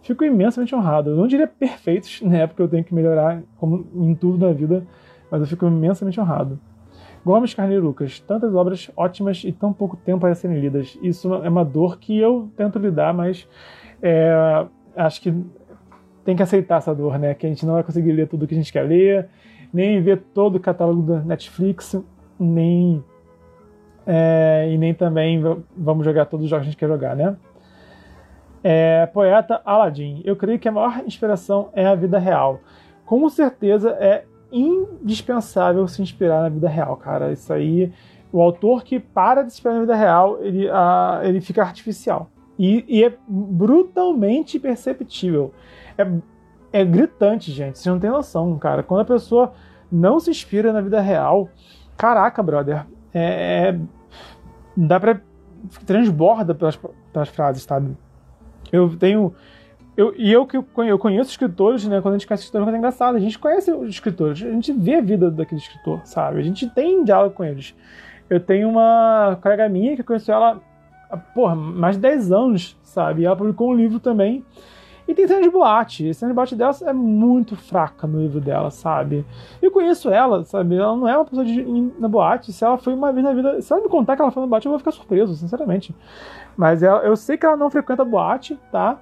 Fico 0.02 0.24
imensamente 0.24 0.74
honrado. 0.74 1.10
Eu 1.10 1.16
não 1.16 1.28
diria 1.28 1.46
perfeitos, 1.46 2.20
né? 2.26 2.44
Porque 2.48 2.60
eu 2.60 2.66
tenho 2.66 2.82
que 2.82 2.92
melhorar 2.92 3.40
como 3.58 3.86
em 3.94 4.16
tudo 4.16 4.44
na 4.44 4.52
vida, 4.52 4.84
mas 5.30 5.40
eu 5.40 5.46
fico 5.46 5.68
imensamente 5.68 6.20
honrado. 6.20 6.58
Gomes 7.24 7.54
Carneiro 7.54 7.84
Lucas, 7.84 8.18
tantas 8.18 8.52
obras 8.56 8.90
ótimas 8.96 9.44
e 9.44 9.52
tão 9.52 9.72
pouco 9.72 9.96
tempo 9.96 10.22
para 10.22 10.34
serem 10.34 10.58
lidas. 10.58 10.98
Isso 11.00 11.32
é 11.34 11.48
uma 11.48 11.64
dor 11.64 12.00
que 12.00 12.18
eu 12.18 12.50
tento 12.56 12.76
lidar, 12.76 13.14
mas 13.14 13.46
é, 14.02 14.66
acho 14.96 15.22
que 15.22 15.32
tem 16.24 16.34
que 16.34 16.42
aceitar 16.42 16.78
essa 16.78 16.92
dor, 16.92 17.20
né? 17.20 17.34
Que 17.34 17.46
a 17.46 17.48
gente 17.48 17.64
não 17.64 17.74
vai 17.74 17.84
conseguir 17.84 18.10
ler 18.10 18.26
tudo 18.26 18.48
que 18.48 18.54
a 18.54 18.58
gente 18.58 18.72
quer 18.72 18.82
ler, 18.82 19.28
nem 19.72 20.02
ver 20.02 20.24
todo 20.34 20.56
o 20.56 20.60
catálogo 20.60 21.02
da 21.02 21.20
Netflix, 21.20 21.94
nem 22.36 23.04
é, 24.10 24.66
e 24.70 24.78
nem 24.78 24.94
também 24.94 25.38
vamos 25.76 26.02
jogar 26.02 26.24
todos 26.24 26.44
os 26.44 26.50
jogos 26.50 26.64
que 26.64 26.68
a 26.68 26.70
gente 26.70 26.78
quer 26.78 26.88
jogar, 26.88 27.14
né? 27.14 27.36
É, 28.64 29.04
poeta 29.04 29.60
Aladdin. 29.66 30.22
Eu 30.24 30.34
creio 30.34 30.58
que 30.58 30.66
a 30.66 30.72
maior 30.72 31.02
inspiração 31.06 31.68
é 31.74 31.86
a 31.86 31.94
vida 31.94 32.18
real. 32.18 32.60
Com 33.04 33.28
certeza 33.28 33.90
é 34.00 34.24
indispensável 34.50 35.86
se 35.86 36.00
inspirar 36.00 36.40
na 36.40 36.48
vida 36.48 36.70
real, 36.70 36.96
cara. 36.96 37.32
Isso 37.32 37.52
aí, 37.52 37.92
o 38.32 38.40
autor 38.40 38.82
que 38.82 38.98
para 38.98 39.42
de 39.42 39.50
se 39.50 39.58
inspirar 39.58 39.74
na 39.74 39.80
vida 39.80 39.94
real, 39.94 40.38
ele, 40.40 40.70
uh, 40.70 41.22
ele 41.22 41.42
fica 41.42 41.62
artificial. 41.62 42.30
E, 42.58 42.86
e, 42.88 43.04
é 43.04 43.12
brutalmente 43.28 44.58
perceptível. 44.58 45.52
É, 45.98 46.80
é 46.80 46.84
gritante, 46.84 47.52
gente. 47.52 47.78
Vocês 47.78 47.92
não 47.92 48.00
tem 48.00 48.08
noção, 48.08 48.58
cara. 48.58 48.82
Quando 48.82 49.02
a 49.02 49.04
pessoa 49.04 49.52
não 49.92 50.18
se 50.18 50.30
inspira 50.30 50.72
na 50.72 50.80
vida 50.80 50.98
real, 50.98 51.50
caraca, 51.94 52.42
brother. 52.42 52.86
É, 53.12 53.68
é 53.68 53.97
dá 54.86 55.00
pra. 55.00 55.20
transborda 55.86 56.54
pelas, 56.54 56.78
pelas 57.12 57.28
frases, 57.28 57.62
sabe? 57.62 57.96
Eu 58.72 58.96
tenho 58.96 59.34
eu, 59.98 60.14
e 60.16 60.32
eu 60.32 60.46
que 60.46 60.56
eu 60.56 60.96
conheço 60.96 61.30
escritores, 61.30 61.84
né? 61.84 62.00
Quando 62.00 62.14
a 62.14 62.18
gente 62.18 62.26
conhece 62.28 62.44
escritores, 62.44 62.72
é 62.72 62.78
engraçado. 62.78 63.16
A 63.16 63.18
gente 63.18 63.36
conhece 63.36 63.72
os 63.72 63.88
escritores, 63.88 64.40
a 64.44 64.52
gente 64.52 64.72
vê 64.72 64.94
a 64.94 65.00
vida 65.00 65.28
daquele 65.28 65.60
escritor, 65.60 66.00
sabe? 66.04 66.38
A 66.38 66.42
gente 66.42 66.70
tem 66.70 67.02
diálogo 67.02 67.34
com 67.34 67.44
eles. 67.44 67.74
Eu 68.30 68.38
tenho 68.38 68.68
uma 68.68 69.36
colega 69.42 69.68
minha 69.68 69.96
que 69.96 70.02
eu 70.02 70.04
conheço 70.04 70.30
ela 70.30 70.62
há, 71.10 71.16
porra, 71.16 71.56
mais 71.56 71.96
de 71.96 72.02
10 72.02 72.30
anos, 72.30 72.78
sabe? 72.84 73.22
E 73.22 73.24
ela 73.24 73.34
publicou 73.34 73.70
um 73.70 73.74
livro 73.74 73.98
também. 73.98 74.44
E 75.08 75.14
tem 75.14 75.26
cena 75.26 75.40
de 75.40 75.48
boate. 75.48 76.10
A 76.10 76.14
cena 76.14 76.30
de 76.30 76.34
boate 76.34 76.54
dela 76.54 76.76
é 76.84 76.92
muito 76.92 77.56
fraca 77.56 78.06
no 78.06 78.20
livro 78.20 78.42
dela, 78.42 78.70
sabe? 78.70 79.24
Eu 79.62 79.70
conheço 79.70 80.10
ela, 80.10 80.44
sabe? 80.44 80.76
Ela 80.76 80.94
não 80.94 81.08
é 81.08 81.16
uma 81.16 81.24
pessoa 81.24 81.46
de 81.46 81.62
ir 81.62 81.92
na 81.98 82.06
boate. 82.06 82.52
Se 82.52 82.62
ela 82.62 82.76
foi 82.76 82.92
uma 82.92 83.10
vez 83.10 83.24
na 83.24 83.32
vida. 83.32 83.62
Se 83.62 83.72
ela 83.72 83.82
me 83.82 83.88
contar 83.88 84.16
que 84.16 84.22
ela 84.22 84.30
foi 84.30 84.42
na 84.42 84.46
boate, 84.46 84.66
eu 84.66 84.70
vou 84.70 84.78
ficar 84.78 84.92
surpreso, 84.92 85.34
sinceramente. 85.34 85.96
Mas 86.54 86.82
ela, 86.82 87.00
eu 87.00 87.16
sei 87.16 87.38
que 87.38 87.46
ela 87.46 87.56
não 87.56 87.70
frequenta 87.70 88.04
boate, 88.04 88.58
tá? 88.70 89.00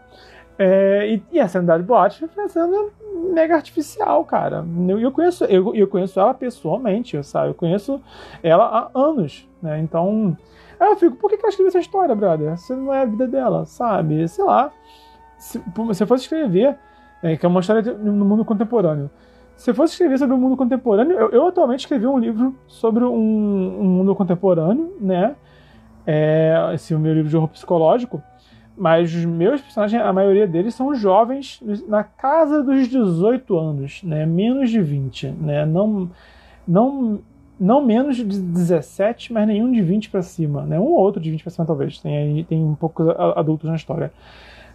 É, 0.57 1.09
e, 1.12 1.22
e, 1.32 1.40
a 1.40 1.48
cena 1.48 1.76
de 1.76 1.82
boate 1.82 2.26
foi 2.28 2.48
sendo 2.48 2.92
mega 3.34 3.57
artificial, 3.57 4.24
cara. 4.24 4.64
Eu, 4.88 5.00
eu, 5.00 5.11
conheço, 5.11 5.44
eu, 5.46 5.74
eu 5.74 5.88
conheço 5.88 6.20
ela 6.20 6.32
pessoalmente, 6.32 7.20
sabe? 7.24 7.48
Eu 7.48 7.54
conheço 7.54 8.00
ela 8.44 8.64
há 8.64 8.98
anos, 8.98 9.46
né? 9.61 9.80
Então, 9.80 10.36
eu 10.80 10.96
fico, 10.96 11.16
por 11.16 11.30
que, 11.30 11.36
que 11.36 11.42
ela 11.42 11.50
escreveu 11.50 11.68
essa 11.68 11.80
história, 11.80 12.14
brother? 12.14 12.57
Se 12.59 12.74
não 12.74 12.94
é 12.94 13.02
a 13.02 13.04
vida 13.04 13.26
dela, 13.26 13.66
sabe? 13.66 14.26
Sei 14.28 14.44
lá. 14.44 14.72
Se 15.39 15.62
você 15.74 16.07
fosse 16.07 16.24
escrever, 16.24 16.76
é, 17.22 17.37
que 17.37 17.45
é 17.45 17.49
uma 17.49 17.61
história 17.61 17.82
no 17.93 18.24
mundo 18.24 18.45
contemporâneo. 18.45 19.11
Se 19.57 19.72
fosse 19.72 19.95
escrever 19.95 20.18
sobre 20.18 20.34
o 20.34 20.39
mundo 20.39 20.57
contemporâneo, 20.57 21.18
eu, 21.18 21.30
eu 21.30 21.47
atualmente 21.49 21.80
escrevi 21.80 22.07
um 22.07 22.18
livro 22.18 22.55
sobre 22.66 23.05
um, 23.05 23.80
um 23.80 23.84
mundo 23.84 24.14
contemporâneo, 24.14 24.95
né? 25.01 25.34
É, 26.07 26.70
esse 26.74 26.93
é 26.93 26.97
o 26.97 27.01
meu 27.01 27.14
livro 27.14 27.28
de 27.28 27.37
horror 27.37 27.49
psicológico. 27.49 28.22
Mas 28.76 29.14
os 29.14 29.24
meus 29.24 29.62
personagens, 29.62 30.03
a 30.03 30.12
maioria 30.12 30.47
deles 30.47 30.74
são 30.74 30.95
jovens 30.95 31.62
na 31.89 32.05
casa 32.05 32.62
dos 32.62 32.87
18 32.87 33.59
anos, 33.59 34.03
né? 34.03 34.26
Menos 34.26 34.68
de 34.68 34.82
20, 34.82 35.28
né? 35.28 35.64
Não, 35.64 36.11
não, 36.68 37.20
não 37.59 37.82
menos 37.82 38.16
de 38.16 38.24
17, 38.24 39.32
mas 39.32 39.47
nenhum 39.47 39.72
de 39.72 39.80
20 39.80 40.11
para 40.11 40.20
cima, 40.20 40.62
né? 40.66 40.78
Um 40.78 40.84
ou 40.84 41.01
outro 41.01 41.22
de 41.22 41.30
20 41.30 41.43
para 41.43 41.51
cima 41.51 41.64
talvez. 41.64 41.99
Tem 42.01 42.45
tem 42.45 42.62
um 42.62 42.74
pouco 42.74 43.11
adultos 43.34 43.70
na 43.70 43.76
história. 43.76 44.12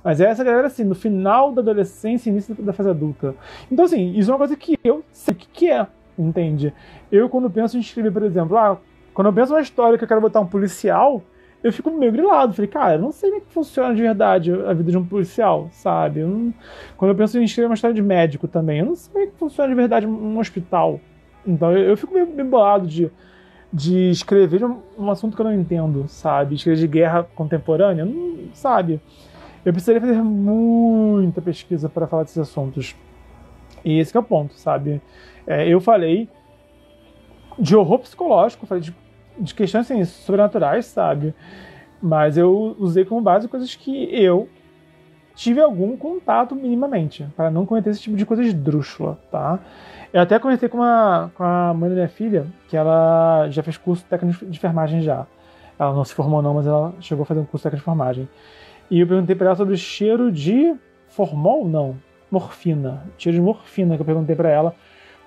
Mas 0.04 0.20
é 0.20 0.26
essa 0.26 0.44
galera 0.44 0.68
assim, 0.68 0.84
no 0.84 0.96
final 0.96 1.52
da 1.52 1.62
adolescência, 1.62 2.30
início 2.30 2.56
da 2.56 2.74
fase 2.74 2.90
adulta. 2.90 3.36
Então 3.72 3.86
assim, 3.86 4.14
isso 4.14 4.30
é 4.30 4.34
uma 4.34 4.40
coisa 4.40 4.56
que 4.56 4.80
eu 4.84 5.04
sei 5.12 5.34
o 5.34 5.38
que 5.38 5.70
é, 5.70 5.86
entende? 6.18 6.74
Eu 7.12 7.30
quando 7.30 7.50
penso 7.50 7.78
em 7.78 7.82
escrever, 7.82 8.12
por 8.12 8.24
exemplo, 8.24 8.58
ah, 8.58 8.78
quando 9.14 9.28
eu 9.28 9.34
penso 9.34 9.54
uma 9.54 9.62
história 9.62 9.98
que 9.98 10.04
eu 10.04 10.08
quero 10.08 10.22
botar 10.22 10.40
um 10.40 10.48
policial, 10.48 11.22
eu 11.64 11.72
fico 11.72 11.92
meio 11.92 12.12
grilado. 12.12 12.54
Falei, 12.54 12.70
cara, 12.70 12.94
eu 12.96 13.00
não 13.00 13.12
sei 13.12 13.30
como 13.30 13.42
é 13.42 13.46
que 13.46 13.54
funciona 13.54 13.94
de 13.94 14.02
verdade 14.02 14.52
a 14.52 14.74
vida 14.74 14.92
de 14.92 14.98
um 14.98 15.06
policial, 15.06 15.70
sabe? 15.72 16.22
Eu 16.22 16.28
não... 16.28 16.54
Quando 16.98 17.12
eu 17.12 17.16
penso 17.16 17.38
em 17.40 17.44
escrever 17.44 17.68
uma 17.68 17.76
história 17.76 17.94
de 17.94 18.02
médico 18.02 18.48
também, 18.48 18.80
eu 18.80 18.86
não 18.86 18.96
sei 18.96 19.12
como 19.12 19.24
é 19.24 19.28
que 19.28 19.38
funciona 19.38 19.70
de 19.70 19.76
verdade 19.76 20.08
um 20.08 20.40
hospital. 20.40 21.00
Então 21.46 21.72
eu, 21.72 21.90
eu 21.90 21.98
fico 21.98 22.14
meio, 22.14 22.28
meio 22.28 22.50
bolado 22.50 22.88
de, 22.88 23.12
de 23.72 24.10
escrever 24.10 24.64
um, 24.64 24.80
um, 24.98 25.12
assunto 25.12 25.36
que 25.36 25.42
eu 25.42 25.46
não 25.46 25.54
entendo, 25.54 26.08
sabe? 26.08 26.56
Escrever 26.56 26.80
de 26.80 26.88
guerra 26.88 27.28
contemporânea, 27.36 28.06
não, 28.06 28.50
sabe? 28.54 29.00
Eu 29.66 29.74
precisaria 29.74 30.02
fazer 30.02 30.22
muita 30.22 31.42
pesquisa 31.42 31.88
para 31.88 32.08
falar 32.08 32.24
desses 32.24 32.38
assuntos. 32.38 32.96
E 33.84 34.00
esse 34.00 34.16
é 34.16 34.20
o 34.20 34.24
ponto, 34.24 34.54
sabe? 34.56 35.02
É, 35.46 35.68
eu 35.68 35.80
falei 35.80 36.30
de 37.58 37.76
horror 37.76 38.00
psicológico, 38.00 38.66
falei 38.66 38.84
de 38.84 38.96
de 39.38 39.54
questões 39.54 39.90
assim, 39.90 40.04
sobrenaturais, 40.06 40.86
sabe? 40.86 41.34
Mas 42.02 42.38
eu 42.38 42.76
usei 42.80 43.06
como 43.06 43.22
base 43.22 43.48
coisas 43.48 43.76
que 43.76 44.08
eu 44.14 44.50
tive 45.36 45.62
algum 45.62 45.96
contato 45.96 46.56
minimamente, 46.56 47.26
para 47.36 47.50
não 47.50 47.66
cometer 47.66 47.90
esse 47.92 48.02
tipo 48.02 48.16
de 48.16 48.26
coisa 48.26 48.44
esdrúxula, 48.44 49.20
tá? 49.32 49.60
Eu 50.12 50.22
até 50.22 50.38
conversei 50.38 50.68
com, 50.68 50.78
uma, 50.78 51.32
com 51.36 51.44
a 51.44 51.74
mãe 51.74 51.90
da 51.90 51.96
minha 51.96 52.10
filha, 52.10 52.46
que 52.68 52.76
ela 52.76 53.48
já 53.50 53.64
fez 53.64 53.78
curso 53.78 54.04
técnico 54.06 54.46
de 54.46 54.58
enfermagem 54.58 55.02
já. 55.02 55.26
Ela 55.80 55.94
não 55.94 56.04
se 56.04 56.14
formou 56.14 56.42
não, 56.42 56.54
mas 56.54 56.68
ela 56.68 56.94
chegou 57.00 57.24
a 57.24 57.26
fazer 57.26 57.40
um 57.40 57.46
curso 57.46 57.64
técnico 57.64 57.84
de 57.86 57.90
enfermagem. 57.90 58.30
E 58.92 59.00
eu 59.00 59.08
perguntei 59.08 59.34
para 59.34 59.48
ela 59.48 59.56
sobre 59.56 59.74
o 59.74 59.78
cheiro 59.78 60.30
de 60.30 60.76
formol, 61.08 61.66
não, 61.66 61.96
morfina. 62.30 63.04
Cheiro 63.18 63.38
de 63.38 63.42
morfina 63.42 63.96
que 63.96 64.02
eu 64.02 64.06
perguntei 64.06 64.36
para 64.36 64.50
ela 64.50 64.76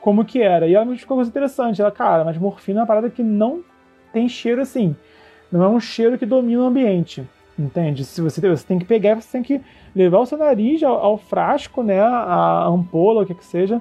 como 0.02 0.22
que 0.22 0.42
era. 0.42 0.68
E 0.68 0.74
ela 0.74 0.84
me 0.84 0.92
explicou 0.92 1.16
coisa 1.16 1.30
interessante. 1.30 1.80
Ela, 1.80 1.90
cara, 1.90 2.24
mas 2.24 2.36
morfina 2.36 2.80
é 2.80 2.82
uma 2.82 2.86
parada 2.86 3.08
que 3.08 3.22
não 3.22 3.64
tem 4.12 4.28
cheiro 4.28 4.60
assim. 4.60 4.94
Não 5.50 5.62
é 5.62 5.68
um 5.68 5.80
cheiro 5.80 6.18
que 6.18 6.26
domina 6.26 6.62
o 6.62 6.66
ambiente. 6.66 7.26
Entende? 7.58 8.04
Se 8.04 8.20
você, 8.20 8.46
você 8.46 8.66
tem 8.66 8.78
que 8.78 8.84
pegar, 8.84 9.14
você 9.14 9.32
tem 9.32 9.42
que 9.42 9.62
levar 9.96 10.18
o 10.18 10.26
seu 10.26 10.36
nariz 10.36 10.82
ao, 10.82 10.96
ao 10.96 11.16
frasco, 11.16 11.82
né? 11.82 12.02
A 12.02 12.66
ampola, 12.66 13.22
o 13.22 13.26
que 13.26 13.34
que 13.34 13.46
seja. 13.46 13.80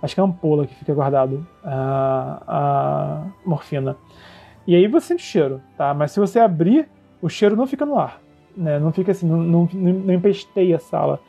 Acho 0.00 0.14
que 0.14 0.20
é 0.20 0.22
a 0.22 0.26
ampola 0.26 0.64
que 0.64 0.76
fica 0.76 0.94
guardado 0.94 1.44
a, 1.64 2.42
a 2.46 3.26
morfina. 3.44 3.96
E 4.64 4.76
aí 4.76 4.86
você 4.86 5.08
sente 5.08 5.24
o 5.24 5.26
cheiro, 5.26 5.60
tá? 5.76 5.92
Mas 5.92 6.12
se 6.12 6.20
você 6.20 6.38
abrir, 6.38 6.88
o 7.20 7.28
cheiro 7.28 7.56
não 7.56 7.66
fica 7.66 7.84
no 7.84 7.98
ar. 7.98 8.23
Né? 8.56 8.78
Não 8.78 8.92
fica 8.92 9.12
assim, 9.12 9.26
não, 9.26 9.38
não, 9.38 9.68
não 9.72 10.14
empesteia 10.14 10.76
a 10.76 10.78
sala. 10.78 11.20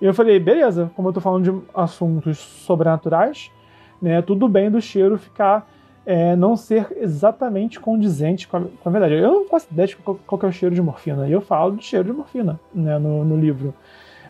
E 0.00 0.04
eu 0.04 0.14
falei, 0.14 0.38
beleza, 0.38 0.90
como 0.96 1.08
eu 1.08 1.12
tô 1.12 1.20
falando 1.20 1.44
de 1.44 1.66
assuntos 1.74 2.38
sobrenaturais, 2.38 3.50
né, 4.00 4.22
tudo 4.22 4.48
bem 4.48 4.70
do 4.70 4.80
cheiro 4.80 5.18
ficar 5.18 5.68
é, 6.06 6.34
não 6.34 6.56
ser 6.56 6.96
exatamente 6.96 7.78
condizente 7.78 8.48
com 8.48 8.56
a, 8.56 8.60
com 8.60 8.88
a, 8.88 8.92
verdade. 8.92 9.14
Eu 9.14 9.30
não 9.30 9.44
faço 9.48 9.68
ideia 9.70 9.88
de 9.88 9.96
qual, 9.96 10.18
qual 10.26 10.40
é 10.42 10.46
o 10.46 10.52
cheiro 10.52 10.74
de 10.74 10.80
morfina. 10.80 11.28
Eu 11.28 11.40
falo 11.40 11.76
de 11.76 11.84
cheiro 11.84 12.06
de 12.06 12.12
morfina 12.12 12.58
né, 12.74 12.98
no, 12.98 13.24
no 13.24 13.36
livro. 13.36 13.74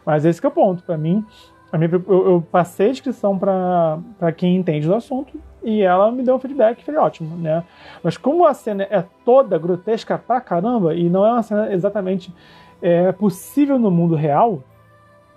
Mas 0.04 0.24
esse 0.24 0.44
é 0.44 0.48
o 0.48 0.50
ponto. 0.50 0.82
Para 0.82 0.98
mim, 0.98 1.24
eu, 1.72 2.26
eu, 2.26 2.46
passei 2.50 2.88
a 2.88 2.90
descrição 2.90 3.38
para 3.38 4.32
quem 4.36 4.56
entende 4.56 4.86
do 4.86 4.94
assunto 4.94 5.38
e 5.62 5.82
ela 5.82 6.10
me 6.10 6.22
deu 6.22 6.34
um 6.34 6.38
feedback 6.38 6.84
falei, 6.84 7.00
ótimo, 7.00 7.36
né? 7.36 7.64
Mas 8.02 8.16
como 8.16 8.46
a 8.46 8.54
cena 8.54 8.84
é 8.84 9.04
toda 9.24 9.58
grotesca 9.58 10.18
pra 10.18 10.40
caramba 10.40 10.94
e 10.94 11.08
não 11.08 11.24
é 11.24 11.32
uma 11.32 11.42
cena 11.42 11.72
exatamente 11.72 12.32
é, 12.80 13.12
possível 13.12 13.78
no 13.78 13.90
mundo 13.90 14.14
real, 14.14 14.62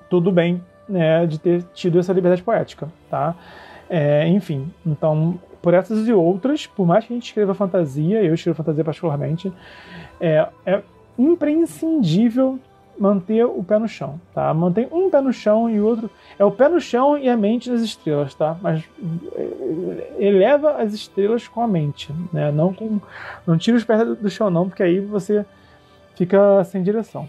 tudo 0.10 0.32
bem 0.32 0.62
né, 0.88 1.26
de 1.26 1.40
ter 1.40 1.64
tido 1.74 2.00
essa 2.00 2.14
liberdade 2.14 2.44
poética, 2.44 2.90
tá? 3.10 3.36
É, 3.90 4.28
enfim, 4.28 4.72
então, 4.86 5.40
por 5.62 5.74
essas 5.74 6.08
e 6.08 6.14
outras, 6.14 6.66
por 6.68 6.86
mais 6.86 7.06
que 7.06 7.14
a 7.14 7.16
gente 7.16 7.28
escreva 7.28 7.54
fantasia, 7.54 8.24
eu 8.24 8.34
escrevo 8.34 8.58
fantasia 8.58 8.84
particularmente, 8.84 9.52
é, 10.20 10.48
é 10.66 10.82
imprescindível 11.18 12.60
manter 12.98 13.46
o 13.46 13.64
pé 13.64 13.80
no 13.80 13.88
chão, 13.88 14.20
tá? 14.34 14.54
Mantém 14.54 14.88
um 14.92 15.10
pé 15.10 15.22
no 15.22 15.34
chão 15.34 15.70
e 15.70 15.80
o 15.80 15.86
outro 15.86 16.10
é 16.38 16.46
o 16.46 16.52
pé 16.52 16.70
no 16.70 16.80
chão 16.80 17.18
e 17.18 17.30
a 17.30 17.36
mente 17.36 17.70
nas 17.70 17.82
estrelas, 17.82 18.34
tá? 18.34 18.58
Mas 18.62 18.84
é, 19.36 20.14
eleva 20.20 20.82
as 20.82 20.94
estrelas 20.94 21.48
com 21.48 21.62
a 21.62 21.68
mente, 21.68 22.14
né? 22.32 22.52
Não 22.52 22.74
com 22.74 23.00
não 23.46 23.58
tira 23.58 23.78
os 23.78 23.84
pés 23.84 24.18
do 24.18 24.30
chão 24.30 24.50
não, 24.50 24.68
porque 24.68 24.84
aí 24.84 25.00
você 25.00 25.46
fica 26.16 26.64
sem 26.64 26.84
direção. 26.84 27.28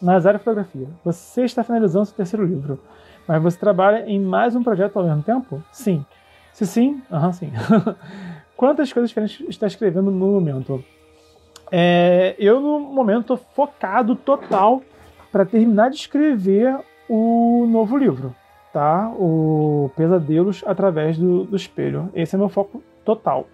Nazaré 0.00 0.38
Fotografia. 0.38 0.88
Você 1.04 1.44
está 1.44 1.64
finalizando 1.64 2.06
seu 2.06 2.16
terceiro 2.16 2.44
livro. 2.44 2.78
Mas 3.26 3.42
você 3.42 3.58
trabalha 3.58 4.08
em 4.08 4.20
mais 4.20 4.54
um 4.54 4.62
projeto 4.62 4.96
ao 4.98 5.04
mesmo 5.04 5.22
tempo? 5.22 5.62
Sim. 5.72 6.04
Se 6.52 6.66
sim, 6.66 7.02
aham, 7.10 7.32
sim. 7.32 7.52
Quantas 8.56 8.92
coisas 8.92 9.10
diferentes 9.10 9.44
está 9.48 9.66
escrevendo 9.66 10.10
no 10.10 10.32
momento? 10.32 10.82
É, 11.70 12.34
eu, 12.38 12.60
no 12.60 12.80
momento, 12.80 13.20
estou 13.20 13.36
focado 13.36 14.14
total 14.14 14.82
para 15.32 15.44
terminar 15.44 15.90
de 15.90 15.96
escrever 15.96 16.78
o 17.08 17.66
novo 17.68 17.96
livro, 17.96 18.34
tá? 18.72 19.08
O 19.10 19.90
Pesadelos 19.96 20.62
através 20.66 21.18
do, 21.18 21.44
do 21.44 21.56
Espelho. 21.56 22.10
Esse 22.14 22.34
é 22.34 22.38
meu 22.38 22.48
foco 22.48 22.82
total. 23.04 23.46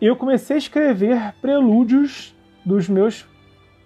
Eu 0.00 0.16
comecei 0.16 0.56
a 0.56 0.58
escrever 0.58 1.34
prelúdios 1.40 2.34
dos 2.64 2.88
meus 2.88 3.26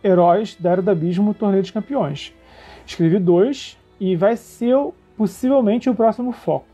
heróis 0.03 0.57
da 0.59 0.71
Era 0.71 0.83
do 0.83 0.91
Abismo 0.91 1.35
Torneio 1.35 1.63
dos 1.63 1.71
Campeões. 1.71 2.35
Escrevi 2.87 3.19
dois 3.19 3.77
e 4.01 4.17
vai 4.17 4.37
ser 4.37 4.77
possivelmente 5.17 5.91
o 5.91 5.95
próximo 5.95 6.33
foco, 6.33 6.67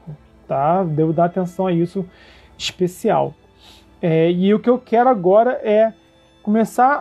tá? 0.47 0.85
Devo 0.85 1.13
dar 1.13 1.25
atenção 1.25 1.67
a 1.67 1.73
isso 1.73 2.07
especial. 2.59 3.35
É, 4.01 4.31
e 4.31 4.53
o 4.53 4.59
que 4.59 4.69
eu 4.69 4.79
quero 4.79 5.09
agora 5.09 5.53
é 5.63 5.93
começar 6.45 7.01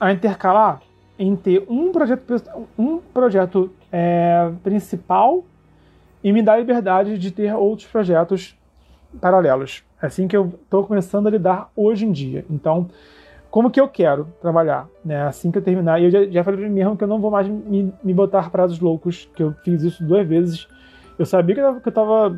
a, 0.00 0.06
a 0.06 0.12
intercalar 0.12 0.80
em 1.18 1.36
ter 1.36 1.64
um 1.68 1.92
projeto, 1.92 2.42
um 2.76 2.98
projeto 2.98 3.70
é, 3.92 4.50
principal 4.62 5.44
e 6.24 6.32
me 6.32 6.42
dar 6.42 6.58
liberdade 6.58 7.18
de 7.18 7.30
ter 7.30 7.54
outros 7.54 7.86
projetos 7.86 8.58
paralelos. 9.20 9.84
É 10.02 10.06
assim 10.06 10.26
que 10.26 10.36
eu 10.36 10.52
estou 10.62 10.84
começando 10.84 11.26
a 11.26 11.30
lidar 11.30 11.70
hoje 11.76 12.04
em 12.04 12.12
dia. 12.12 12.44
Então, 12.50 12.88
como 13.50 13.70
que 13.70 13.80
eu 13.80 13.88
quero 13.88 14.26
trabalhar, 14.40 14.88
né? 15.04 15.22
Assim 15.22 15.50
que 15.50 15.58
eu 15.58 15.62
terminar. 15.62 16.00
E 16.00 16.04
eu 16.04 16.10
já, 16.10 16.26
já 16.26 16.44
falei 16.44 16.60
pra 16.60 16.68
mim 16.68 16.74
mesmo 16.74 16.96
que 16.96 17.04
eu 17.04 17.08
não 17.08 17.20
vou 17.20 17.30
mais 17.30 17.46
me, 17.46 17.92
me 18.02 18.12
botar 18.12 18.50
prazos 18.50 18.80
loucos, 18.80 19.30
que 19.34 19.42
eu 19.42 19.54
fiz 19.64 19.82
isso 19.82 20.02
duas 20.02 20.26
vezes. 20.26 20.66
Eu 21.18 21.24
sabia 21.24 21.54
que 21.54 21.60
eu, 21.60 21.80
que 21.80 21.88
eu 21.88 21.92
tava 21.92 22.36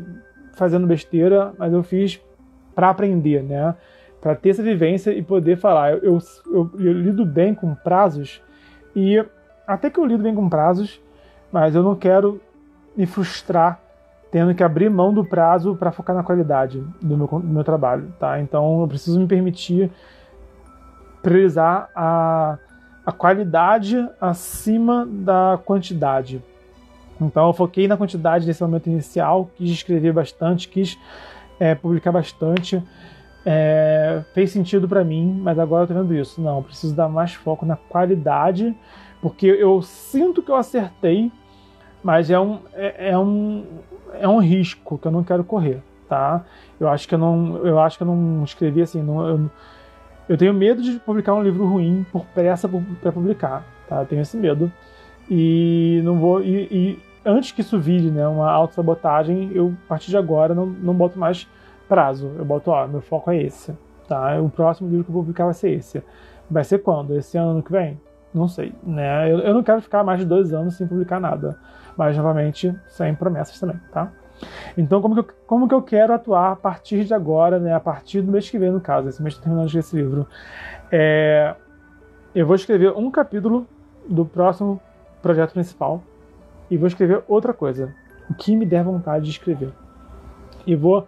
fazendo 0.54 0.86
besteira, 0.86 1.52
mas 1.58 1.72
eu 1.72 1.82
fiz 1.82 2.20
para 2.74 2.90
aprender, 2.90 3.42
né? 3.42 3.74
Para 4.28 4.36
ter 4.36 4.50
essa 4.50 4.62
vivência 4.62 5.10
e 5.10 5.22
poder 5.22 5.56
falar. 5.56 5.92
Eu, 5.92 6.02
eu, 6.02 6.18
eu, 6.52 6.70
eu 6.78 6.92
lido 6.92 7.24
bem 7.24 7.54
com 7.54 7.74
prazos 7.74 8.42
e 8.94 9.24
até 9.66 9.88
que 9.88 9.98
eu 9.98 10.04
lido 10.04 10.22
bem 10.22 10.34
com 10.34 10.50
prazos, 10.50 11.00
mas 11.50 11.74
eu 11.74 11.82
não 11.82 11.96
quero 11.96 12.38
me 12.94 13.06
frustrar 13.06 13.80
tendo 14.30 14.54
que 14.54 14.62
abrir 14.62 14.90
mão 14.90 15.14
do 15.14 15.24
prazo 15.24 15.74
para 15.76 15.90
focar 15.90 16.14
na 16.14 16.22
qualidade 16.22 16.84
do 17.00 17.16
meu, 17.16 17.26
do 17.26 17.40
meu 17.40 17.64
trabalho, 17.64 18.12
tá? 18.20 18.38
Então 18.38 18.82
eu 18.82 18.86
preciso 18.86 19.18
me 19.18 19.26
permitir 19.26 19.90
priorizar 21.22 21.88
a, 21.96 22.58
a 23.06 23.12
qualidade 23.12 24.06
acima 24.20 25.08
da 25.10 25.58
quantidade. 25.64 26.44
Então 27.18 27.46
eu 27.46 27.54
foquei 27.54 27.88
na 27.88 27.96
quantidade 27.96 28.46
nesse 28.46 28.60
momento 28.60 28.88
inicial, 28.88 29.50
quis 29.56 29.70
escrever 29.70 30.12
bastante, 30.12 30.68
quis 30.68 30.98
é, 31.58 31.74
publicar 31.74 32.12
bastante. 32.12 32.82
É, 33.50 34.22
fez 34.34 34.50
sentido 34.50 34.86
para 34.86 35.02
mim, 35.02 35.40
mas 35.42 35.58
agora 35.58 35.84
eu 35.84 35.88
tô 35.88 35.94
vendo 35.94 36.14
isso. 36.14 36.38
Não, 36.38 36.62
preciso 36.62 36.94
dar 36.94 37.08
mais 37.08 37.32
foco 37.32 37.64
na 37.64 37.76
qualidade, 37.76 38.76
porque 39.22 39.46
eu 39.46 39.80
sinto 39.80 40.42
que 40.42 40.50
eu 40.50 40.54
acertei, 40.54 41.32
mas 42.04 42.28
é 42.28 42.38
um, 42.38 42.58
é, 42.74 43.08
é 43.12 43.18
um, 43.18 43.64
é 44.20 44.28
um 44.28 44.38
risco 44.38 44.98
que 44.98 45.08
eu 45.08 45.10
não 45.10 45.24
quero 45.24 45.42
correr, 45.42 45.80
tá? 46.06 46.44
Eu 46.78 46.88
acho 46.90 47.08
que 47.08 47.14
eu 47.14 47.18
não, 47.18 47.56
eu 47.64 47.80
acho 47.80 47.96
que 47.96 48.02
eu 48.02 48.06
não 48.06 48.44
escrevi 48.44 48.82
assim, 48.82 49.02
não, 49.02 49.26
eu, 49.26 49.50
eu 50.28 50.36
tenho 50.36 50.52
medo 50.52 50.82
de 50.82 50.98
publicar 50.98 51.32
um 51.32 51.42
livro 51.42 51.66
ruim 51.66 52.04
por 52.12 52.26
pressa 52.26 52.68
para 53.00 53.12
publicar, 53.12 53.64
tá? 53.88 54.00
Eu 54.02 54.06
tenho 54.06 54.20
esse 54.20 54.36
medo. 54.36 54.70
E 55.30 56.02
não 56.04 56.18
vou. 56.18 56.42
E, 56.42 56.68
e 56.70 56.98
antes 57.24 57.52
que 57.52 57.62
isso 57.62 57.78
vire 57.78 58.10
né, 58.10 58.28
uma 58.28 58.50
autossabotagem, 58.50 59.50
eu, 59.54 59.72
a 59.86 59.88
partir 59.88 60.10
de 60.10 60.18
agora, 60.18 60.54
não, 60.54 60.66
não 60.66 60.92
boto 60.92 61.18
mais 61.18 61.48
prazo. 61.88 62.32
Eu 62.36 62.44
boto, 62.44 62.70
ó, 62.70 62.86
meu 62.86 63.00
foco 63.00 63.30
é 63.30 63.42
esse. 63.42 63.76
Tá? 64.06 64.40
O 64.40 64.48
próximo 64.48 64.88
livro 64.88 65.04
que 65.04 65.10
eu 65.10 65.14
vou 65.14 65.22
publicar 65.22 65.44
vai 65.44 65.54
ser 65.54 65.70
esse. 65.70 66.02
Vai 66.50 66.64
ser 66.64 66.78
quando? 66.78 67.14
Esse 67.14 67.36
ano, 67.36 67.50
ano 67.50 67.62
que 67.62 67.72
vem? 67.72 68.00
Não 68.32 68.48
sei. 68.48 68.72
Né? 68.82 69.30
Eu, 69.30 69.38
eu 69.40 69.54
não 69.54 69.62
quero 69.62 69.80
ficar 69.82 70.02
mais 70.04 70.20
de 70.20 70.26
dois 70.26 70.52
anos 70.52 70.76
sem 70.76 70.86
publicar 70.86 71.20
nada. 71.20 71.58
Mas, 71.96 72.16
novamente, 72.16 72.74
sem 72.86 73.14
promessas 73.14 73.58
também, 73.58 73.78
tá? 73.92 74.10
Então, 74.76 75.02
como 75.02 75.14
que, 75.14 75.20
eu, 75.20 75.34
como 75.46 75.68
que 75.68 75.74
eu 75.74 75.82
quero 75.82 76.12
atuar 76.12 76.52
a 76.52 76.56
partir 76.56 77.04
de 77.04 77.12
agora, 77.12 77.58
né? 77.58 77.74
A 77.74 77.80
partir 77.80 78.22
do 78.22 78.30
mês 78.30 78.48
que 78.48 78.58
vem, 78.58 78.70
no 78.70 78.80
caso. 78.80 79.08
Esse 79.08 79.22
mês 79.22 79.34
estou 79.34 79.44
terminando 79.44 79.74
esse 79.74 79.96
livro. 79.96 80.26
É, 80.90 81.54
eu 82.34 82.46
vou 82.46 82.54
escrever 82.54 82.92
um 82.92 83.10
capítulo 83.10 83.66
do 84.08 84.24
próximo 84.24 84.80
projeto 85.20 85.52
principal 85.52 86.02
e 86.70 86.76
vou 86.76 86.86
escrever 86.86 87.22
outra 87.26 87.52
coisa. 87.52 87.92
O 88.30 88.34
que 88.34 88.54
me 88.54 88.64
der 88.64 88.84
vontade 88.84 89.24
de 89.24 89.30
escrever. 89.30 89.72
E 90.66 90.76
vou 90.76 91.06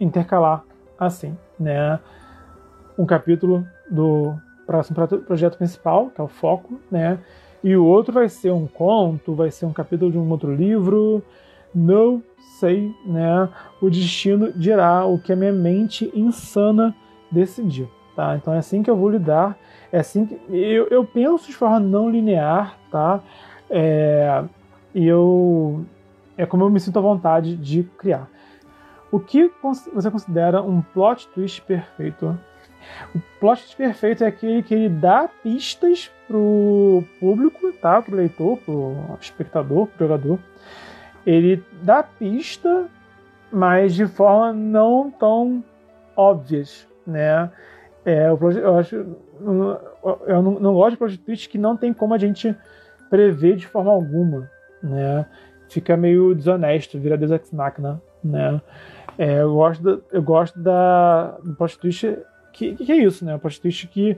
intercalar 0.00 0.64
assim, 0.98 1.36
né? 1.58 1.98
Um 2.98 3.06
capítulo 3.06 3.66
do 3.90 4.34
próximo 4.66 4.96
projeto 5.26 5.56
principal, 5.56 6.10
que 6.10 6.20
é 6.20 6.24
o 6.24 6.28
foco, 6.28 6.80
né? 6.90 7.18
E 7.62 7.76
o 7.76 7.84
outro 7.84 8.12
vai 8.12 8.28
ser 8.28 8.52
um 8.52 8.66
conto, 8.66 9.34
vai 9.34 9.50
ser 9.50 9.66
um 9.66 9.72
capítulo 9.72 10.10
de 10.10 10.18
um 10.18 10.28
outro 10.30 10.54
livro, 10.54 11.22
não 11.74 12.22
sei, 12.58 12.94
né? 13.06 13.48
O 13.80 13.90
destino 13.90 14.52
dirá 14.52 15.04
o 15.06 15.18
que 15.18 15.32
a 15.32 15.36
minha 15.36 15.52
mente 15.52 16.10
insana 16.14 16.94
decidir, 17.30 17.88
tá? 18.14 18.36
Então 18.36 18.52
é 18.52 18.58
assim 18.58 18.82
que 18.82 18.90
eu 18.90 18.96
vou 18.96 19.10
lidar, 19.10 19.58
é 19.90 19.98
assim 19.98 20.26
que 20.26 20.34
eu, 20.50 20.88
eu 20.88 21.04
penso 21.04 21.46
de 21.46 21.54
forma 21.54 21.80
não 21.80 22.10
linear, 22.10 22.78
tá? 22.90 23.20
É, 23.70 24.44
e 24.94 25.06
eu 25.06 25.84
é 26.36 26.44
como 26.44 26.64
eu 26.64 26.70
me 26.70 26.80
sinto 26.80 26.98
à 26.98 27.02
vontade 27.02 27.56
de 27.56 27.84
criar. 27.98 28.28
O 29.14 29.20
que 29.20 29.48
você 29.62 30.10
considera 30.10 30.60
um 30.60 30.82
plot 30.82 31.28
twist 31.28 31.62
perfeito? 31.62 32.36
O 33.14 33.20
plot 33.38 33.76
perfeito 33.76 34.24
é 34.24 34.26
aquele 34.26 34.60
que 34.60 34.74
ele 34.74 34.88
dá 34.88 35.28
pistas 35.40 36.10
pro 36.26 37.04
público, 37.20 37.72
tá? 37.74 38.02
Pro 38.02 38.16
leitor, 38.16 38.58
pro 38.58 38.96
espectador, 39.20 39.86
pro 39.86 40.08
jogador. 40.08 40.40
Ele 41.24 41.62
dá 41.80 42.02
pista, 42.02 42.88
mas 43.52 43.94
de 43.94 44.04
forma 44.04 44.52
não 44.52 45.12
tão 45.12 45.62
óbvias, 46.16 46.84
né? 47.06 47.52
É, 48.04 48.26
eu 48.30 48.76
acho, 48.76 48.96
eu 48.96 50.42
não, 50.42 50.58
não 50.58 50.74
gosto 50.74 50.90
de 50.90 50.96
plot 50.96 51.18
twist 51.18 51.48
que 51.48 51.56
não 51.56 51.76
tem 51.76 51.94
como 51.94 52.14
a 52.14 52.18
gente 52.18 52.52
prever 53.08 53.54
de 53.54 53.68
forma 53.68 53.92
alguma, 53.92 54.50
né? 54.82 55.24
Fica 55.68 55.96
meio 55.96 56.34
desonesto, 56.34 56.98
vira 56.98 57.16
Deus 57.16 57.30
Ex 57.30 57.52
Machina, 57.52 58.02
né? 58.24 58.60
É, 59.18 59.40
eu 59.40 59.54
gosto, 59.54 59.82
da, 59.82 59.98
eu 60.12 60.22
gosto 60.22 60.58
da, 60.58 61.38
do 61.42 61.54
plot 61.54 61.78
twist 61.78 62.16
que, 62.52 62.74
que 62.74 62.92
é 62.92 62.96
isso, 62.96 63.24
né? 63.24 63.34
O 63.34 63.38
plot 63.38 63.60
twist 63.60 63.86
que 63.88 64.16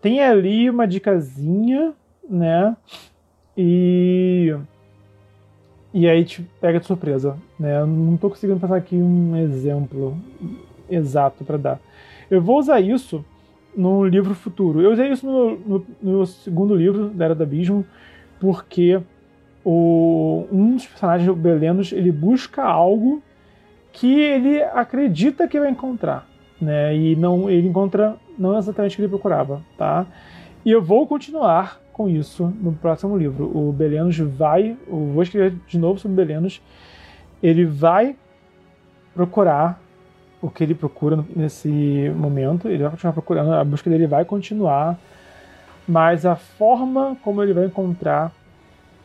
tem 0.00 0.20
ali 0.22 0.68
uma 0.70 0.86
dicasinha, 0.86 1.92
né? 2.28 2.76
E 3.56 4.54
e 5.92 6.08
aí 6.08 6.24
te 6.24 6.42
pega 6.60 6.78
de 6.78 6.86
surpresa, 6.86 7.36
né? 7.58 7.80
Eu 7.80 7.86
não 7.86 8.14
estou 8.14 8.30
conseguindo 8.30 8.60
passar 8.60 8.76
aqui 8.76 8.94
um 8.94 9.36
exemplo 9.36 10.16
exato 10.88 11.44
para 11.44 11.56
dar. 11.56 11.80
Eu 12.30 12.40
vou 12.40 12.58
usar 12.58 12.80
isso 12.80 13.24
no 13.76 14.04
livro 14.04 14.34
futuro. 14.34 14.80
Eu 14.80 14.92
usei 14.92 15.10
isso 15.10 15.26
no, 15.26 15.56
no, 15.58 15.86
no 16.00 16.26
segundo 16.26 16.76
livro 16.76 17.08
da 17.08 17.24
Era 17.24 17.34
do 17.34 17.42
Abismo, 17.42 17.84
porque 18.38 19.00
o, 19.64 20.46
um 20.50 20.74
dos 20.74 20.86
personagens 20.86 21.28
o 21.28 21.34
Belenos 21.34 21.92
ele 21.92 22.12
busca 22.12 22.62
algo 22.62 23.20
que 23.92 24.20
ele 24.20 24.62
acredita 24.62 25.48
que 25.48 25.58
vai 25.58 25.70
encontrar, 25.70 26.26
né? 26.60 26.96
E 26.96 27.16
não 27.16 27.50
ele 27.50 27.68
encontra 27.68 28.16
não 28.38 28.56
exatamente 28.56 28.94
o 28.94 28.96
que 28.96 29.02
ele 29.02 29.08
procurava, 29.08 29.60
tá? 29.76 30.06
E 30.64 30.70
eu 30.70 30.82
vou 30.82 31.06
continuar 31.06 31.80
com 31.92 32.08
isso 32.08 32.52
no 32.60 32.72
próximo 32.72 33.16
livro. 33.16 33.50
O 33.56 33.72
Belenos 33.72 34.16
vai, 34.18 34.76
eu 34.86 35.12
vou 35.12 35.22
escrever 35.22 35.54
de 35.66 35.78
novo 35.78 35.98
sobre 35.98 36.16
Belenos. 36.16 36.62
Ele 37.42 37.64
vai 37.64 38.16
procurar 39.14 39.80
o 40.40 40.48
que 40.48 40.64
ele 40.64 40.74
procura 40.74 41.22
nesse 41.36 41.68
momento, 42.16 42.68
ele 42.68 42.82
vai 42.82 42.90
continuar 42.92 43.12
procurando, 43.12 43.52
a 43.52 43.64
busca 43.64 43.90
dele 43.90 44.06
vai 44.06 44.24
continuar, 44.24 44.98
mas 45.86 46.24
a 46.24 46.34
forma 46.34 47.16
como 47.22 47.42
ele 47.42 47.52
vai 47.52 47.66
encontrar 47.66 48.32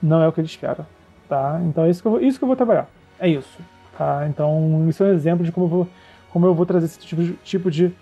não 0.02 0.22
é 0.22 0.28
o 0.28 0.32
que 0.32 0.40
ele 0.40 0.48
espera, 0.48 0.88
tá? 1.28 1.60
Então 1.66 1.84
é 1.84 1.90
isso 1.90 2.02
que 2.02 2.08
eu 2.08 2.12
vou, 2.12 2.22
isso 2.22 2.38
que 2.38 2.44
eu 2.44 2.48
vou 2.48 2.56
trabalhar, 2.56 2.88
é 3.20 3.28
isso, 3.28 3.60
tá? 3.98 4.28
Então 4.28 4.86
isso 4.90 5.04
é 5.04 5.08
um 5.08 5.14
exemplo 5.14 5.46
de 5.46 5.52
como 5.52 5.66
eu 5.66 5.70
vou, 5.70 5.88
como 6.32 6.46
eu 6.46 6.54
vou 6.54 6.66
trazer 6.66 6.86
esse 6.86 7.00
tipo 7.00 7.22
de, 7.22 7.34
tipo 7.44 7.72
de 7.72 7.94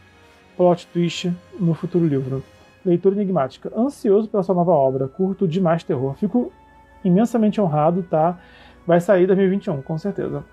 plot 0.55 0.87
twist 0.87 1.31
no 1.59 1.73
futuro 1.73 2.05
livro. 2.05 2.43
Leitura 2.85 3.15
enigmática. 3.15 3.71
Ansioso 3.75 4.27
pela 4.27 4.43
sua 4.43 4.55
nova 4.55 4.71
obra, 4.71 5.07
curto 5.07 5.47
demais 5.47 5.83
terror. 5.83 6.15
Fico 6.15 6.51
imensamente 7.03 7.59
honrado, 7.59 8.03
tá? 8.03 8.37
Vai 8.85 8.99
sair 8.99 9.25
2021, 9.27 9.81
com 9.81 9.97
certeza. 9.97 10.43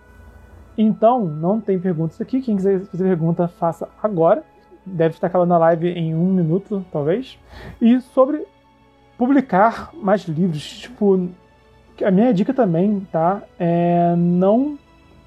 Então, 0.79 1.25
não 1.25 1.61
tem 1.61 1.79
perguntas 1.79 2.21
aqui. 2.21 2.41
Quem 2.41 2.57
quiser 2.57 2.81
fazer 2.81 3.05
pergunta, 3.05 3.49
faça 3.49 3.89
agora. 4.03 4.45
Deve 4.87 5.15
estar 5.15 5.27
acabando 5.27 5.53
a 5.55 5.59
live 5.59 5.89
em 5.89 6.15
um 6.15 6.33
minuto, 6.33 6.85
talvez. 6.93 7.39
E 7.81 8.01
sobre 8.01 8.47
publicar 9.19 9.91
mais 9.93 10.23
livros. 10.23 10.79
Tipo, 10.79 11.29
a 12.03 12.11
minha 12.11 12.33
dica 12.33 12.55
também, 12.55 13.07
tá? 13.13 13.43
É 13.59 14.15
não 14.17 14.79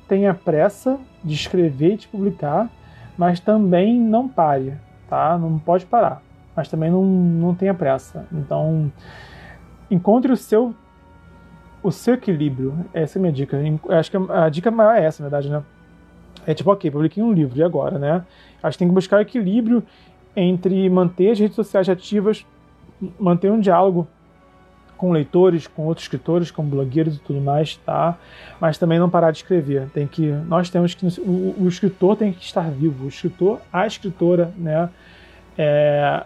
tenha 0.07 0.33
pressa 0.33 0.99
de 1.23 1.33
escrever 1.33 1.93
e 1.93 1.97
de 1.97 2.07
publicar, 2.07 2.69
mas 3.17 3.39
também 3.39 3.99
não 3.99 4.27
pare, 4.27 4.73
tá? 5.09 5.37
Não 5.37 5.57
pode 5.59 5.85
parar, 5.85 6.21
mas 6.55 6.67
também 6.67 6.91
não, 6.91 7.03
não 7.03 7.55
tenha 7.55 7.73
pressa. 7.73 8.25
Então, 8.31 8.91
encontre 9.89 10.31
o 10.31 10.37
seu 10.37 10.73
o 11.83 11.91
seu 11.91 12.13
equilíbrio. 12.13 12.73
Essa 12.93 13.17
é 13.17 13.19
a 13.19 13.21
minha 13.21 13.33
dica. 13.33 13.57
Eu 13.57 13.97
acho 13.97 14.09
que 14.09 14.17
a 14.31 14.47
dica 14.47 14.71
maior 14.71 14.95
é 14.95 15.03
essa, 15.03 15.21
na 15.21 15.29
verdade, 15.29 15.51
né? 15.51 15.61
É 16.47 16.53
tipo, 16.53 16.71
ok, 16.71 16.89
publiquei 16.89 17.21
um 17.21 17.31
livro, 17.31 17.57
e 17.59 17.63
agora, 17.63 17.99
né? 17.99 18.25
Acho 18.61 18.75
que 18.75 18.79
tem 18.79 18.87
que 18.87 18.93
buscar 18.93 19.21
equilíbrio 19.21 19.83
entre 20.35 20.89
manter 20.89 21.31
as 21.31 21.39
redes 21.39 21.55
sociais 21.55 21.89
ativas, 21.89 22.45
manter 23.19 23.51
um 23.51 23.59
diálogo 23.59 24.07
com 24.97 25.11
leitores, 25.11 25.67
com 25.67 25.85
outros 25.85 26.05
escritores, 26.05 26.51
com 26.51 26.63
blogueiros 26.63 27.17
e 27.17 27.19
tudo 27.19 27.41
mais, 27.41 27.75
tá? 27.77 28.17
Mas 28.59 28.77
também 28.77 28.99
não 28.99 29.09
parar 29.09 29.31
de 29.31 29.37
escrever. 29.37 29.89
Tem 29.89 30.07
que, 30.07 30.31
nós 30.47 30.69
temos 30.69 30.93
que, 30.93 31.05
o, 31.21 31.55
o 31.59 31.67
escritor 31.67 32.15
tem 32.15 32.31
que 32.31 32.43
estar 32.43 32.69
vivo. 32.69 33.05
O 33.05 33.07
escritor, 33.07 33.59
a 33.71 33.85
escritora, 33.85 34.53
né? 34.57 34.89
É, 35.57 36.23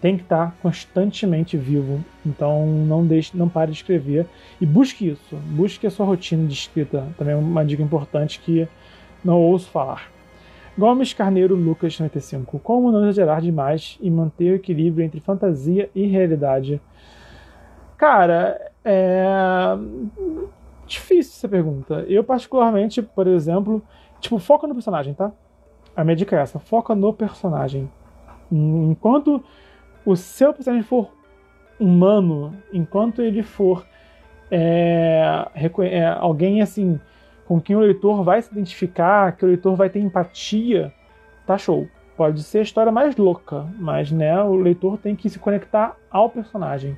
tem 0.00 0.16
que 0.16 0.22
estar 0.22 0.54
constantemente 0.62 1.56
vivo. 1.56 2.04
Então 2.24 2.66
não 2.66 3.04
deixe, 3.06 3.36
não 3.36 3.48
pare 3.48 3.70
de 3.70 3.78
escrever 3.78 4.26
e 4.60 4.66
busque 4.66 5.08
isso. 5.08 5.36
Busque 5.36 5.86
a 5.86 5.90
sua 5.90 6.06
rotina 6.06 6.46
de 6.46 6.54
escrita. 6.54 7.06
Também 7.16 7.34
é 7.34 7.36
uma 7.36 7.64
dica 7.64 7.82
importante 7.82 8.40
que 8.40 8.68
não 9.24 9.38
ouço 9.40 9.68
falar. 9.70 10.10
Gomes 10.76 11.12
Carneiro 11.12 11.56
Lucas 11.56 11.98
95. 11.98 12.58
Como 12.60 12.92
não 12.92 13.02
exagerar 13.02 13.40
demais 13.40 13.98
e 14.00 14.08
manter 14.08 14.52
o 14.52 14.54
equilíbrio 14.54 15.04
entre 15.04 15.18
fantasia 15.20 15.90
e 15.92 16.06
realidade? 16.06 16.80
Cara, 17.98 18.70
é 18.84 19.76
difícil 20.86 21.32
essa 21.36 21.48
pergunta. 21.48 22.04
Eu 22.08 22.22
particularmente, 22.24 23.02
por 23.02 23.26
exemplo, 23.26 23.82
tipo, 24.20 24.38
foca 24.38 24.66
no 24.66 24.74
personagem, 24.74 25.12
tá? 25.12 25.32
A 25.96 26.04
minha 26.04 26.16
dica 26.16 26.36
é 26.36 26.40
essa, 26.40 26.60
foca 26.60 26.94
no 26.94 27.12
personagem. 27.12 27.90
Enquanto 28.50 29.42
o 30.06 30.16
seu 30.16 30.54
personagem 30.54 30.84
for 30.84 31.12
humano, 31.78 32.54
enquanto 32.72 33.20
ele 33.20 33.42
for 33.42 33.84
é, 34.50 35.44
é, 35.90 36.06
alguém 36.06 36.62
assim 36.62 36.98
com 37.46 37.60
quem 37.60 37.74
o 37.74 37.80
leitor 37.80 38.22
vai 38.22 38.40
se 38.40 38.50
identificar, 38.52 39.32
que 39.32 39.44
o 39.44 39.48
leitor 39.48 39.74
vai 39.74 39.90
ter 39.90 39.98
empatia, 39.98 40.92
tá 41.46 41.58
show. 41.58 41.88
Pode 42.16 42.42
ser 42.42 42.58
a 42.58 42.62
história 42.62 42.92
mais 42.92 43.16
louca, 43.16 43.66
mas 43.78 44.12
né, 44.12 44.40
o 44.42 44.54
leitor 44.54 44.98
tem 44.98 45.16
que 45.16 45.28
se 45.28 45.38
conectar 45.38 45.96
ao 46.10 46.30
personagem. 46.30 46.96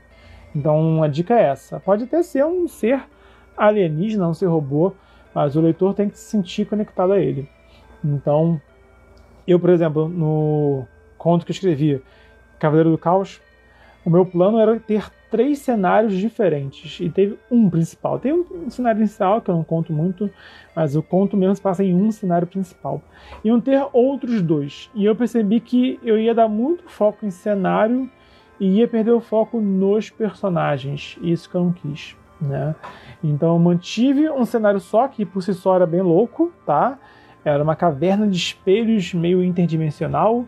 Então 0.55 1.03
a 1.03 1.09
dica 1.09 1.35
é 1.35 1.45
essa. 1.45 1.81
Pode 1.81 2.05
até 2.05 2.23
ser 2.23 2.45
um 2.45 2.67
ser 2.67 3.03
alienígena, 3.57 4.29
um 4.29 4.35
ser 4.35 4.47
robô, 4.47 4.93
mas 5.35 5.57
o 5.57 5.61
leitor 5.61 5.95
tem 5.95 6.09
que 6.09 6.19
se 6.19 6.31
sentir 6.31 6.67
conectado 6.67 7.13
a 7.13 7.19
ele. 7.19 7.49
Então, 8.05 8.61
eu, 9.47 9.61
por 9.61 9.71
exemplo, 9.71 10.09
no 10.09 10.87
conto 11.19 11.45
que 11.45 11.51
eu 11.51 11.55
escrevi, 11.55 12.03
Cavaleiro 12.59 12.91
do 12.91 12.99
Caos, 12.99 13.41
o 14.05 14.11
meu 14.11 14.25
plano 14.25 14.59
era 14.59 14.79
ter 14.81 15.11
três 15.31 15.61
cenários 15.61 16.15
diferentes 16.17 16.99
e 17.01 17.09
teve 17.09 17.39
um 17.51 17.71
principal. 17.71 18.19
Tem 18.19 18.33
um, 18.33 18.69
cenário 18.69 18.99
inicial 18.99 19.41
que 19.41 19.51
eu 19.51 19.55
não 19.55 19.63
conto 19.63 19.93
muito, 19.93 20.29
mas 20.75 20.97
o 20.97 21.03
conto 21.03 21.37
mesmo 21.37 21.55
se 21.55 21.63
passa 21.63 21.85
em 21.85 21.95
um 21.95 22.11
cenário 22.11 22.47
principal. 22.47 23.01
Iam 23.45 23.61
ter 23.61 23.87
outros 23.93 24.43
dois 24.43 24.91
e 24.95 25.05
eu 25.05 25.15
percebi 25.15 25.61
que 25.61 26.01
eu 26.03 26.19
ia 26.19 26.35
dar 26.35 26.49
muito 26.49 26.85
foco 26.89 27.25
em 27.25 27.31
cenário 27.31 28.11
e 28.61 28.79
ia 28.79 28.87
perder 28.87 29.13
o 29.13 29.21
foco 29.21 29.59
nos 29.59 30.11
personagens. 30.11 31.19
Isso 31.23 31.49
que 31.49 31.57
eu 31.57 31.65
não 31.65 31.73
quis, 31.73 32.15
né? 32.41 32.75
Então 33.25 33.55
eu 33.55 33.59
mantive 33.59 34.31
um 34.31 34.45
cenário 34.45 34.79
só 34.79 35.09
que 35.09 35.25
por 35.25 35.43
si 35.43 35.55
só 35.55 35.77
era 35.77 35.87
bem 35.87 36.03
louco, 36.03 36.53
tá? 36.67 36.99
Era 37.45 37.65
uma 37.65 37.75
caverna 37.75 38.29
de 38.29 38.37
espelhos 38.37 39.15
meio 39.15 39.43
interdimensional 39.43 40.45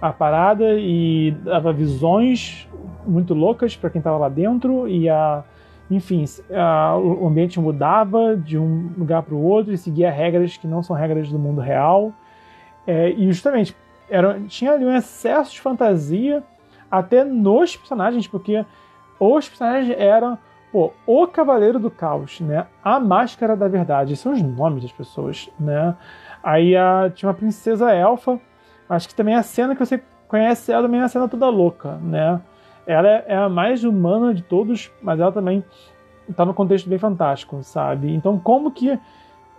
a 0.00 0.12
parada 0.12 0.74
e 0.78 1.34
dava 1.42 1.72
visões 1.72 2.68
muito 3.06 3.32
loucas 3.32 3.74
para 3.74 3.88
quem 3.88 4.00
estava 4.00 4.18
lá 4.18 4.28
dentro 4.28 4.86
e 4.86 5.08
a 5.08 5.42
enfim, 5.90 6.24
a, 6.50 6.96
o 6.96 7.26
ambiente 7.26 7.60
mudava 7.60 8.36
de 8.36 8.58
um 8.58 8.90
lugar 8.96 9.22
para 9.22 9.34
o 9.34 9.42
outro 9.42 9.72
e 9.72 9.78
seguia 9.78 10.10
regras 10.10 10.56
que 10.56 10.66
não 10.66 10.82
são 10.82 10.96
regras 10.96 11.28
do 11.28 11.38
mundo 11.38 11.60
real. 11.60 12.12
É, 12.86 13.10
e 13.10 13.26
justamente 13.26 13.76
era, 14.08 14.40
tinha 14.48 14.72
ali 14.72 14.84
um 14.84 14.94
excesso 14.94 15.52
de 15.52 15.60
fantasia 15.60 16.42
até 16.98 17.24
nos 17.24 17.76
personagens, 17.76 18.26
porque 18.26 18.64
os 19.18 19.48
personagens 19.48 19.94
eram 19.98 20.38
pô, 20.72 20.92
o 21.06 21.26
Cavaleiro 21.26 21.78
do 21.78 21.90
Caos, 21.90 22.40
né? 22.40 22.66
A 22.82 22.98
Máscara 22.98 23.56
da 23.56 23.68
Verdade, 23.68 24.16
são 24.16 24.32
os 24.32 24.42
nomes 24.42 24.82
das 24.82 24.92
pessoas, 24.92 25.48
né? 25.58 25.96
Aí 26.42 26.76
a, 26.76 27.10
tinha 27.14 27.28
uma 27.28 27.34
princesa 27.34 27.92
elfa 27.92 28.40
Acho 28.88 29.08
que 29.08 29.14
também 29.14 29.34
a 29.34 29.42
cena 29.42 29.74
que 29.74 29.84
você 29.84 30.02
conhece 30.28 30.72
ela 30.72 30.82
também 30.82 31.00
é 31.00 31.02
uma 31.02 31.08
cena 31.08 31.28
toda 31.28 31.48
louca, 31.48 31.96
né? 31.96 32.40
Ela 32.86 33.08
é, 33.08 33.24
é 33.28 33.36
a 33.36 33.48
mais 33.48 33.82
humana 33.82 34.34
de 34.34 34.42
todos, 34.42 34.90
mas 35.02 35.18
ela 35.18 35.32
também 35.32 35.64
está 36.28 36.44
no 36.44 36.52
contexto 36.52 36.88
bem 36.88 36.98
fantástico, 36.98 37.62
sabe? 37.62 38.12
Então, 38.14 38.38
como 38.38 38.70
que 38.70 38.98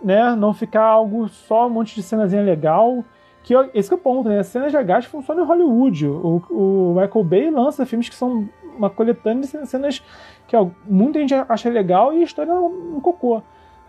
né, 0.02 0.34
não 0.36 0.54
ficar 0.54 0.84
algo 0.84 1.28
só 1.28 1.66
um 1.66 1.70
monte 1.70 1.94
de 1.94 2.02
cenazinha 2.02 2.42
legal? 2.42 3.04
Que 3.46 3.54
esse 3.74 3.88
que 3.88 3.94
é 3.94 3.96
o 3.96 4.00
ponto, 4.00 4.28
né? 4.28 4.42
Cenas 4.42 4.72
de 4.72 4.76
agaste 4.76 5.08
funcionam 5.08 5.44
em 5.44 5.46
Hollywood. 5.46 6.08
O, 6.08 6.42
o 6.50 6.94
Michael 7.00 7.24
Bay 7.24 7.48
lança 7.48 7.86
filmes 7.86 8.08
que 8.08 8.14
são 8.16 8.48
uma 8.76 8.90
coletânea 8.90 9.42
de 9.42 9.66
cenas 9.68 10.02
que 10.48 10.56
ó, 10.56 10.66
muita 10.84 11.20
gente 11.20 11.32
acha 11.32 11.70
legal 11.70 12.12
e 12.12 12.22
a 12.22 12.24
história 12.24 12.50
é 12.50 12.54
um 12.54 12.98
cocô. 13.00 13.40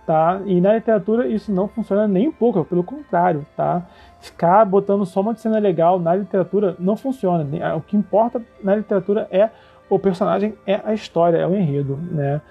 tá? 0.05 0.41
E 0.45 0.61
na 0.61 0.75
literatura 0.75 1.27
isso 1.27 1.51
não 1.51 1.67
funciona 1.67 2.07
nem 2.07 2.27
um 2.27 2.31
pouco, 2.31 2.63
pelo 2.65 2.83
contrário, 2.83 3.47
tá? 3.57 3.81
Ficar 4.19 4.63
botando 4.63 5.07
só 5.07 5.21
uma 5.21 5.35
cena 5.35 5.57
legal 5.57 5.99
na 5.99 6.13
literatura 6.13 6.75
não 6.77 6.95
funciona. 6.95 7.43
O 7.75 7.81
que 7.81 7.97
importa 7.97 8.39
na 8.63 8.75
literatura 8.75 9.27
é 9.31 9.49
o 9.89 9.97
personagem, 9.97 10.53
é 10.67 10.79
a 10.85 10.93
história, 10.93 11.37
é 11.37 11.47
o 11.47 11.55
enredo, 11.55 11.97
né? 12.11 12.41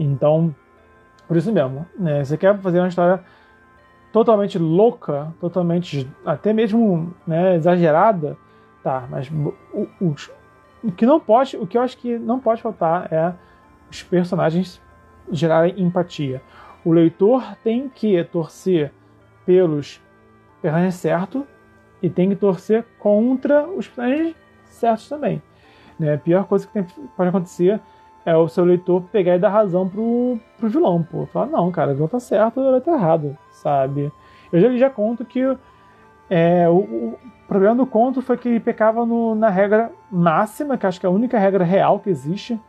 Então, 0.00 0.52
por 1.28 1.36
isso 1.36 1.52
mesmo, 1.52 1.86
né? 1.96 2.24
Você 2.24 2.36
quer 2.36 2.58
fazer 2.58 2.80
uma 2.80 2.88
história 2.88 3.22
totalmente 4.16 4.58
louca, 4.58 5.30
totalmente 5.38 6.10
até 6.24 6.50
mesmo 6.50 7.12
né, 7.26 7.54
exagerada, 7.56 8.34
tá? 8.82 9.06
Mas 9.10 9.30
o, 9.30 9.86
o, 10.00 10.14
o 10.82 10.90
que 10.90 11.04
não 11.04 11.20
pode, 11.20 11.54
o 11.58 11.66
que 11.66 11.76
eu 11.76 11.82
acho 11.82 11.98
que 11.98 12.18
não 12.18 12.40
pode 12.40 12.62
faltar 12.62 13.12
é 13.12 13.34
os 13.90 14.02
personagens 14.02 14.80
gerarem 15.30 15.74
empatia. 15.76 16.40
O 16.82 16.92
leitor 16.92 17.44
tem 17.62 17.90
que 17.90 18.24
torcer 18.24 18.90
pelos 19.44 20.00
personagens 20.62 20.94
certos 20.94 21.42
e 22.02 22.08
tem 22.08 22.30
que 22.30 22.36
torcer 22.36 22.86
contra 22.98 23.68
os 23.68 23.86
personagens 23.86 24.34
certos 24.64 25.10
também. 25.10 25.42
Né? 26.00 26.14
A 26.14 26.18
pior 26.18 26.46
coisa 26.46 26.66
que 26.66 26.72
tem, 26.72 26.84
pode 27.14 27.28
acontecer 27.28 27.78
é 28.24 28.34
o 28.34 28.48
seu 28.48 28.64
leitor 28.64 29.02
pegar 29.12 29.36
e 29.36 29.38
dar 29.38 29.50
razão 29.50 29.86
pro, 29.86 30.40
pro 30.56 30.70
vilão, 30.70 31.02
pô. 31.02 31.26
Falar, 31.26 31.48
não, 31.48 31.70
cara, 31.70 31.90
o 31.90 31.94
vilão 31.94 32.08
tá 32.08 32.18
certo, 32.18 32.60
o 32.60 32.80
tá 32.80 32.92
errado, 32.92 33.36
sabe? 33.56 34.12
Eu 34.52 34.60
já, 34.60 34.76
já 34.76 34.90
conto 34.90 35.24
que 35.24 35.40
é, 36.30 36.68
o, 36.68 36.78
o, 36.78 37.18
problema 37.46 37.76
do 37.76 37.86
conto 37.86 38.22
foi 38.22 38.36
que 38.36 38.48
ele 38.48 38.60
pecava 38.60 39.06
no, 39.06 39.34
na 39.34 39.48
regra 39.48 39.92
máxima, 40.10 40.76
que 40.76 40.86
acho 40.86 40.98
que 40.98 41.06
é 41.06 41.08
a 41.08 41.12
única 41.12 41.38
regra 41.38 41.64
real 41.64 42.00
que 42.00 42.10
existe, 42.10 42.60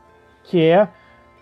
que 0.44 0.64
é 0.64 0.88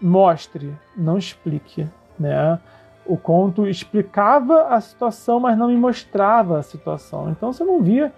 mostre, 0.01 0.73
não 0.95 1.17
explique 1.17 1.87
né? 2.19 2.59
O 3.05 3.17
conto 3.17 3.67
explicava 3.67 4.67
a 4.69 4.81
situação, 4.81 5.39
mas 5.39 5.57
não 5.57 5.67
me 5.67 5.77
mostrava 5.77 6.57
a 6.57 6.63
situação. 6.63 7.29
Então, 7.29 7.53
se 7.53 7.61
eu 7.61 7.67
não 7.67 7.81
via 7.81 8.11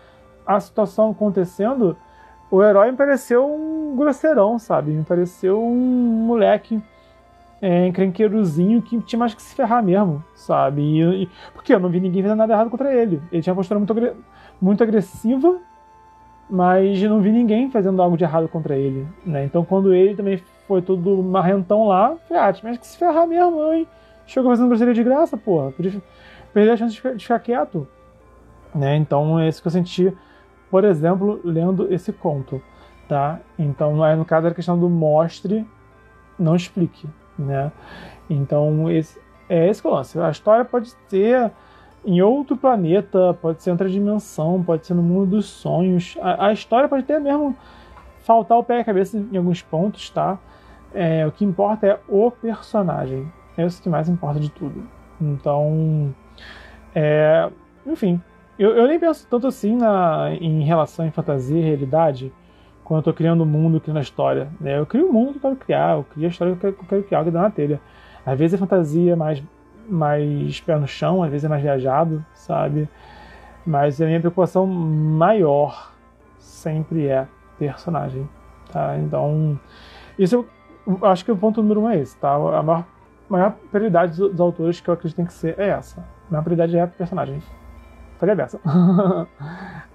a 0.46 0.60
situação 0.60 1.12
acontecendo, 1.12 1.98
o 2.50 2.64
herói 2.64 2.92
me 2.92 2.98
pareceu 2.98 3.46
um 3.46 3.96
grosseirão, 3.98 4.58
sabe? 4.58 4.92
Me 4.92 5.04
pareceu 5.04 5.62
um 5.62 6.26
moleque 6.26 6.82
é, 7.62 7.88
encrenqueirozinho 7.88 8.82
que 8.82 8.99
tinha 9.01 9.20
mais 9.20 9.34
que 9.34 9.41
se 9.41 9.55
ferrar 9.55 9.84
mesmo, 9.84 10.24
sabe? 10.36 10.82
E, 10.82 11.24
e, 11.24 11.30
porque 11.53 11.74
eu 11.74 11.80
não 11.80 11.89
vi 11.89 11.99
ninguém 11.99 12.22
fazendo 12.22 12.38
nada 12.38 12.53
errado 12.53 12.70
contra 12.70 12.93
ele. 12.93 13.22
Ele 13.32 13.41
tinha 13.41 13.53
uma 13.53 13.58
postura 13.58 13.80
muito, 13.80 13.95
muito 14.62 14.84
agressiva, 14.84 15.60
mas 16.49 17.01
não 17.03 17.20
vi 17.20 17.32
ninguém 17.32 17.70
fazendo 17.70 18.01
algo 18.01 18.18
de 18.18 18.24
errado 18.24 18.47
contra 18.47 18.76
ele, 18.76 19.08
né? 19.26 19.43
Então, 19.43 19.66
quando 19.66 19.93
ele 19.93 20.16
também 20.16 20.41
foi 20.68 20.82
tudo 20.82 21.22
marrentão 21.24 21.88
lá, 21.88 22.16
falei, 22.28 22.43
ah, 22.43 22.55
mas 22.64 22.78
que 22.78 22.88
se 22.88 22.97
ferrar 22.97 23.28
mesmo, 23.28 23.74
hein? 23.74 23.88
Chegou 24.26 24.51
fazendo 24.51 24.68
grosseria 24.68 24.93
de 24.93 25.03
graça, 25.03 25.38
porra. 25.38 25.74
Perder 26.53 26.72
a 26.72 26.78
chance 26.78 26.93
de 26.93 27.24
ficar 27.24 27.39
quieto. 27.39 27.88
Né? 28.76 28.97
Então 28.97 29.39
é 29.39 29.47
isso 29.47 29.62
que 29.62 29.68
eu 29.68 29.72
senti, 29.72 30.16
por 30.70 30.84
exemplo, 30.84 31.39
lendo 31.43 31.91
esse 31.91 32.12
conto. 32.12 32.62
Tá? 33.08 33.39
Então, 33.58 34.03
aí 34.03 34.16
no 34.18 34.26
caso 34.26 34.45
era 34.45 34.51
a 34.51 34.55
questão 34.55 34.78
do 34.78 34.89
mostre, 34.89 35.66
não 36.38 36.55
explique. 36.55 37.08
Né? 37.38 37.72
Então, 38.30 38.90
esse, 38.92 39.20
é 39.50 39.68
esse 39.70 39.82
que 39.82 39.88
é 39.88 39.92
o 39.92 39.94
lance. 39.94 40.20
A 40.20 40.30
história 40.30 40.66
pode 40.66 40.94
ser 41.08 41.52
em 42.06 42.22
outro 42.22 42.56
planeta, 42.56 43.34
pode 43.42 43.62
ser 43.62 43.72
outra 43.72 43.90
dimensão, 43.90 44.64
pode 44.64 44.86
ser 44.86 44.94
no 44.94 45.04
mundo 45.04 45.32
dos 45.32 45.46
sonhos. 45.46 46.18
A, 46.22 46.48
a 46.48 46.54
história 46.54 46.88
pode 46.88 47.04
ter 47.04 47.20
mesmo 47.20 47.56
faltar 48.20 48.58
o 48.58 48.64
pé 48.64 48.78
e 48.78 48.82
a 48.82 48.86
cabeça 48.86 49.18
em 49.18 49.38
alguns 49.38 49.62
pontos, 49.62 50.10
tá? 50.10 50.38
É, 50.94 51.26
o 51.26 51.32
que 51.32 51.46
importa 51.46 51.88
é 51.88 52.00
o 52.08 52.32
personagem. 52.32 53.32
É 53.58 53.66
isso 53.66 53.82
que 53.82 53.90
mais 53.90 54.08
importa 54.08 54.40
de 54.40 54.50
tudo. 54.50 54.88
Então, 55.20 56.14
é, 56.94 57.50
enfim, 57.86 58.22
eu, 58.58 58.72
eu, 58.72 58.88
nem 58.88 59.00
penso 59.00 59.28
tanto 59.30 59.48
assim 59.48 59.76
na, 59.76 60.30
em 60.40 60.64
relação 60.64 61.06
em 61.06 61.12
fantasia 61.12 61.58
e 61.58 61.62
realidade 61.62 62.34
quando 62.88 63.00
eu 63.00 63.04
tô 63.04 63.14
criando 63.14 63.42
o 63.42 63.44
um 63.44 63.46
mundo, 63.46 63.82
criando 63.82 63.98
a 63.98 64.02
história. 64.02 64.48
Né? 64.62 64.80
Eu 64.80 64.86
crio 64.86 65.10
o 65.10 65.14
mundo 65.14 65.32
que 65.32 65.38
eu 65.40 65.42
quero 65.42 65.56
criar, 65.58 65.98
eu 65.98 66.06
crio 66.06 66.26
a 66.26 66.30
história 66.30 66.56
que 66.56 66.58
eu 66.58 66.62
quero, 66.62 66.74
que 66.74 66.84
eu 66.84 66.88
quero 66.88 67.04
criar, 67.04 67.24
que 67.26 67.32
dá 67.32 67.42
na 67.42 67.52
telha. 67.52 67.82
Às 68.26 68.40
vezes 68.40 68.54
é 68.54 68.58
fantasia 68.58 69.14
mais, 69.14 69.44
mais 69.90 70.62
pé 70.62 70.78
no 70.78 70.88
chão, 70.88 71.22
às 71.22 71.30
vezes 71.30 71.44
é 71.44 71.50
mais 71.50 71.62
viajado, 71.62 72.26
sabe? 72.34 72.88
Mas 73.66 74.02
a 74.02 74.06
minha 74.06 74.22
preocupação 74.22 74.66
maior 74.66 75.92
sempre 76.40 77.08
é 77.08 77.28
personagem, 77.60 78.28
tá? 78.72 78.98
Então, 79.00 79.60
isso 80.18 80.48
eu 80.88 81.06
acho 81.06 81.26
que 81.26 81.32
o 81.32 81.36
ponto 81.36 81.62
número 81.62 81.82
um 81.82 81.90
é 81.90 82.00
esse, 82.00 82.18
tá? 82.18 82.36
A 82.36 82.64
maior, 82.64 82.86
maior 83.28 83.52
prioridade 83.70 84.18
dos, 84.18 84.32
dos, 84.32 84.40
autores 84.40 84.80
que 84.80 84.88
eu 84.90 84.94
acredito 84.94 85.14
que 85.14 85.24
tem 85.24 85.26
que 85.26 85.34
ser 85.34 85.60
é 85.60 85.68
essa. 85.68 86.00
A 86.00 86.32
maior 86.32 86.44
prioridade 86.44 86.78
é 86.78 86.88
personagem. 86.88 87.44
Faria 88.20 88.36
dessa. 88.36 88.59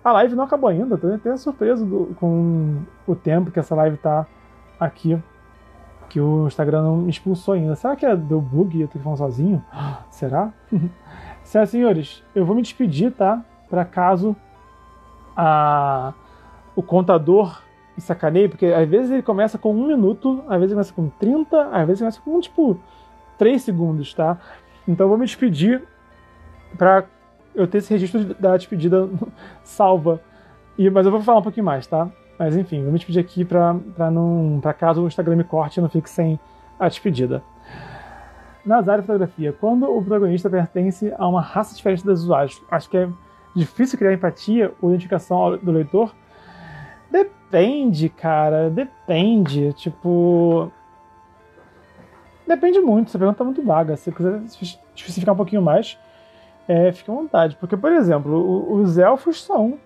a 0.02 0.12
live 0.12 0.34
não 0.34 0.44
acabou 0.44 0.70
ainda, 0.70 0.96
tô 0.96 1.12
até 1.12 1.36
surpreso 1.36 1.84
do, 1.84 2.14
com 2.18 2.82
o 3.06 3.14
tempo 3.14 3.50
que 3.50 3.58
essa 3.58 3.74
live 3.74 3.96
tá 3.96 4.26
aqui. 4.78 5.20
Que 6.08 6.20
o 6.20 6.46
Instagram 6.46 6.82
não 6.82 6.96
me 6.98 7.10
expulsou 7.10 7.54
ainda. 7.54 7.74
Será 7.74 7.96
que 7.96 8.04
é 8.04 8.14
deu 8.14 8.40
bug 8.40 8.76
e 8.76 8.82
eu 8.82 8.88
que 8.88 8.98
falar 8.98 9.16
sozinho? 9.16 9.64
Será? 10.10 10.52
Senhoras 11.42 11.68
e 11.68 11.72
senhores, 11.72 12.24
eu 12.34 12.46
vou 12.46 12.54
me 12.54 12.62
despedir, 12.62 13.12
tá? 13.12 13.44
Para 13.68 13.84
caso 13.84 14.36
a, 15.36 16.14
o 16.74 16.82
contador 16.82 17.60
me 17.96 18.02
sacaneie, 18.02 18.48
porque 18.48 18.66
às 18.66 18.88
vezes 18.88 19.10
ele 19.10 19.22
começa 19.22 19.58
com 19.58 19.74
um 19.74 19.86
minuto, 19.86 20.42
às 20.48 20.58
vezes 20.58 20.72
começa 20.72 20.92
com 20.92 21.08
30, 21.08 21.68
às 21.68 21.86
vezes 21.86 22.00
começa 22.00 22.20
com 22.20 22.40
tipo 22.40 22.78
3 23.38 23.60
segundos, 23.60 24.14
tá? 24.14 24.38
Então 24.86 25.04
eu 25.04 25.08
vou 25.08 25.18
me 25.18 25.26
despedir 25.26 25.82
para 26.78 27.04
eu 27.55 27.66
ter 27.66 27.78
esse 27.78 27.92
registro 27.92 28.34
da 28.34 28.57
despedida 28.57 29.09
salva. 29.62 30.20
E, 30.78 30.88
mas 30.90 31.07
eu 31.07 31.12
vou 31.12 31.20
falar 31.20 31.38
um 31.38 31.42
pouquinho 31.42 31.66
mais, 31.66 31.86
tá? 31.86 32.09
Mas 32.38 32.57
enfim, 32.57 32.82
vou 32.82 32.92
me 32.92 32.98
despedir 32.98 33.20
aqui 33.20 33.44
para 33.44 34.11
não 34.11 34.59
para 34.61 34.72
caso 34.72 35.03
o 35.03 35.07
Instagram 35.07 35.36
me 35.36 35.44
corte 35.44 35.78
e 35.78 35.80
não 35.80 35.88
fique 35.88 36.09
sem 36.09 36.38
a 36.78 36.88
despedida. 36.88 37.42
Nazar 38.64 38.98
e 38.98 39.03
fotografia. 39.03 39.53
Quando 39.53 39.84
o 39.84 40.03
protagonista 40.03 40.48
pertence 40.48 41.12
a 41.18 41.28
uma 41.28 41.40
raça 41.40 41.74
diferente 41.76 42.05
das 42.07 42.20
usuários, 42.20 42.62
acho 42.70 42.88
que 42.88 42.96
é 42.96 43.09
difícil 43.55 43.98
criar 43.98 44.12
empatia 44.12 44.72
ou 44.80 44.90
identificação 44.90 45.59
do 45.59 45.72
leitor. 45.72 46.14
Depende, 47.11 48.09
cara, 48.09 48.70
depende. 48.70 49.72
Tipo, 49.74 50.72
Depende 52.46 52.80
muito, 52.80 53.09
essa 53.09 53.18
pergunta 53.18 53.38
tá 53.38 53.44
muito 53.44 53.62
vaga. 53.62 53.96
Se 53.96 54.05
você 54.05 54.12
quiser 54.12 54.42
especificar 54.94 55.34
um 55.34 55.36
pouquinho 55.36 55.62
mais, 55.62 55.98
é, 56.68 56.92
fique 56.92 57.10
à 57.10 57.14
vontade. 57.14 57.56
Porque, 57.56 57.76
por 57.76 57.92
exemplo, 57.92 58.72
os 58.72 58.98
elfos 58.98 59.42
são 59.42 59.78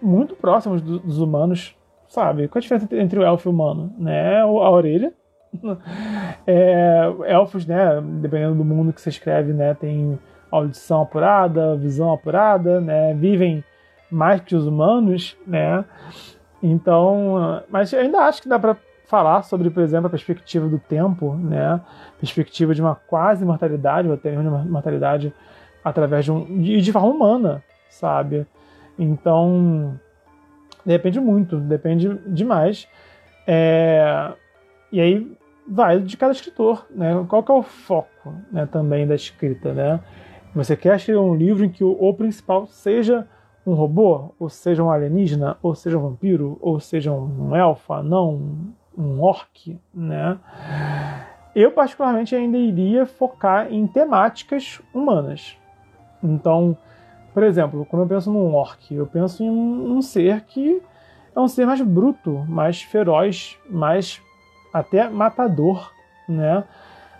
muito 0.00 0.34
próximos 0.34 0.80
dos 0.80 1.18
humanos, 1.18 1.76
sabe? 2.08 2.48
Qual 2.48 2.58
a 2.58 2.62
diferença 2.62 2.88
entre 2.96 3.18
o 3.18 3.22
elfo 3.22 3.48
e 3.48 3.50
o 3.50 3.52
humano? 3.52 3.92
Né? 3.98 4.40
A 4.40 4.70
orelha. 4.70 5.12
É, 6.48 7.12
elfos, 7.26 7.66
né, 7.66 8.00
dependendo 8.20 8.54
do 8.54 8.64
mundo 8.64 8.92
que 8.92 9.00
você 9.00 9.08
escreve, 9.08 9.52
né, 9.52 9.74
tem 9.74 10.16
audição 10.48 11.02
apurada, 11.02 11.74
visão 11.76 12.12
apurada, 12.12 12.80
né, 12.80 13.12
vivem 13.14 13.64
mais 14.08 14.40
que 14.40 14.54
os 14.54 14.64
humanos, 14.64 15.36
né? 15.44 15.84
Então, 16.62 17.62
mas 17.68 17.92
ainda 17.92 18.20
acho 18.20 18.42
que 18.42 18.48
dá 18.48 18.58
para 18.58 18.76
falar 19.06 19.42
sobre, 19.42 19.70
por 19.70 19.82
exemplo, 19.82 20.06
a 20.06 20.10
perspectiva 20.10 20.68
do 20.68 20.78
tempo, 20.78 21.34
né? 21.34 21.80
Perspectiva 22.18 22.74
de 22.74 22.80
uma 22.80 22.94
quase 22.94 23.44
mortalidade, 23.44 24.08
ou 24.08 24.14
até 24.14 24.30
mesmo 24.30 24.48
uma 24.48 24.64
mortalidade 24.64 25.32
através 25.86 26.24
de 26.24 26.32
um 26.32 26.44
de, 26.60 26.80
de 26.80 26.90
forma 26.90 27.08
humana, 27.08 27.62
sabe? 27.88 28.44
Então, 28.98 29.98
depende 30.84 31.20
muito, 31.20 31.58
depende 31.60 32.18
demais. 32.26 32.88
É, 33.46 34.32
e 34.90 35.00
aí 35.00 35.36
vai 35.68 36.00
de 36.00 36.16
cada 36.16 36.32
escritor, 36.32 36.84
né? 36.90 37.24
Qual 37.28 37.40
que 37.40 37.52
é 37.52 37.54
o 37.54 37.62
foco, 37.62 38.34
né, 38.50 38.66
também 38.66 39.06
da 39.06 39.14
escrita, 39.14 39.72
né? 39.72 40.00
Você 40.56 40.76
quer 40.76 40.96
escrever 40.96 41.20
um 41.20 41.36
livro 41.36 41.64
em 41.64 41.68
que 41.68 41.84
o, 41.84 41.96
o 42.00 42.12
principal 42.14 42.66
seja 42.66 43.24
um 43.64 43.74
robô, 43.74 44.34
ou 44.40 44.48
seja 44.48 44.82
um 44.82 44.90
alienígena, 44.90 45.56
ou 45.62 45.72
seja 45.74 45.98
um 45.98 46.02
vampiro, 46.02 46.58
ou 46.60 46.80
seja 46.80 47.12
um 47.12 47.54
elfo, 47.54 48.02
não 48.02 48.74
um 48.98 49.20
orc, 49.20 49.78
né? 49.94 50.36
Eu 51.54 51.70
particularmente 51.70 52.34
ainda 52.34 52.58
iria 52.58 53.06
focar 53.06 53.72
em 53.72 53.86
temáticas 53.86 54.80
humanas. 54.92 55.56
Então, 56.22 56.76
por 57.32 57.42
exemplo, 57.42 57.86
quando 57.86 58.02
eu 58.02 58.08
penso 58.08 58.30
num 58.32 58.54
orc, 58.54 58.94
eu 58.94 59.06
penso 59.06 59.42
em 59.42 59.50
um, 59.50 59.96
um 59.96 60.02
ser 60.02 60.42
que 60.42 60.82
é 61.34 61.40
um 61.40 61.48
ser 61.48 61.66
mais 61.66 61.80
bruto, 61.82 62.44
mais 62.48 62.82
feroz, 62.82 63.58
mais 63.68 64.20
até 64.72 65.08
matador, 65.08 65.92
né? 66.28 66.64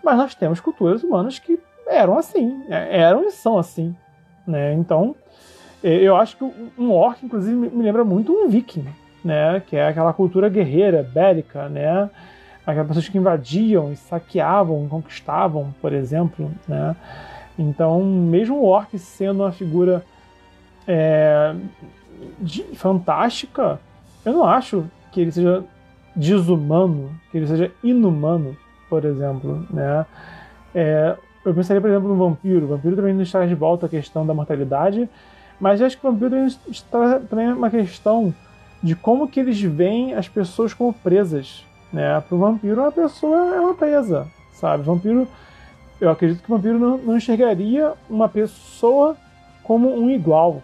Mas 0.02 0.16
nós 0.16 0.34
temos 0.34 0.60
culturas 0.60 1.02
humanas 1.02 1.38
que 1.38 1.58
eram 1.86 2.18
assim, 2.18 2.64
é, 2.68 3.00
eram 3.00 3.24
e 3.24 3.30
são 3.30 3.58
assim, 3.58 3.94
né? 4.46 4.72
Então, 4.74 5.14
eu 5.82 6.16
acho 6.16 6.36
que 6.36 6.44
um 6.78 6.90
orc, 6.90 7.24
inclusive, 7.24 7.54
me 7.54 7.82
lembra 7.82 8.04
muito 8.04 8.32
um 8.32 8.48
viking, 8.48 8.86
né? 9.24 9.60
Que 9.66 9.76
é 9.76 9.88
aquela 9.88 10.12
cultura 10.12 10.48
guerreira, 10.48 11.02
bélica, 11.02 11.68
né? 11.68 12.10
aquelas 12.66 12.88
pessoas 12.88 13.08
que 13.08 13.16
invadiam 13.16 13.92
e 13.92 13.96
saqueavam, 13.96 14.88
conquistavam, 14.88 15.72
por 15.80 15.92
exemplo, 15.92 16.50
né? 16.66 16.96
Então, 17.58 18.02
mesmo 18.04 18.56
o 18.56 18.64
orc 18.64 18.98
sendo 18.98 19.42
uma 19.42 19.52
figura 19.52 20.04
é, 20.86 21.54
de, 22.38 22.62
fantástica, 22.74 23.80
eu 24.24 24.32
não 24.32 24.44
acho 24.44 24.84
que 25.12 25.20
ele 25.20 25.32
seja 25.32 25.64
desumano, 26.14 27.10
que 27.30 27.38
ele 27.38 27.46
seja 27.46 27.70
inumano, 27.82 28.56
por 28.88 29.04
exemplo, 29.04 29.66
né? 29.70 30.06
É, 30.74 31.16
eu 31.44 31.54
pensaria, 31.54 31.80
por 31.80 31.88
exemplo, 31.88 32.08
no 32.08 32.16
vampiro. 32.16 32.66
O 32.66 32.68
vampiro 32.68 32.96
também 32.96 33.14
nos 33.14 33.30
traz 33.30 33.48
de 33.48 33.54
volta 33.54 33.86
a 33.86 33.88
questão 33.88 34.26
da 34.26 34.34
mortalidade, 34.34 35.08
mas 35.60 35.80
eu 35.80 35.86
acho 35.86 35.98
que 35.98 36.06
o 36.06 36.10
vampiro 36.10 36.30
também 36.30 36.50
traz 36.90 37.28
também 37.28 37.52
uma 37.52 37.70
questão 37.70 38.34
de 38.82 38.94
como 38.94 39.28
que 39.28 39.40
eles 39.40 39.60
veem 39.60 40.14
as 40.14 40.28
pessoas 40.28 40.74
como 40.74 40.92
presas, 40.92 41.64
né? 41.92 42.20
Para 42.20 42.34
o 42.34 42.38
vampiro, 42.38 42.80
uma 42.80 42.92
pessoa 42.92 43.54
é 43.54 43.60
uma 43.60 43.74
presa, 43.74 44.26
sabe? 44.52 44.82
Vampiro, 44.82 45.26
eu 46.00 46.10
acredito 46.10 46.42
que 46.42 46.52
o 46.52 46.56
vampiro 46.56 46.78
não, 46.78 46.98
não 46.98 47.16
enxergaria 47.16 47.92
uma 48.08 48.28
pessoa 48.28 49.16
como 49.62 49.94
um 49.94 50.10
igual, 50.10 50.62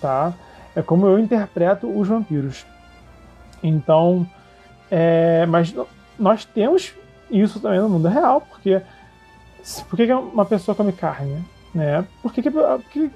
tá? 0.00 0.32
É 0.74 0.82
como 0.82 1.06
eu 1.06 1.18
interpreto 1.18 1.86
os 1.88 2.06
vampiros. 2.06 2.64
Então, 3.62 4.26
é, 4.90 5.44
mas 5.46 5.74
nós 6.18 6.44
temos 6.44 6.94
isso 7.30 7.60
também 7.60 7.80
no 7.80 7.88
mundo 7.88 8.08
real, 8.08 8.40
porque 8.40 8.80
por 9.88 9.96
que, 9.96 10.12
uma 10.12 10.44
pessoa 10.44 10.74
come 10.74 10.92
carne? 10.92 11.44
Né? 11.74 12.04
Por 12.22 12.32
que, 12.32 12.42
que 12.42 12.48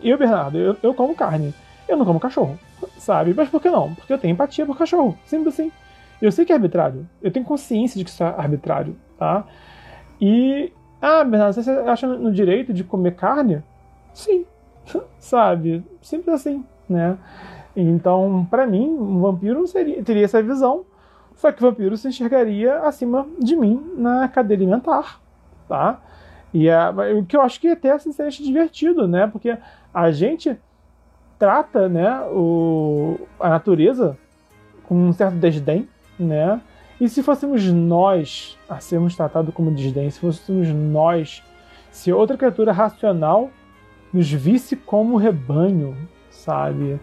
eu, 0.02 0.18
Bernardo, 0.18 0.58
eu, 0.58 0.76
eu 0.82 0.94
como 0.94 1.14
carne? 1.14 1.54
Eu 1.88 1.96
não 1.96 2.04
como 2.04 2.20
cachorro, 2.20 2.58
sabe? 2.98 3.34
Mas 3.34 3.48
por 3.48 3.60
que 3.60 3.70
não? 3.70 3.94
Porque 3.94 4.12
eu 4.12 4.18
tenho 4.18 4.32
empatia 4.32 4.64
por 4.64 4.78
cachorro, 4.78 5.18
simples 5.26 5.54
assim. 5.54 5.72
Eu 6.22 6.30
sei 6.30 6.44
que 6.44 6.52
é 6.52 6.54
arbitrário, 6.54 7.06
eu 7.20 7.30
tenho 7.30 7.44
consciência 7.44 7.98
de 7.98 8.04
que 8.04 8.10
isso 8.10 8.22
é 8.22 8.26
arbitrário, 8.26 8.96
tá? 9.18 9.44
E, 10.20 10.72
ah, 11.04 11.22
Bernardo, 11.22 11.54
você 11.54 11.70
acha 11.70 12.06
no 12.06 12.32
direito 12.32 12.72
de 12.72 12.82
comer 12.82 13.14
carne? 13.14 13.62
Sim, 14.14 14.46
sabe? 15.18 15.84
Simples 16.00 16.36
assim, 16.36 16.64
né? 16.88 17.18
Então, 17.76 18.46
para 18.50 18.66
mim, 18.66 18.88
um 18.88 19.20
vampiro 19.20 19.66
seria, 19.66 20.02
teria 20.02 20.24
essa 20.24 20.42
visão, 20.42 20.86
só 21.34 21.52
que 21.52 21.62
o 21.62 21.68
vampiro 21.68 21.96
se 21.96 22.08
enxergaria 22.08 22.78
acima 22.78 23.26
de 23.38 23.54
mim 23.54 23.92
na 23.96 24.28
cadeia 24.28 24.56
alimentar, 24.56 25.20
tá? 25.68 26.00
E 26.54 26.68
é, 26.68 26.88
o 27.12 27.24
que 27.24 27.36
eu 27.36 27.42
acho 27.42 27.60
que 27.60 27.68
até 27.68 27.98
sinceramente 27.98 28.42
divertido, 28.42 29.06
né? 29.06 29.26
Porque 29.26 29.58
a 29.92 30.10
gente 30.10 30.58
trata, 31.38 31.86
né, 31.86 32.20
o, 32.30 33.18
a 33.38 33.50
natureza 33.50 34.16
com 34.84 34.94
um 34.94 35.12
certo 35.12 35.36
desdém, 35.36 35.86
né? 36.18 36.60
E 37.00 37.08
se 37.08 37.22
fôssemos 37.22 37.64
nós 37.72 38.58
a 38.68 38.78
sermos 38.78 39.16
tratados 39.16 39.52
como 39.54 39.70
desdém, 39.70 40.10
se 40.10 40.20
fôssemos 40.20 40.68
nós, 40.68 41.42
se 41.90 42.12
outra 42.12 42.36
criatura 42.36 42.72
racional 42.72 43.50
nos 44.12 44.30
visse 44.30 44.76
como 44.76 45.16
rebanho, 45.16 45.96
sabe? 46.30 47.00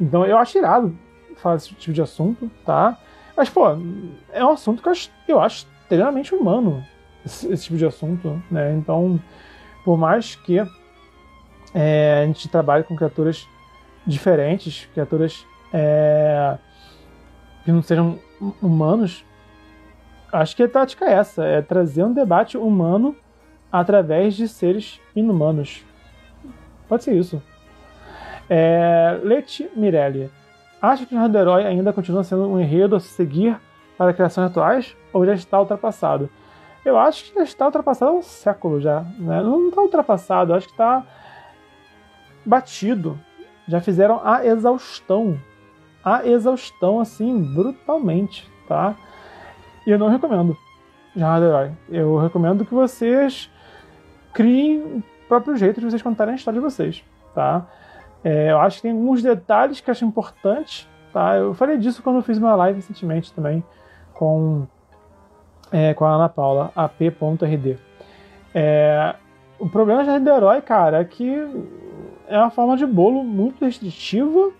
Então 0.00 0.26
eu 0.26 0.36
acho 0.36 0.58
irado 0.58 0.96
falar 1.36 1.56
desse 1.56 1.74
tipo 1.74 1.92
de 1.92 2.02
assunto, 2.02 2.50
tá? 2.64 2.98
Mas, 3.36 3.48
pô, 3.48 3.64
é 4.32 4.44
um 4.44 4.50
assunto 4.50 4.82
que 4.82 4.88
eu 4.88 4.92
acho, 4.92 5.10
eu 5.26 5.40
acho 5.40 5.66
extremamente 5.82 6.34
humano, 6.34 6.84
esse, 7.24 7.50
esse, 7.52 7.64
tipo 7.64 7.76
de 7.76 7.86
assunto, 7.86 8.42
né? 8.50 8.74
Então, 8.74 9.20
por 9.84 9.96
mais 9.96 10.34
que 10.34 10.58
é, 11.74 12.20
a 12.22 12.26
gente 12.26 12.48
trabalhe 12.48 12.84
com 12.84 12.96
criaturas 12.96 13.46
diferentes, 14.06 14.86
criaturas 14.92 15.46
é, 15.72 16.58
que 17.64 17.72
não 17.72 17.82
sejam 17.82 18.18
humanos, 18.62 19.24
acho 20.32 20.56
que 20.56 20.62
a 20.62 20.68
tática 20.68 21.04
é 21.04 21.12
essa, 21.12 21.44
é 21.44 21.60
trazer 21.60 22.04
um 22.04 22.12
debate 22.12 22.56
humano 22.56 23.16
através 23.70 24.34
de 24.34 24.48
seres 24.48 25.00
inumanos. 25.14 25.84
Pode 26.88 27.04
ser 27.04 27.14
isso. 27.14 27.42
É, 28.48 29.20
Leti 29.22 29.70
Mirelli. 29.76 30.30
Acha 30.82 31.04
que 31.04 31.14
o 31.14 31.16
Jornada 31.16 31.32
do 31.32 31.38
Herói 31.38 31.66
ainda 31.66 31.92
continua 31.92 32.24
sendo 32.24 32.48
um 32.48 32.58
enredo 32.58 32.96
a 32.96 33.00
seguir 33.00 33.56
para 33.96 34.14
criações 34.14 34.50
atuais 34.50 34.96
ou 35.12 35.24
já 35.26 35.34
está 35.34 35.60
ultrapassado? 35.60 36.28
Eu 36.84 36.98
acho 36.98 37.24
que 37.24 37.34
já 37.34 37.42
está 37.42 37.66
ultrapassado 37.66 38.10
há 38.10 38.14
um 38.14 38.22
século 38.22 38.80
já. 38.80 39.02
Né? 39.18 39.42
Não 39.42 39.68
está 39.68 39.82
ultrapassado, 39.82 40.54
acho 40.54 40.66
que 40.66 40.72
está 40.72 41.04
batido. 42.44 43.20
Já 43.68 43.80
fizeram 43.80 44.20
a 44.24 44.44
exaustão. 44.44 45.38
A 46.04 46.26
exaustão, 46.26 47.00
assim, 47.00 47.42
brutalmente, 47.54 48.50
tá? 48.66 48.96
E 49.86 49.90
eu 49.90 49.98
não 49.98 50.08
recomendo 50.08 50.56
Jornada 51.14 51.40
do 51.40 51.46
Herói. 51.46 51.70
Eu 51.90 52.18
recomendo 52.18 52.64
que 52.64 52.74
vocês 52.74 53.50
criem 54.32 54.80
o 54.80 55.02
próprio 55.28 55.56
jeito 55.56 55.80
de 55.80 55.86
vocês 55.86 56.02
contarem 56.02 56.34
a 56.34 56.36
história 56.36 56.60
de 56.60 56.64
vocês, 56.64 57.04
tá? 57.34 57.66
É, 58.22 58.50
eu 58.50 58.58
acho 58.60 58.76
que 58.76 58.82
tem 58.82 58.92
alguns 58.92 59.22
detalhes 59.22 59.80
que 59.80 59.88
eu 59.88 59.92
acho 59.92 60.04
importantes. 60.04 60.88
Tá? 61.12 61.36
Eu 61.36 61.54
falei 61.54 61.76
disso 61.76 62.02
quando 62.02 62.16
eu 62.16 62.22
fiz 62.22 62.38
uma 62.38 62.54
live 62.54 62.76
recentemente 62.76 63.32
também 63.32 63.64
com, 64.14 64.66
é, 65.72 65.94
com 65.94 66.04
a 66.04 66.14
Ana 66.14 66.28
Paula, 66.28 66.70
ap.rd. 66.76 67.78
É, 68.54 69.14
o 69.58 69.68
problema 69.68 70.04
de 70.04 70.24
do 70.24 70.30
herói, 70.30 70.60
cara, 70.60 71.00
é 71.00 71.04
que 71.04 71.34
é 72.28 72.38
uma 72.38 72.50
forma 72.50 72.76
de 72.76 72.86
bolo 72.86 73.24
muito 73.24 73.64
restritiva. 73.64 74.52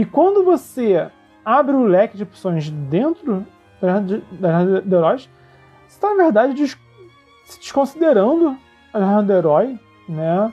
E 0.00 0.04
quando 0.06 0.42
você 0.42 1.10
abre 1.44 1.76
o 1.76 1.84
leque 1.84 2.16
de 2.16 2.22
opções 2.22 2.70
dentro 2.70 3.46
das 3.82 4.82
do 4.82 4.96
heróis, 4.96 5.28
você 5.86 5.94
está, 5.94 6.14
na 6.14 6.22
verdade, 6.22 6.54
des 6.54 6.74
desconsiderando 7.60 8.56
a 8.94 8.98
jornada 8.98 9.22
do 9.24 9.32
herói, 9.34 9.78
né? 10.08 10.50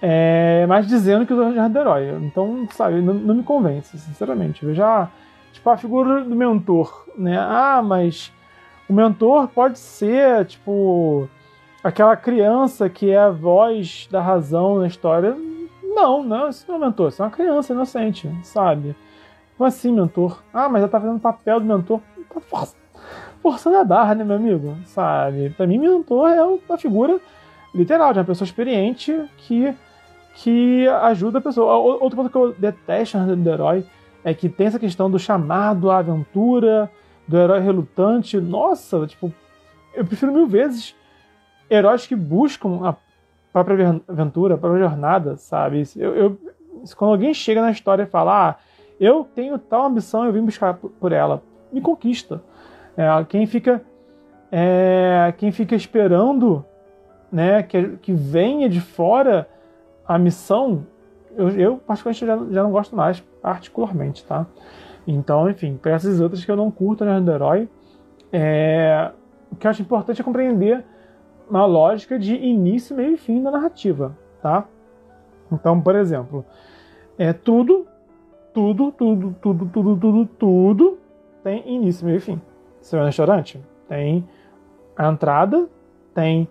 É, 0.00 0.64
mas 0.68 0.86
dizendo 0.86 1.26
que 1.26 1.34
o 1.34 1.36
Jornada 1.36 1.68
do 1.70 1.78
Herói. 1.80 2.18
Então, 2.22 2.68
sabe, 2.70 3.00
não, 3.00 3.14
não, 3.14 3.34
me 3.34 3.42
convence, 3.42 3.98
sinceramente. 3.98 4.64
Eu 4.64 4.72
já. 4.72 5.10
Tipo, 5.52 5.70
a 5.70 5.76
figura 5.76 6.22
do 6.22 6.36
mentor, 6.36 7.04
né? 7.16 7.36
Ah, 7.36 7.82
mas 7.84 8.32
o 8.88 8.92
mentor 8.92 9.48
pode 9.48 9.76
ser, 9.76 10.46
tipo, 10.46 11.28
aquela 11.82 12.14
criança 12.16 12.88
que 12.88 13.10
é 13.10 13.18
a 13.18 13.30
voz 13.30 14.06
da 14.08 14.22
razão 14.22 14.78
na 14.78 14.86
história. 14.86 15.36
Não, 15.98 16.22
não, 16.22 16.48
isso 16.48 16.64
não 16.68 16.76
é 16.76 16.78
mentor, 16.78 17.08
isso 17.08 17.20
é 17.20 17.24
uma 17.24 17.30
criança 17.32 17.72
inocente, 17.72 18.30
sabe? 18.44 18.94
Como 19.56 19.66
assim, 19.66 19.92
mentor? 19.92 20.40
Ah, 20.54 20.68
mas 20.68 20.82
ela 20.82 20.88
tá 20.88 21.00
fazendo 21.00 21.16
o 21.16 21.20
papel 21.20 21.58
do 21.58 21.66
mentor. 21.66 22.00
Tá 22.32 22.68
forçando 23.42 23.78
a 23.78 23.84
barra, 23.84 24.14
né, 24.14 24.22
meu 24.22 24.36
amigo? 24.36 24.76
Sabe? 24.86 25.50
Pra 25.50 25.66
mim, 25.66 25.78
mentor 25.78 26.30
é 26.30 26.44
uma 26.44 26.78
figura 26.78 27.18
literal 27.74 28.12
de 28.12 28.20
uma 28.20 28.24
pessoa 28.24 28.46
experiente 28.46 29.28
que 29.38 29.74
que 30.36 30.86
ajuda 30.86 31.38
a 31.38 31.40
pessoa. 31.40 31.74
Outra 31.74 32.14
coisa 32.14 32.30
que 32.30 32.36
eu 32.36 32.52
detesto 32.52 33.18
do 33.18 33.50
herói 33.50 33.84
é 34.22 34.32
que 34.32 34.48
tem 34.48 34.68
essa 34.68 34.78
questão 34.78 35.10
do 35.10 35.18
chamado 35.18 35.90
à 35.90 35.98
aventura, 35.98 36.88
do 37.26 37.36
herói 37.36 37.58
relutante. 37.58 38.40
Nossa, 38.40 39.04
tipo, 39.04 39.34
eu 39.92 40.04
prefiro 40.04 40.32
mil 40.32 40.46
vezes 40.46 40.94
heróis 41.68 42.06
que 42.06 42.14
buscam 42.14 42.88
a 42.88 42.94
própria 43.52 44.00
aventura, 44.06 44.58
própria 44.58 44.88
jornada, 44.88 45.36
sabe? 45.36 45.82
Eu, 45.96 46.14
eu, 46.14 46.38
quando 46.96 47.12
alguém 47.12 47.34
chega 47.34 47.62
na 47.62 47.70
história 47.70 48.02
e 48.02 48.06
fala, 48.06 48.50
ah, 48.50 48.56
eu 49.00 49.26
tenho 49.34 49.58
tal 49.58 49.86
ambição, 49.86 50.24
eu 50.24 50.32
vim 50.32 50.42
buscar 50.42 50.74
por 50.74 51.12
ela, 51.12 51.42
me 51.72 51.80
conquista. 51.80 52.42
É, 52.96 53.24
quem 53.24 53.46
fica 53.46 53.82
é, 54.50 55.32
quem 55.36 55.52
fica 55.52 55.74
esperando 55.74 56.64
né, 57.30 57.62
que, 57.62 57.96
que 57.98 58.12
venha 58.12 58.68
de 58.68 58.80
fora 58.80 59.48
a 60.06 60.18
missão, 60.18 60.86
eu, 61.36 61.50
eu 61.50 61.76
particularmente 61.76 62.26
já, 62.26 62.54
já, 62.54 62.62
não 62.62 62.70
gosto 62.70 62.96
mais, 62.96 63.20
particularmente, 63.42 64.24
tá? 64.24 64.46
Então, 65.06 65.48
enfim, 65.50 65.76
para 65.80 65.92
essas 65.92 66.20
outras 66.20 66.44
que 66.44 66.50
eu 66.50 66.56
não 66.56 66.70
curto 66.70 67.04
na 67.04 67.20
do 67.20 67.30
herói, 67.30 67.68
é, 68.32 69.10
o 69.50 69.56
que 69.56 69.66
eu 69.66 69.70
acho 69.70 69.82
importante 69.82 70.20
é 70.20 70.24
compreender 70.24 70.84
uma 71.48 71.64
lógica 71.66 72.18
de 72.18 72.34
início, 72.34 72.96
meio 72.96 73.14
e 73.14 73.16
fim 73.16 73.42
da 73.42 73.50
narrativa, 73.50 74.16
tá? 74.42 74.64
Então, 75.50 75.80
por 75.80 75.94
exemplo, 75.94 76.44
é 77.16 77.32
tudo, 77.32 77.86
tudo, 78.52 78.92
tudo, 78.92 79.34
tudo, 79.40 79.66
tudo, 79.66 79.96
tudo, 79.96 80.26
tudo 80.26 80.98
tem 81.42 81.66
início, 81.66 82.04
meio 82.04 82.18
e 82.18 82.20
fim. 82.20 82.40
Você 82.80 82.96
vai 82.96 83.04
no 83.04 83.06
restaurante, 83.06 83.60
tem 83.88 84.28
a 84.96 85.08
entrada, 85.08 85.68
tem 86.14 86.48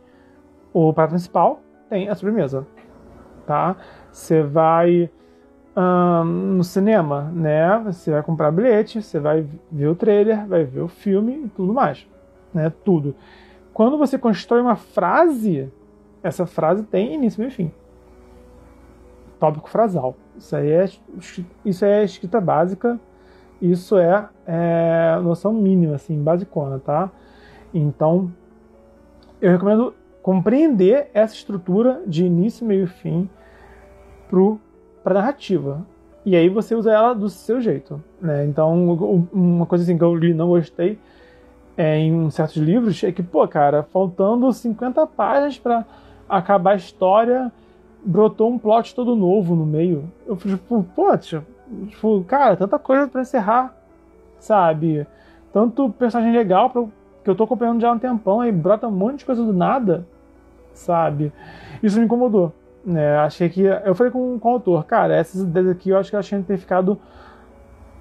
o 0.74 0.92
prato 0.94 1.12
principal, 1.12 1.60
tem 1.90 2.10
a 2.10 2.16
sobremesa 2.16 2.66
tá? 3.48 3.78
Você 4.12 4.44
vai 4.44 5.10
no 6.26 6.64
cinema, 6.64 7.32
né? 7.34 7.80
Você 7.86 8.12
vai 8.12 8.24
comprar 8.24 8.52
bilhete, 8.52 9.02
você 9.02 9.20
vai 9.20 9.48
ver 9.72 9.88
o 9.88 9.96
trailer, 9.96 10.46
vai 10.48 10.64
ver 10.64 10.82
o 10.82 10.88
filme 10.88 11.46
e 11.46 11.50
tudo 11.50 11.72
mais, 11.72 12.06
né? 12.54 12.72
Tudo. 12.84 13.16
Quando 13.78 13.96
você 13.96 14.18
constrói 14.18 14.60
uma 14.60 14.76
frase, 14.76 15.72
essa 16.24 16.48
frase 16.48 16.82
tem 16.82 17.14
início, 17.14 17.40
meio 17.40 17.52
e 17.52 17.54
fim. 17.54 17.72
Tópico 19.40 19.70
frasal. 19.70 20.16
Isso 20.36 20.56
aí 20.56 20.72
é, 20.72 20.90
isso 21.64 21.86
é 21.86 22.04
escrita 22.04 22.42
básica 22.42 23.00
isso 23.62 24.00
é, 24.00 24.28
é 24.48 25.20
noção 25.22 25.54
mínima, 25.54 25.94
assim, 25.94 26.20
basicona, 26.24 26.80
tá? 26.80 27.12
Então, 27.72 28.32
eu 29.40 29.52
recomendo 29.52 29.94
compreender 30.24 31.12
essa 31.14 31.36
estrutura 31.36 32.02
de 32.08 32.26
início, 32.26 32.66
meio 32.66 32.86
e 32.86 32.88
fim 32.88 33.30
para 35.04 35.14
narrativa. 35.14 35.86
E 36.26 36.36
aí 36.36 36.50
você 36.50 36.74
usa 36.74 36.92
ela 36.92 37.14
do 37.14 37.30
seu 37.30 37.62
jeito, 37.62 38.04
né? 38.20 38.44
Então, 38.46 39.28
uma 39.32 39.68
coisa 39.68 39.84
assim 39.84 39.96
que 39.98 40.04
eu 40.04 40.16
li 40.16 40.34
não 40.34 40.48
gostei 40.48 40.98
é, 41.78 42.00
em 42.00 42.30
certos 42.32 42.58
livros 42.58 43.04
é 43.04 43.12
que, 43.12 43.22
pô, 43.22 43.48
cara, 43.48 43.84
faltando 43.84 44.52
50 44.52 45.06
páginas 45.06 45.60
para 45.60 45.86
acabar 46.28 46.72
a 46.72 46.76
história, 46.76 47.52
brotou 48.04 48.52
um 48.52 48.58
plot 48.58 48.96
todo 48.96 49.16
novo 49.16 49.56
no 49.56 49.66
meio. 49.66 50.12
Eu 50.26 50.36
fui 50.36 50.52
tipo, 50.52 50.84
pô, 50.96 51.16
tipo, 51.16 52.24
cara, 52.28 52.58
tanta 52.58 52.80
coisa 52.80 53.08
para 53.08 53.22
encerrar, 53.22 53.76
sabe? 54.40 55.06
Tanto 55.54 55.90
personagem 55.92 56.34
legal 56.34 56.72
pra, 56.72 56.84
que 57.24 57.30
eu 57.30 57.36
tô 57.36 57.44
acompanhando 57.44 57.80
já 57.80 57.90
há 57.90 57.94
um 57.94 58.00
tempão, 58.00 58.42
aí 58.42 58.52
brota 58.52 58.88
um 58.88 58.92
monte 58.92 59.20
de 59.20 59.26
coisa 59.26 59.44
do 59.46 59.54
nada, 59.54 60.08
sabe? 60.74 61.32
Isso 61.84 62.00
me 62.00 62.06
incomodou. 62.06 62.52
Né? 62.84 63.18
Achei 63.18 63.50
que. 63.50 63.62
Eu 63.62 63.94
falei 63.94 64.12
com, 64.12 64.40
com 64.40 64.50
o 64.50 64.54
autor, 64.54 64.86
cara, 64.86 65.16
essas 65.16 65.42
ideias 65.42 65.70
aqui 65.70 65.90
eu 65.90 65.98
acho 65.98 66.10
que 66.10 66.16
eu 66.16 66.20
achei 66.20 66.40
que 66.40 66.46
ter 66.46 66.58
ficado 66.58 66.98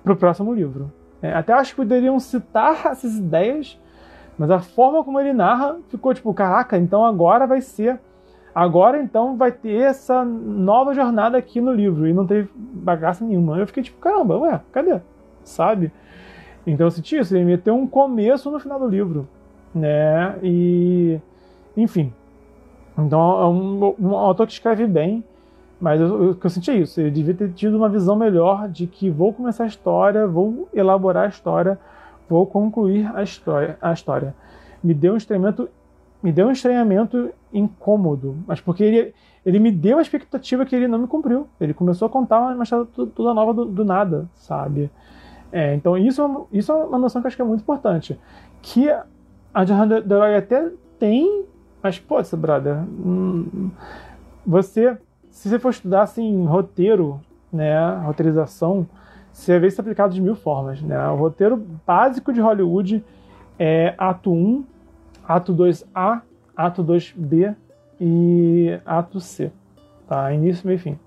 pro 0.03 0.17
próximo 0.17 0.55
livro. 0.55 0.91
É, 1.23 1.33
até 1.33 1.53
acho 1.53 1.71
que 1.71 1.77
poderiam 1.77 2.19
citar 2.19 2.87
essas 2.93 3.17
ideias, 3.17 3.79
mas 4.39 4.51
a 4.51 4.61
forma 4.61 5.03
como 5.03 5.19
ele 5.21 5.33
narra 5.33 5.77
ficou 5.89 6.13
tipo, 6.13 6.33
caraca, 6.35 6.77
então 6.77 7.05
agora 7.05 7.47
vai 7.47 7.61
ser. 7.61 7.99
Agora 8.55 8.99
então 8.99 9.37
vai 9.37 9.53
ter 9.53 9.83
essa 9.83 10.25
nova 10.25 10.95
jornada 10.95 11.37
aqui 11.37 11.61
no 11.61 11.73
livro. 11.73 12.07
E 12.07 12.13
não 12.13 12.27
teve 12.27 12.49
bagaça 12.55 13.23
nenhuma. 13.25 13.59
Eu 13.59 13.67
fiquei 13.67 13.83
tipo, 13.83 13.99
caramba, 13.99 14.39
ué, 14.39 14.61
cadê? 14.73 14.99
Sabe? 15.45 15.93
Então 16.67 16.87
eu 16.87 16.91
senti 16.91 17.17
isso, 17.17 17.37
ele 17.37 17.45
meteu 17.45 17.77
um 17.77 17.87
começo 17.87 18.51
no 18.51 18.59
final 18.59 18.79
do 18.79 18.89
livro. 18.89 19.29
Né? 19.75 20.39
E. 20.43 21.21
Enfim. 21.77 22.13
Então 22.99 23.21
é 23.21 23.47
um, 23.47 23.95
um 24.01 24.17
autor 24.17 24.47
que 24.47 24.55
escreve 24.55 24.87
bem. 24.87 25.23
Mas 25.81 26.01
eu, 26.01 26.07
eu, 26.07 26.39
eu 26.43 26.51
senti 26.51 26.71
é 26.71 26.75
isso. 26.75 27.01
Ele 27.01 27.11
devia 27.11 27.35
ter 27.35 27.53
tido 27.53 27.77
uma 27.77 27.89
visão 27.89 28.17
melhor 28.17 28.69
de 28.69 28.87
que 28.87 29.11
vou 29.11 29.33
começar 29.33 29.65
a 29.65 29.67
história, 29.67 30.27
vou 30.27 30.69
elaborar 30.73 31.25
a 31.25 31.29
história, 31.29 31.79
vou 32.29 32.47
concluir 32.47 33.11
a 33.15 33.23
história. 33.23 33.79
A 33.81 33.93
história. 33.93 34.35
Me 34.83 34.95
deu 34.95 35.15
um 35.15 35.17
estranhamento, 35.17 35.69
me 36.23 36.33
deu 36.33 36.49
um 36.49 36.53
estranhamento 36.53 37.31
incômodo, 37.53 38.37
mas 38.47 38.61
porque 38.61 38.83
ele, 38.83 39.15
ele 39.45 39.59
me 39.59 39.71
deu 39.71 39.99
a 39.99 40.03
expectativa 40.03 40.65
que 40.65 40.75
ele 40.75 40.89
não 40.89 40.99
me 40.99 41.07
cumpriu. 41.07 41.47
Ele 41.61 41.75
começou 41.75 42.07
a 42.07 42.11
contar 42.11 42.55
uma 42.55 42.63
história 42.63 42.87
toda 43.15 43.35
nova 43.35 43.53
do, 43.53 43.65
do 43.67 43.85
nada, 43.85 44.29
sabe? 44.35 44.91
É, 45.53 45.75
então 45.75 45.97
isso, 45.97 46.23
é 46.53 46.59
isso 46.59 46.73
é 46.73 46.75
uma 46.75 46.99
noção 46.99 47.21
que 47.21 47.27
eu 47.27 47.29
acho 47.29 47.37
que 47.37 47.43
é 47.43 47.45
muito 47.45 47.61
importante. 47.61 48.19
Que 48.63 48.89
a 49.53 49.65
Jornada 49.65 50.01
do 50.01 50.15
Herói 50.15 50.37
até 50.37 50.71
tem, 50.99 51.45
mas, 51.83 51.99
pô, 51.99 52.17
brother, 52.37 52.79
hum, 52.79 53.71
você 54.45 54.99
se 55.37 55.51
você 55.51 55.59
for 55.59 55.69
estudar 55.69 56.01
assim, 56.01 56.47
roteiro, 56.47 57.21
né, 57.53 57.79
roteirização, 58.07 58.89
você 59.31 59.59
vê 59.59 59.67
isso 59.67 59.79
aplicado 59.79 60.15
de 60.15 60.21
mil 60.21 60.35
formas. 60.35 60.81
Né? 60.81 60.99
O 61.11 61.17
roteiro 61.17 61.59
básico 61.87 62.33
de 62.33 62.41
Hollywood 62.41 63.05
é 63.59 63.95
ato 63.99 64.33
1, 64.33 64.65
ato 65.29 65.55
2A, 65.55 66.23
ato 66.57 66.83
2B 66.83 67.55
e 68.01 68.81
ato 68.87 69.21
C. 69.21 69.53
Tá? 70.09 70.33
Início, 70.33 70.67
meio 70.67 70.77
e 70.77 70.81
fim. 70.81 70.99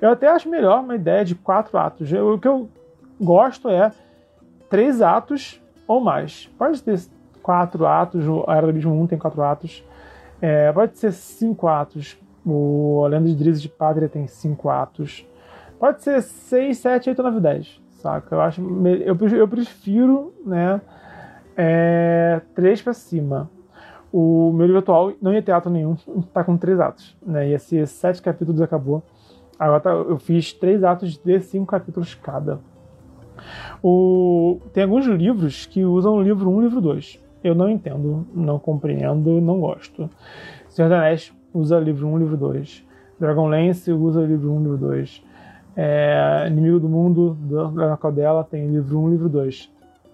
Eu 0.00 0.10
até 0.10 0.28
acho 0.28 0.48
melhor 0.48 0.84
uma 0.84 0.94
ideia 0.94 1.24
de 1.24 1.34
quatro 1.34 1.76
atos. 1.76 2.12
o 2.12 2.38
que 2.38 2.46
eu 2.46 2.68
gosto 3.20 3.68
é 3.68 3.90
três 4.68 5.02
atos 5.02 5.60
ou 5.88 6.00
mais. 6.00 6.48
Pode 6.56 6.80
ter 6.80 7.00
quatro 7.42 7.84
atos, 7.84 8.28
o 8.28 8.44
Aerobismo 8.46 8.94
1 9.02 9.08
tem 9.08 9.18
quatro 9.18 9.42
atos. 9.42 9.84
É, 10.40 10.72
pode 10.72 10.96
ser 10.98 11.12
cinco 11.12 11.66
atos, 11.66 12.16
o 12.44 13.06
Lenda 13.06 13.28
de 13.28 13.36
Drizzy 13.36 13.62
de 13.62 13.68
Padre 13.68 14.08
tem 14.08 14.26
cinco 14.26 14.68
atos. 14.68 15.26
Pode 15.78 16.02
ser 16.02 16.22
6, 16.22 16.78
7, 16.78 17.08
8, 17.10 17.22
9, 17.22 17.40
10. 17.40 17.80
Saca? 17.92 18.34
Eu 18.34 18.40
acho. 18.40 18.62
Eu, 19.04 19.16
eu 19.36 19.48
prefiro, 19.48 20.34
né? 20.44 20.80
É, 21.56 22.40
3 22.54 22.82
pra 22.82 22.92
cima. 22.92 23.50
O 24.12 24.52
meu 24.52 24.66
livro 24.66 24.80
atual 24.80 25.12
não 25.22 25.32
ia 25.32 25.42
ter 25.42 25.52
ato 25.52 25.70
nenhum, 25.70 25.94
tá 26.34 26.42
com 26.42 26.56
3 26.56 26.80
atos. 26.80 27.16
Né? 27.24 27.50
Ia 27.50 27.58
ser 27.58 27.86
7 27.86 28.20
capítulos 28.20 28.60
acabou. 28.60 29.02
Agora 29.58 29.80
tá, 29.80 29.90
eu 29.90 30.18
fiz 30.18 30.52
3 30.52 30.82
atos 30.84 31.18
de 31.18 31.40
5 31.40 31.66
capítulos 31.66 32.14
cada. 32.14 32.60
O, 33.82 34.60
tem 34.72 34.82
alguns 34.82 35.06
livros 35.06 35.66
que 35.66 35.84
usam 35.84 36.14
o 36.14 36.22
livro 36.22 36.50
1 36.50 36.60
e 36.60 36.64
livro 36.64 36.80
2. 36.80 37.30
Eu 37.42 37.54
não 37.54 37.70
entendo, 37.70 38.26
não 38.34 38.58
compreendo, 38.58 39.40
não 39.40 39.60
gosto. 39.60 40.10
Senhor 40.68 40.88
da 40.88 40.98
Anéis 40.98 41.32
usa 41.52 41.78
livro 41.78 42.08
1, 42.08 42.18
livro 42.18 42.36
2. 42.36 42.84
Dragonlance 43.18 43.92
usa 43.92 44.22
livro 44.22 44.52
1, 44.52 44.62
livro 44.62 44.76
2. 44.78 45.22
É, 45.76 46.46
Inimigo 46.48 46.80
do 46.80 46.88
Mundo, 46.88 47.36
da 47.74 47.96
Caldela, 47.96 48.42
tem 48.42 48.68
livro 48.68 48.98
1, 48.98 49.10
livro 49.10 49.28
2. 49.28 49.70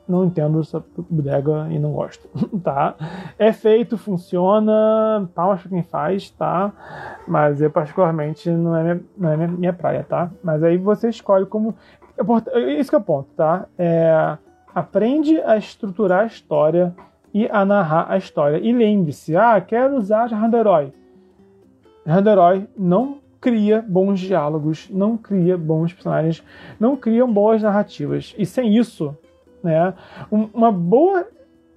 Não 0.09 0.25
entendo 0.25 0.61
essa 0.61 0.85
bodega 1.11 1.67
e 1.71 1.79
não 1.79 1.93
gosto, 1.93 2.29
tá? 2.63 2.95
É 3.39 3.53
feito, 3.53 3.99
funciona, 3.99 5.29
palmas 5.35 5.61
pra 5.61 5.71
quem 5.71 5.83
faz, 5.83 6.31
tá? 6.31 6.73
Mas 7.27 7.61
eu 7.61 7.71
particularmente 7.71 8.49
não 8.51 8.77
é 8.77 8.83
minha, 8.83 9.01
não 9.17 9.31
é 9.31 9.47
minha, 9.49 9.73
praia, 9.73 10.07
tá? 10.09 10.31
Mas 10.43 10.63
aí 10.63 10.77
você 10.77 11.09
escolhe 11.09 11.47
como... 11.47 11.75
Isso 12.79 12.91
que 12.91 12.95
é 12.95 12.99
o 12.99 13.03
ponto, 13.03 13.29
tá? 13.37 13.67
É, 13.77 14.39
aprende 14.75 15.41
a 15.41 15.57
estruturar 15.57 16.21
a 16.21 16.27
história 16.27 16.95
e 17.35 17.49
a 17.51 17.65
narrar 17.65 18.07
a 18.09 18.17
história. 18.17 18.59
E 18.59 18.73
lembre-se, 18.73 19.37
ah, 19.37 19.61
quero 19.61 19.97
usar 19.97 20.23
a 20.23 20.29
Jarra 20.29 20.57
Herói 20.57 20.93
Herói 22.07 22.69
não 22.77 23.19
cria 23.41 23.85
bons 23.87 24.21
diálogos, 24.21 24.89
não 24.91 25.17
cria 25.17 25.57
bons 25.59 25.93
personagens, 25.93 26.43
não 26.81 26.97
cria 26.97 27.27
boas 27.27 27.63
narrativas. 27.63 28.35
E 28.39 28.47
sem 28.47 28.77
isso, 28.77 29.17
né, 29.63 29.95
uma 30.31 30.73
boa, 30.73 31.27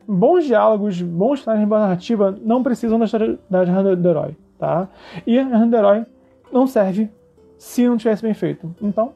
bons 0.07 0.45
diálogos, 0.45 1.01
bons 1.01 1.39
personagens, 1.39 1.67
boa 1.67 1.81
narrativa 1.81 2.37
não 2.41 2.63
precisam 2.63 2.97
da 2.99 3.05
história 3.05 3.37
da 3.49 3.63
Herói, 3.63 4.35
tá? 4.57 4.87
E 5.25 5.37
Herói 5.37 6.05
não 6.51 6.65
serve 6.67 7.09
se 7.57 7.87
não 7.87 7.97
tivesse 7.97 8.21
bem 8.21 8.33
feito. 8.33 8.73
Então, 8.81 9.13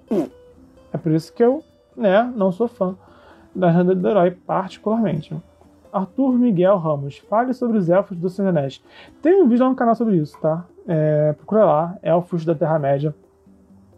é 0.92 0.98
por 0.98 1.12
isso 1.12 1.34
que 1.34 1.44
eu, 1.44 1.64
né, 1.96 2.32
não 2.36 2.52
sou 2.52 2.68
fã 2.68 2.96
da 3.56 3.72
Herói 3.72 4.32
particularmente. 4.32 5.36
Arthur 5.94 6.34
Miguel 6.34 6.78
Ramos, 6.78 7.20
fale 7.30 7.54
sobre 7.54 7.78
os 7.78 7.90
elfos 7.90 8.18
do 8.18 8.30
Senhor 8.30 8.50
Anéis. 8.50 8.84
Tem 9.22 9.42
um 9.42 9.48
vídeo 9.48 9.64
lá 9.64 9.70
no 9.70 9.76
canal 9.76 9.96
sobre 9.96 10.16
isso, 10.16 10.38
tá? 10.42 10.66
É, 10.88 11.34
procura 11.34 11.64
lá, 11.64 11.98
Elfos 12.02 12.44
da 12.44 12.56
Terra-média, 12.56 13.16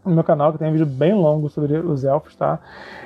no 0.06 0.14
meu 0.14 0.24
canal, 0.24 0.52
que 0.52 0.60
tem 0.60 0.68
um 0.68 0.72
vídeo 0.72 0.86
bem 0.86 1.14
longo 1.14 1.50
sobre 1.50 1.78
os 1.78 2.04
elfos, 2.04 2.36
tá? 2.36 2.60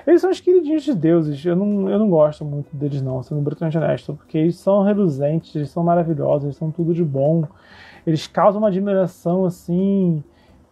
Eles 0.06 0.20
são 0.20 0.30
os 0.30 0.42
queridinhos 0.42 0.84
de 0.84 0.94
deuses, 0.94 1.44
eu 1.46 1.56
não, 1.56 1.90
eu 1.90 1.98
não 1.98 2.10
gosto 2.10 2.44
muito 2.44 2.76
deles 2.76 3.02
não, 3.02 3.24
sendo 3.24 3.40
brutalmente 3.40 3.78
honesto, 3.78 4.16
porque 4.16 4.38
eles 4.38 4.58
são 4.58 4.84
reluzentes, 4.84 5.56
eles 5.56 5.70
são 5.70 5.82
maravilhosos, 5.82 6.44
eles 6.44 6.58
são 6.58 6.70
tudo 6.72 6.94
de 6.94 7.04
bom, 7.04 7.46
eles 8.06 8.28
causam 8.28 8.60
uma 8.60 8.68
admiração, 8.68 9.46
assim, 9.46 10.22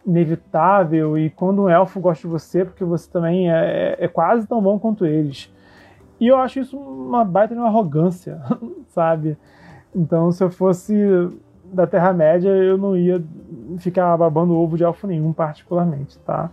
inevitável, 0.06 1.16
e 1.16 1.30
quando 1.30 1.62
um 1.62 1.68
elfo 1.68 1.98
gosta 1.98 2.26
de 2.26 2.32
você, 2.32 2.64
porque 2.64 2.84
você 2.84 3.10
também 3.10 3.50
é, 3.50 3.96
é, 3.98 4.04
é 4.04 4.08
quase 4.08 4.46
tão 4.46 4.60
bom 4.60 4.78
quanto 4.78 5.06
eles. 5.06 5.50
E 6.20 6.26
eu 6.26 6.36
acho 6.36 6.60
isso 6.60 6.76
uma 6.76 7.24
baita 7.24 7.54
de 7.54 7.60
uma 7.60 7.68
arrogância, 7.68 8.40
sabe? 8.88 9.36
Então, 9.94 10.30
se 10.32 10.42
eu 10.42 10.50
fosse 10.50 10.94
da 11.72 11.86
Terra-média, 11.86 12.48
eu 12.48 12.78
não 12.78 12.96
ia 12.96 13.22
ficar 13.78 14.16
babando 14.16 14.56
ovo 14.56 14.76
de 14.76 14.84
elfo 14.84 15.06
nenhum, 15.06 15.32
particularmente, 15.32 16.18
tá? 16.20 16.50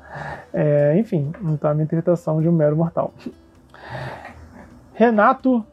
É, 0.54 0.98
enfim, 0.98 1.32
então 1.42 1.72
a 1.72 1.74
minha 1.74 1.86
interpretação 1.86 2.42
de 2.42 2.50
um 2.50 2.52
mero 2.52 2.76
mortal. 2.76 3.14
Renato 4.94 5.66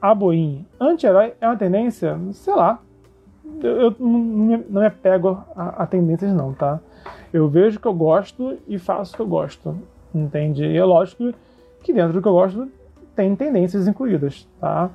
Aboim. 0.00 0.66
Anti-herói 0.78 1.34
é 1.40 1.46
uma 1.46 1.56
tendência? 1.56 2.18
Sei 2.32 2.54
lá. 2.54 2.78
Eu, 3.62 3.80
eu 3.80 3.96
não, 3.98 4.18
me, 4.18 4.56
não 4.68 4.80
me 4.80 4.86
apego 4.86 5.42
a, 5.54 5.82
a 5.82 5.86
tendências, 5.86 6.32
não, 6.32 6.52
tá? 6.52 6.80
Eu 7.32 7.48
vejo 7.48 7.78
o 7.78 7.80
que 7.80 7.88
eu 7.88 7.94
gosto 7.94 8.58
e 8.66 8.78
faço 8.78 9.14
o 9.14 9.16
que 9.16 9.22
eu 9.22 9.26
gosto, 9.26 9.76
entende? 10.14 10.64
E 10.64 10.76
é 10.76 10.84
lógico 10.84 11.32
que 11.82 11.92
dentro 11.92 12.14
do 12.14 12.22
que 12.22 12.28
eu 12.28 12.32
gosto 12.32 12.68
tem 13.14 13.34
tendências 13.34 13.86
incluídas, 13.86 14.48
tá? 14.60 14.90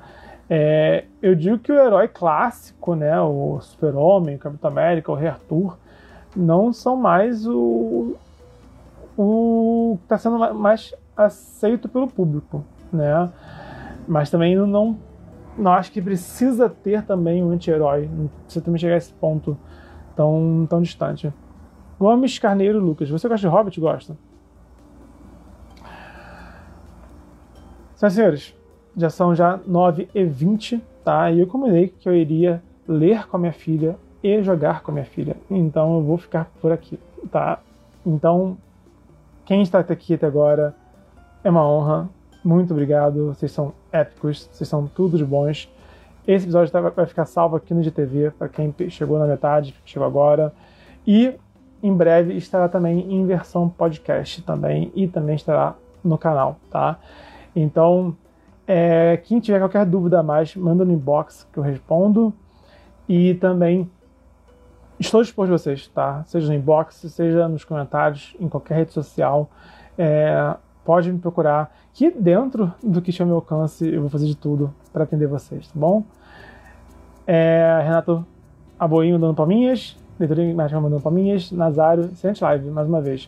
É, 0.49 1.05
eu 1.21 1.35
digo 1.35 1.59
que 1.59 1.71
o 1.71 1.75
herói 1.75 2.07
clássico, 2.07 2.95
né, 2.95 3.19
o 3.21 3.59
Super-Homem, 3.61 4.35
o 4.35 4.39
Capitão 4.39 4.71
América, 4.71 5.11
o 5.11 5.15
Rei 5.15 5.29
Arthur, 5.29 5.77
não 6.35 6.73
são 6.73 6.95
mais 6.95 7.45
o, 7.47 8.15
o 9.17 9.99
está 10.03 10.17
sendo 10.17 10.37
mais 10.55 10.93
aceito 11.15 11.87
pelo 11.87 12.07
público, 12.07 12.63
né? 12.91 13.29
Mas 14.07 14.31
também 14.31 14.55
não, 14.55 14.97
não 15.57 15.71
acho 15.71 15.91
que 15.91 16.01
precisa 16.01 16.69
ter 16.69 17.03
também 17.03 17.43
um 17.43 17.51
anti-herói, 17.51 18.09
não 18.11 18.27
precisa 18.45 18.65
também 18.65 18.79
chegar 18.79 18.95
a 18.95 18.97
esse 18.97 19.13
ponto 19.13 19.57
tão, 20.15 20.65
tão 20.67 20.81
distante. 20.81 21.31
Gomes 21.99 22.39
Carneiro 22.39 22.79
Lucas, 22.79 23.09
você 23.09 23.27
gosta 23.27 23.47
de 23.47 23.53
Hobbit? 23.53 23.79
Gosta? 23.79 24.17
Senhoras 27.99 28.13
e 28.13 28.15
senhores, 28.15 28.55
já 28.95 29.09
são 29.09 29.35
já 29.35 29.57
9h20, 29.57 30.79
tá? 31.03 31.29
E 31.29 31.41
eu 31.41 31.47
combinei 31.47 31.89
que 31.89 32.07
eu 32.07 32.15
iria 32.15 32.63
ler 32.87 33.27
com 33.27 33.35
a 33.35 33.39
minha 33.41 33.51
filha 33.51 33.97
e 34.23 34.41
jogar 34.41 34.81
com 34.81 34.91
a 34.91 34.93
minha 34.93 35.05
filha. 35.05 35.35
Então 35.51 35.95
eu 35.95 36.01
vou 36.01 36.17
ficar 36.17 36.49
por 36.61 36.71
aqui, 36.71 36.97
tá? 37.29 37.59
Então, 38.05 38.57
quem 39.43 39.61
está 39.61 39.79
aqui 39.79 40.13
até 40.13 40.25
agora, 40.25 40.73
é 41.43 41.49
uma 41.49 41.69
honra. 41.69 42.07
Muito 42.41 42.71
obrigado. 42.71 43.33
Vocês 43.33 43.51
são 43.51 43.73
épicos, 43.91 44.49
vocês 44.49 44.69
são 44.69 44.87
tudo 44.87 45.17
de 45.17 45.25
bons. 45.25 45.69
Esse 46.25 46.45
episódio 46.45 46.71
tá, 46.71 46.79
vai 46.79 47.05
ficar 47.05 47.25
salvo 47.25 47.57
aqui 47.57 47.73
no 47.73 47.83
GTV 47.83 48.31
para 48.31 48.47
quem 48.47 48.73
chegou 48.87 49.19
na 49.19 49.25
metade, 49.25 49.75
chegou 49.83 50.07
agora. 50.07 50.53
E 51.05 51.33
em 51.83 51.93
breve 51.93 52.33
estará 52.35 52.69
também 52.69 53.13
em 53.13 53.25
versão 53.25 53.67
podcast 53.67 54.41
também 54.43 54.89
e 54.95 55.05
também 55.05 55.35
estará 55.35 55.75
no 56.01 56.17
canal, 56.17 56.55
tá? 56.71 56.97
Então, 57.61 58.15
é, 58.67 59.17
quem 59.17 59.39
tiver 59.39 59.59
qualquer 59.59 59.85
dúvida 59.85 60.19
a 60.19 60.23
mais, 60.23 60.55
manda 60.55 60.85
no 60.85 60.93
inbox 60.93 61.47
que 61.51 61.57
eu 61.57 61.63
respondo. 61.63 62.33
E 63.07 63.33
também 63.35 63.89
estou 64.99 65.21
disposto 65.21 65.51
a 65.51 65.57
vocês, 65.57 65.87
tá? 65.87 66.23
Seja 66.25 66.47
no 66.47 66.53
inbox, 66.53 66.95
seja 67.09 67.47
nos 67.47 67.63
comentários, 67.63 68.35
em 68.39 68.47
qualquer 68.47 68.75
rede 68.75 68.93
social. 68.93 69.49
É, 69.97 70.55
pode 70.85 71.11
me 71.11 71.19
procurar. 71.19 71.75
Que 71.93 72.11
dentro 72.11 72.73
do 72.83 73.01
que 73.01 73.11
chama 73.11 73.29
meu 73.29 73.37
alcance, 73.37 73.87
eu 73.87 74.01
vou 74.01 74.09
fazer 74.09 74.27
de 74.27 74.35
tudo 74.35 74.73
para 74.93 75.03
atender 75.03 75.27
vocês, 75.27 75.67
tá 75.67 75.73
bom? 75.75 76.03
É, 77.25 77.81
Renato 77.83 78.25
Aboinho 78.79 79.19
dando 79.19 79.35
palminhas, 79.35 79.97
Leitura 80.19 80.53
Mágica 80.53 80.79
mandando 80.79 81.01
palminhas, 81.01 81.51
Nazário, 81.51 82.05
excelente 82.05 82.43
live, 82.43 82.69
mais 82.69 82.87
uma 82.87 83.01
vez. 83.01 83.27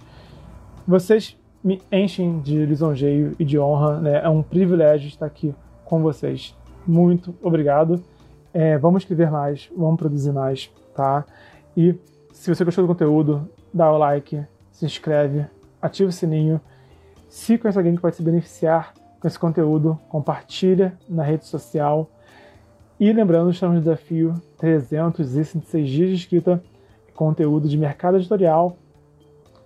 Vocês 0.88 1.38
me 1.64 1.82
enchem 1.92 2.40
de 2.40 2.66
lisonjeio 2.66 3.36
e 3.38 3.46
de 3.46 3.60
honra, 3.60 4.00
né? 4.00 4.22
É 4.24 4.30
um 4.30 4.42
privilégio 4.42 5.08
estar 5.08 5.26
aqui 5.26 5.54
com 5.86 6.02
vocês. 6.02 6.56
Muito 6.86 7.36
obrigado. 7.42 8.04
É, 8.54 8.78
vamos 8.78 9.04
escrever 9.04 9.30
mais, 9.30 9.70
vamos 9.76 9.98
produzir 9.98 10.32
mais, 10.32 10.72
tá? 10.96 11.26
E 11.78 11.96
se 12.34 12.54
você 12.54 12.66
gostou 12.66 12.84
do 12.84 12.88
conteúdo, 12.88 13.48
dá 13.74 13.92
o 13.92 13.98
like, 13.98 14.44
se 14.72 14.86
inscreve, 14.86 15.46
ativa 15.82 16.10
o 16.10 16.14
sininho. 16.14 16.60
Se 17.30 17.58
conhece 17.58 17.78
alguém 17.78 17.96
que 17.96 18.02
pode 18.02 18.16
se 18.16 18.24
beneficiar 18.24 18.94
com 19.20 19.28
esse 19.28 19.38
conteúdo, 19.38 19.98
compartilha 20.10 20.98
na 21.08 21.24
rede 21.24 21.46
social. 21.46 22.10
E 23.00 23.14
lembrando, 23.14 23.52
estamos 23.52 23.76
no 23.76 23.82
desafio 23.82 24.34
366 24.58 25.90
dias 25.90 26.10
de 26.10 26.16
escrita, 26.16 26.62
conteúdo 27.16 27.70
de 27.70 27.78
mercado 27.78 28.18
editorial, 28.18 28.76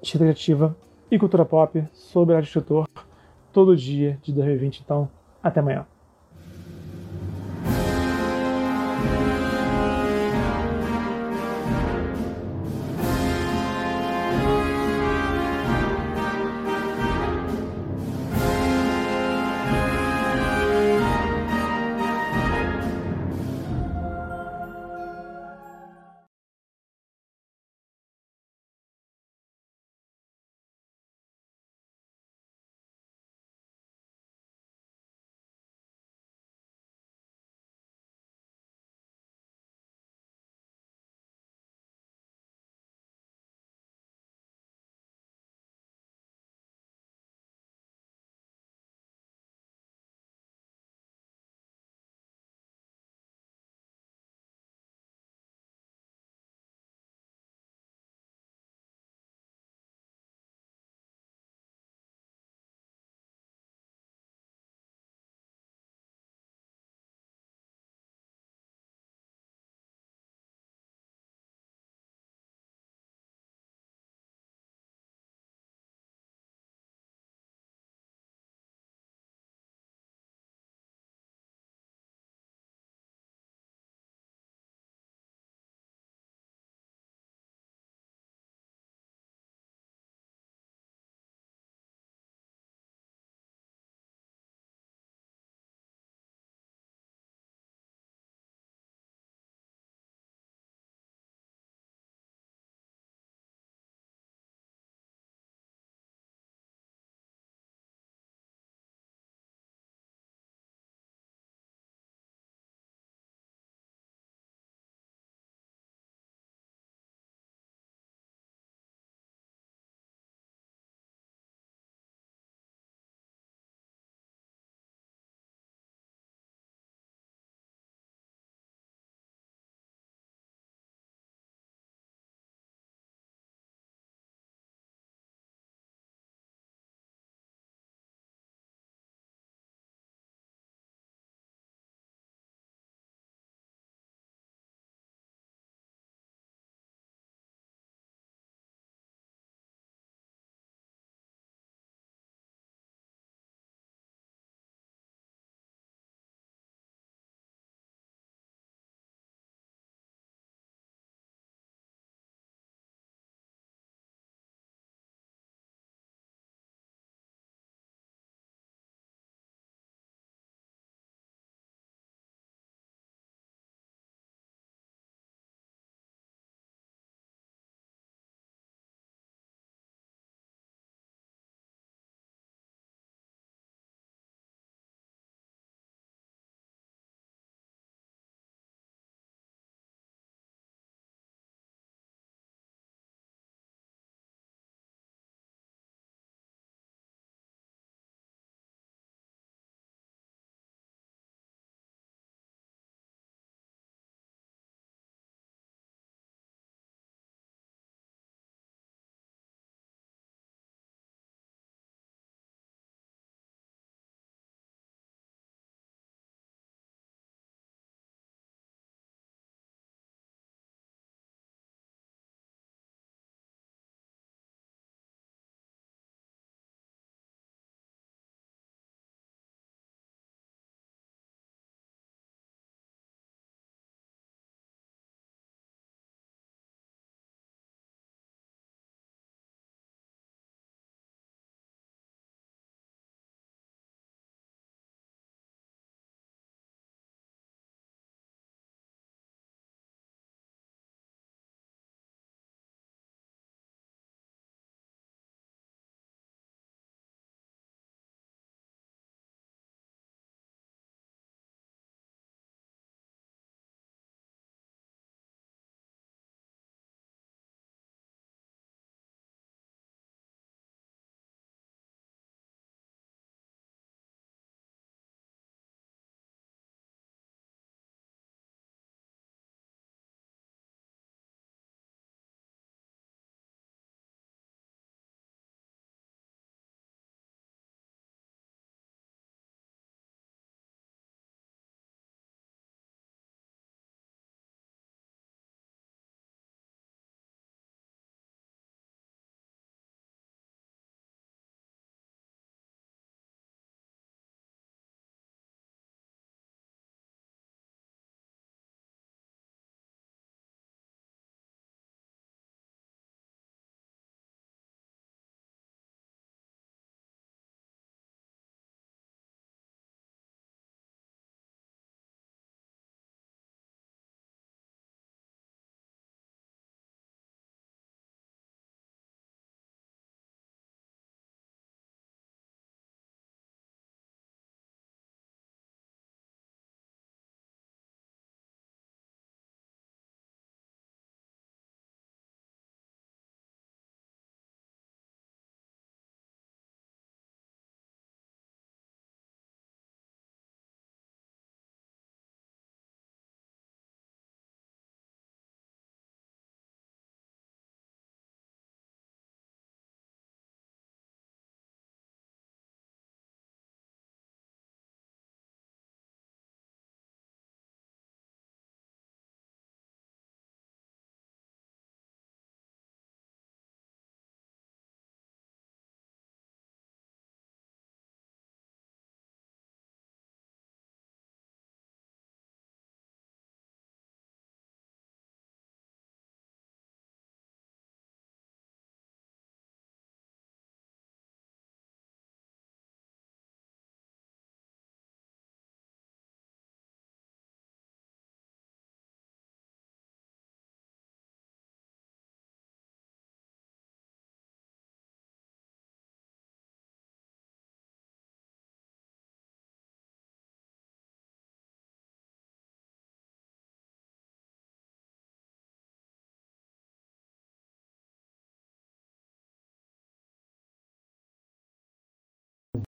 escrita 0.02 0.26
criativa 0.26 0.76
e 1.10 1.20
cultura 1.20 1.46
pop 1.46 1.84
sobre 1.94 2.36
arte 2.36 2.48
escritor 2.48 2.88
todo 3.54 3.76
dia 3.76 4.18
de 4.22 4.34
2020. 4.34 4.80
Então, 4.80 5.10
até 5.42 5.60
amanhã. 5.60 5.86